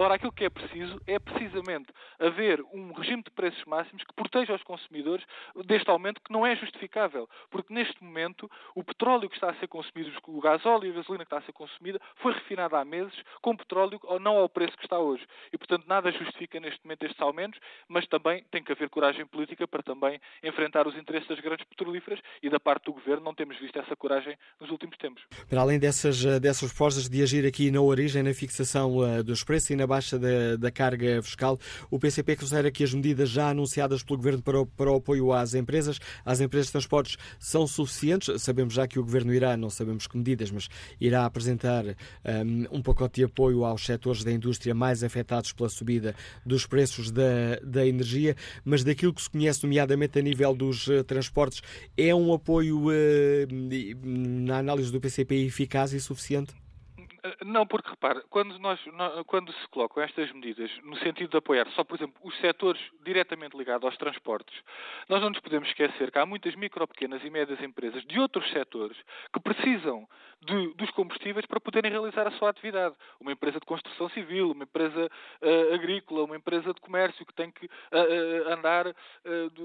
[0.00, 1.88] Ora, aquilo que é preciso é precisamente
[2.20, 5.24] haver um regime de preços máximos que proteja os consumidores
[5.66, 7.28] deste aumento que não é justificável.
[7.50, 11.24] Porque neste momento o petróleo que está a ser consumido, o gasóleo e a gasolina
[11.24, 13.12] que está a ser consumida, foi refinado há meses
[13.42, 15.26] com petróleo não ao preço que está hoje.
[15.52, 17.58] E, portanto, nada justifica neste momento estes aumentos,
[17.88, 22.20] mas também tem que haver coragem política para também enfrentar os interesses das grandes petrolíferas
[22.40, 25.24] e da parte do governo não temos visto essa coragem nos últimos tempos.
[25.50, 29.42] Para além dessas, eh, dessas propostas de agir aqui na origem, na fixação uh, dos
[29.42, 31.58] preços e na baixa da, da, carga fiscal.
[31.90, 35.32] O PCP considera que as medidas já anunciadas pelo Governo para o, para o apoio
[35.32, 38.40] às empresas, às empresas de transportes, são suficientes.
[38.40, 40.68] Sabemos já que o Governo irá, não sabemos que medidas, mas
[41.00, 46.14] irá apresentar um, um pacote de apoio aos setores da indústria mais afetados pela subida
[46.44, 51.02] dos preços da, da energia, mas daquilo que se conhece, nomeadamente a nível dos uh,
[51.04, 51.62] transportes,
[51.96, 52.92] é um apoio, uh,
[54.02, 56.54] na análise do PCP, eficaz e suficiente?
[57.44, 58.80] Não, porque repare, quando, nós,
[59.26, 63.56] quando se colocam estas medidas no sentido de apoiar só, por exemplo, os setores diretamente
[63.56, 64.54] ligados aos transportes,
[65.08, 68.48] nós não nos podemos esquecer que há muitas micro, pequenas e médias empresas de outros
[68.50, 68.96] setores
[69.32, 70.08] que precisam
[70.40, 72.94] de, dos combustíveis para poderem realizar a sua atividade.
[73.20, 75.10] Uma empresa de construção civil, uma empresa
[75.42, 78.94] uh, agrícola, uma empresa de comércio que tem que uh, uh, andar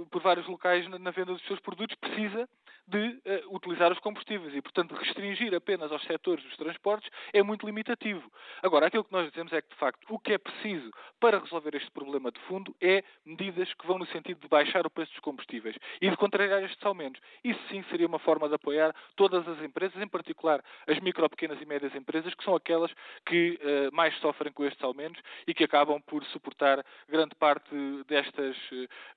[0.09, 2.49] por vários locais na, na venda dos seus produtos precisa
[2.87, 7.65] de uh, utilizar os combustíveis e, portanto, restringir apenas aos setores dos transportes é muito
[7.65, 8.29] limitativo.
[8.61, 11.75] Agora, aquilo que nós dizemos é que, de facto, o que é preciso para resolver
[11.75, 15.21] este problema de fundo é medidas que vão no sentido de baixar o preço dos
[15.21, 17.21] combustíveis e de contrariar estes aumentos.
[17.43, 21.61] Isso sim seria uma forma de apoiar todas as empresas, em particular as micro, pequenas
[21.61, 22.91] e médias empresas, que são aquelas
[23.25, 27.73] que uh, mais sofrem com estes aumentos e que acabam por suportar grande parte
[28.07, 28.57] destas,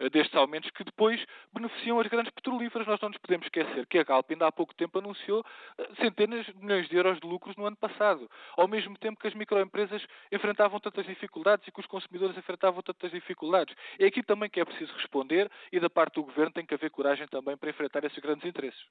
[0.01, 2.87] uh, destes aumentos que depois beneficiam as grandes petrolíferas.
[2.87, 5.45] Nós não nos podemos esquecer que a Galp ainda há pouco tempo anunciou
[5.79, 9.29] eh, centenas de milhões de euros de lucros no ano passado, ao mesmo tempo que
[9.29, 13.75] as microempresas enfrentavam tantas dificuldades e que os consumidores enfrentavam tantas dificuldades.
[13.99, 16.91] É aqui também que é preciso responder e da parte do Governo tem que haver
[16.91, 18.85] coragem também para enfrentar esses grandes interesses.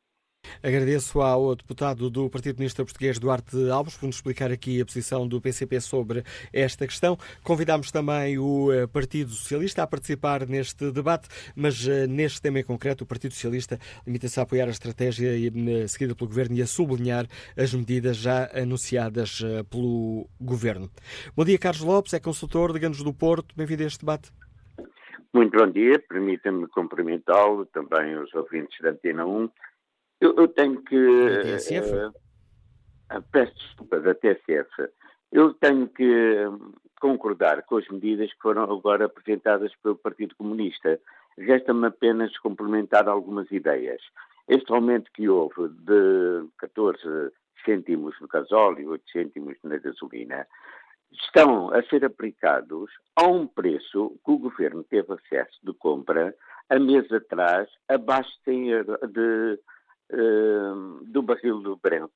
[0.62, 5.28] Agradeço ao deputado do Partido Comunista Português, Duarte Alves, por nos explicar aqui a posição
[5.28, 7.18] do PCP sobre esta questão.
[7.44, 12.64] Convidamos também o eh, Partido Socialista a participar neste debate, mas eh, neste tema em
[12.64, 16.68] concreto, o Partido Socialista limita-se a apoiar a estratégia eh, seguida pelo Governo e a
[16.68, 17.26] sublinhar
[17.58, 20.90] as medidas já anunciadas pelo Governo.
[21.36, 23.56] Bom dia, Carlos Lopes, é consultor de Ganos do Porto.
[23.56, 24.32] Bem-vindo a este debate.
[25.36, 29.50] Muito bom dia, permita-me cumprimentá-lo, também os ouvintes da Antena 1
[30.20, 31.30] eu, eu tenho que.
[31.30, 31.94] Da TSF?
[31.96, 34.90] Uh, peço desculpa, da TSF.
[35.32, 41.00] Eu tenho que hum, concordar com as medidas que foram agora apresentadas pelo Partido Comunista.
[41.38, 44.02] Resta-me apenas complementar algumas ideias.
[44.48, 47.02] Este aumento que houve de 14
[47.66, 50.48] cêntimos no gasóleo, 8 cêntimos na gasolina,
[51.12, 56.36] estão a ser aplicados a um preço que o governo teve acesso de compra
[56.70, 59.60] a mês atrás abaixo de, de uh,
[60.10, 62.12] do barril do Brent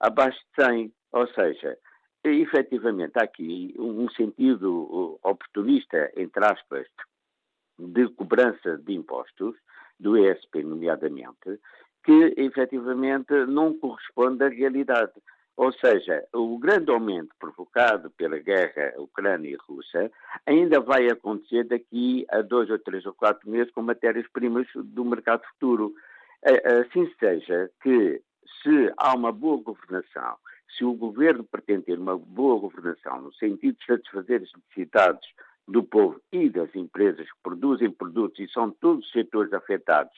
[0.00, 0.92] abaixo de 100.
[1.12, 1.78] Ou seja,
[2.24, 6.86] efetivamente há aqui um sentido oportunista, entre aspas,
[7.78, 9.54] de cobrança de impostos,
[9.98, 11.60] do ESP nomeadamente,
[12.04, 15.12] que efetivamente não corresponde à realidade.
[15.56, 20.12] Ou seja, o grande aumento provocado pela guerra Ucrânia e Rússia
[20.44, 25.42] ainda vai acontecer daqui a dois ou três ou quatro meses com matérias-primas do mercado
[25.52, 25.94] futuro.
[26.46, 28.22] Assim seja que
[28.62, 30.36] se há uma boa governação,
[30.76, 35.28] se o governo pretende ter uma boa governação no sentido de satisfazer as necessidades
[35.66, 40.14] do povo e das empresas que produzem produtos e são todos os setores afetados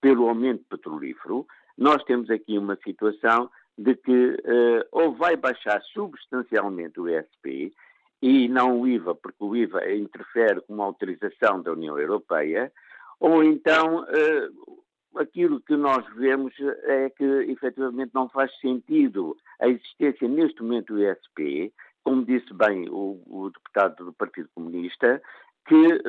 [0.00, 1.46] pelo aumento petrolífero,
[1.76, 7.74] nós temos aqui uma situação de que uh, ou vai baixar substancialmente o ESP
[8.22, 12.72] e não o IVA, porque o IVA interfere com uma autorização da União Europeia,
[13.20, 14.85] ou então uh,
[15.18, 21.02] aquilo que nós vemos é que efetivamente não faz sentido a existência neste momento do
[21.02, 21.72] ISP,
[22.04, 25.20] como disse bem o, o deputado do Partido Comunista,
[25.66, 26.02] que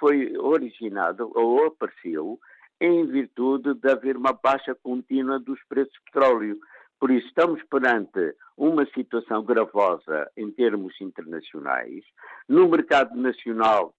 [0.00, 2.38] foi originado ou apareceu
[2.80, 6.58] em virtude de haver uma baixa contínua dos preços de petróleo.
[6.98, 12.04] Por isso, estamos perante uma situação gravosa em termos internacionais.
[12.48, 13.94] No mercado nacional,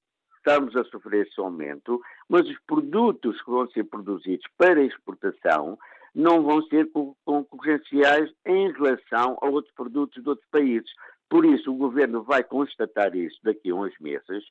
[0.45, 5.77] estamos a sofrer esse aumento, mas os produtos que vão ser produzidos para exportação
[6.13, 6.89] não vão ser
[7.25, 10.89] concorrenciais em relação a outros produtos de outros países.
[11.29, 14.43] Por isso, o governo vai constatar isso daqui a uns meses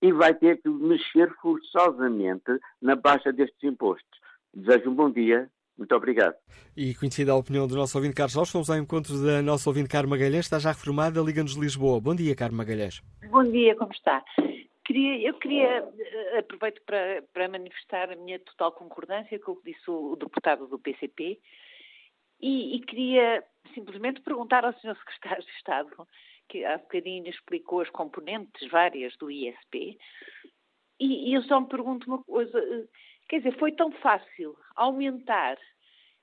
[0.00, 4.18] e vai ter que mexer forçosamente na baixa destes impostos.
[4.54, 5.50] Desejo um bom dia.
[5.76, 6.34] Muito obrigado.
[6.76, 9.88] E conhecida a opinião do nosso ouvinte Carlos Jorge, fomos ao encontro da nossa ouvinte
[9.88, 12.00] Carmo Magalhães, está já reformada, Liga-nos de Lisboa.
[12.00, 13.02] Bom dia, Carmo Magalhães.
[13.30, 14.22] Bom dia, como está?
[14.90, 19.70] Queria, eu queria, eh, aproveito para, para, manifestar a minha total concordância com o que
[19.70, 21.38] disse o, o deputado do PCP
[22.40, 24.96] e, e, queria simplesmente perguntar ao Sr.
[24.98, 26.08] Secretário de Estado,
[26.48, 29.96] que há bocadinho explicou as componentes várias do ISP,
[30.98, 32.88] e, e eu só me pergunto uma coisa, eh,
[33.28, 35.56] quer dizer, foi tão fácil aumentar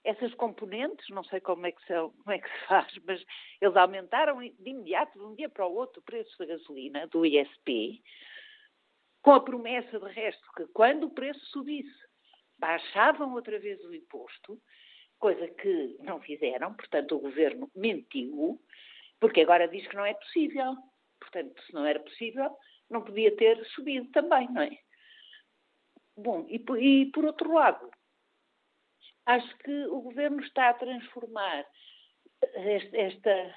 [0.03, 3.23] essas componentes, não sei como é, que são, como é que se faz, mas
[3.61, 7.25] eles aumentaram de imediato, de um dia para o outro, o preço da gasolina, do
[7.25, 8.03] ISP,
[9.21, 12.07] com a promessa, de resto, que quando o preço subisse,
[12.57, 14.61] baixavam outra vez o imposto,
[15.19, 18.61] coisa que não fizeram, portanto o governo mentiu,
[19.19, 20.75] porque agora diz que não é possível.
[21.19, 22.55] Portanto, se não era possível,
[22.89, 24.77] não podia ter subido também, não é?
[26.15, 27.89] Bom, e, e por outro lado,
[29.25, 31.65] acho que o governo está a transformar
[32.93, 33.55] esta,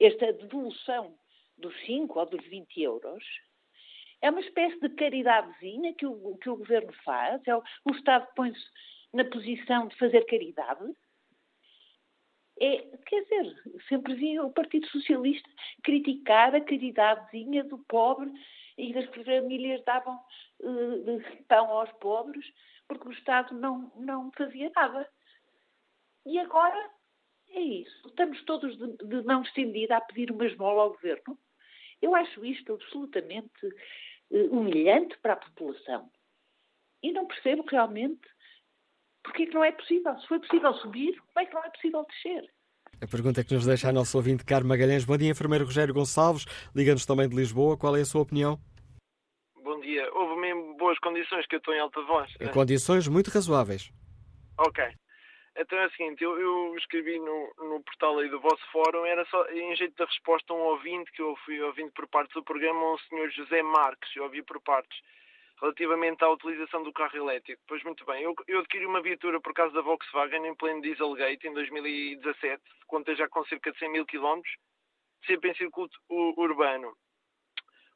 [0.00, 1.18] esta devolução
[1.56, 3.24] dos 5 ou dos 20 euros
[4.24, 7.42] é uma espécie de caridadezinha que o, que o governo faz.
[7.46, 8.64] É o, o Estado põe-se
[9.12, 10.82] na posição de fazer caridade.
[12.58, 15.48] É, quer dizer, sempre vi o Partido Socialista
[15.82, 18.32] criticar a caridadezinha do pobre
[18.78, 20.18] e das famílias davam
[20.60, 22.46] uh, pão aos pobres
[22.88, 25.06] porque o Estado não, não fazia nada.
[26.24, 26.90] E agora
[27.50, 28.08] é isso.
[28.08, 31.38] Estamos todos de, de mão estendida a pedir uma esmola ao governo.
[32.00, 33.68] Eu acho isto absolutamente
[34.34, 36.10] humilhante para a população.
[37.02, 38.28] E não percebo realmente
[39.22, 40.18] porque é que não é possível.
[40.18, 42.50] Se foi possível subir, como é que não é possível descer?
[43.00, 45.04] A pergunta que nos deixa a nossa ouvinte Carmo Magalhães.
[45.04, 46.44] Bom dia, enfermeiro Rogério Gonçalves.
[46.74, 47.76] Liga-nos também de Lisboa.
[47.76, 48.58] Qual é a sua opinião?
[49.62, 50.08] Bom dia.
[50.12, 52.30] Houve mesmo boas condições que eu estou em alta voz.
[52.40, 53.90] Em condições muito razoáveis.
[54.58, 54.84] Ok.
[55.56, 59.24] Então é o seguinte, eu, eu escrevi no, no, portal aí do vosso fórum, era
[59.26, 62.42] só em jeito de resposta a um ouvinte, que eu fui ouvindo por parte do
[62.42, 64.98] programa, um senhor José Marques, eu ouvi por partes,
[65.60, 67.62] relativamente à utilização do carro elétrico.
[67.68, 71.46] Pois muito bem, eu, eu adquiri uma viatura por causa da Volkswagen em pleno Dieselgate
[71.46, 74.54] em 2017, contei já com cerca de 100 mil quilómetros,
[75.24, 76.96] sempre em circuito urbano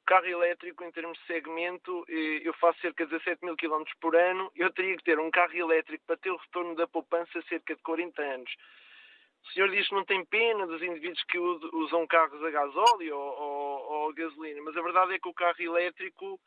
[0.09, 4.16] carro elétrico, em termos de segmento, eh, eu faço cerca de 17 mil km por
[4.16, 4.51] ano.
[4.56, 7.82] Eu teria que ter um carro elétrico para ter o retorno da poupança cerca de
[7.82, 8.51] 40 anos.
[9.44, 13.40] O senhor diz que não tem pena dos indivíduos que usam carros a gasóleo ou,
[13.40, 16.40] ou, ou a gasolina, mas a verdade é que o carro elétrico,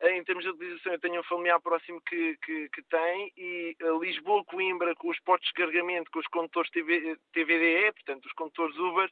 [0.00, 3.76] eh, em termos de utilização, eu tenho um familiar próximo que, que, que tem e
[3.78, 8.76] eh, Lisboa-Coimbra, com os portos de carregamento, com os condutores TV, TVDE, portanto, os condutores
[8.78, 9.10] Uber,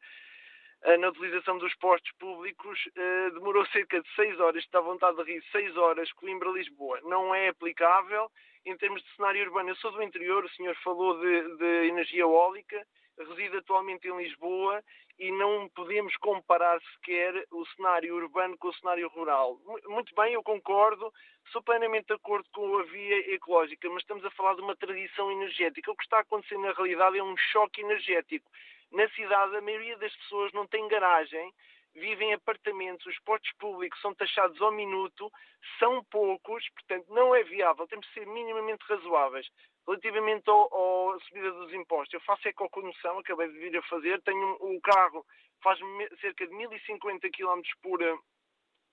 [0.98, 5.24] na utilização dos postos públicos eh, demorou cerca de 6 horas, está à vontade de
[5.24, 7.00] rir, 6 horas Coimbra-Lisboa.
[7.02, 8.30] Não é aplicável
[8.64, 9.70] em termos de cenário urbano.
[9.70, 12.86] Eu sou do interior, o senhor falou de, de energia eólica,
[13.18, 14.82] reside atualmente em Lisboa
[15.18, 19.60] e não podemos comparar sequer o cenário urbano com o cenário rural.
[19.86, 21.12] Muito bem, eu concordo,
[21.52, 25.30] sou plenamente de acordo com a via ecológica, mas estamos a falar de uma tradição
[25.30, 25.92] energética.
[25.92, 28.50] O que está a acontecer na realidade é um choque energético.
[28.92, 31.52] Na cidade, a maioria das pessoas não tem garagem,
[31.94, 35.30] vivem em apartamentos, os portos públicos são taxados ao minuto,
[35.78, 39.46] são poucos, portanto não é viável, temos de ser minimamente razoáveis.
[39.86, 44.74] Relativamente à subida dos impostos, eu faço ecocondução, acabei de vir a fazer, tenho um,
[44.74, 45.24] um carro,
[45.62, 45.78] faz
[46.20, 48.00] cerca de 1050 km por,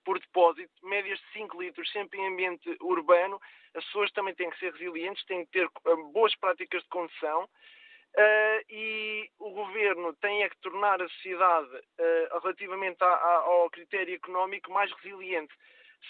[0.04, 3.40] por depósito, médias de 5 litros, sempre em ambiente urbano.
[3.74, 7.48] As pessoas também têm que ser resilientes, têm que ter eh, boas práticas de condução
[8.16, 13.70] Uh, e o governo tem é que tornar a sociedade, uh, relativamente a, a, ao
[13.70, 15.54] critério económico, mais resiliente.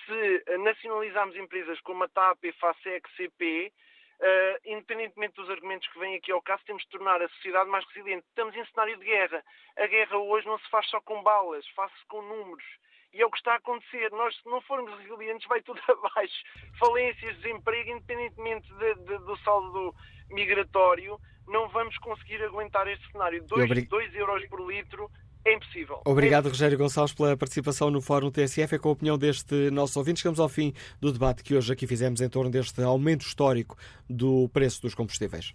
[0.07, 3.73] Se nacionalizarmos empresas como a TAP, FASEC, CP,
[4.67, 8.27] independentemente dos argumentos que vêm aqui ao caso, temos de tornar a sociedade mais resiliente.
[8.29, 9.43] Estamos em cenário de guerra.
[9.79, 12.65] A guerra hoje não se faz só com balas, faz-se com números.
[13.13, 14.11] E é o que está a acontecer.
[14.11, 16.43] Nós, se não formos resilientes, vai tudo abaixo.
[16.79, 19.95] Falências, desemprego, independentemente de, de, do saldo
[20.31, 21.19] migratório,
[21.49, 23.45] não vamos conseguir aguentar este cenário.
[23.45, 25.11] 2 euros por litro
[25.45, 26.01] é impossível.
[26.05, 28.75] Obrigado, é Rogério Gonçalves, pela participação no Fórum TSF.
[28.75, 30.21] É com a opinião deste nosso ouvinte.
[30.21, 33.77] Chegamos ao fim do debate que hoje aqui fizemos em torno deste aumento histórico
[34.09, 35.55] do preço dos combustíveis.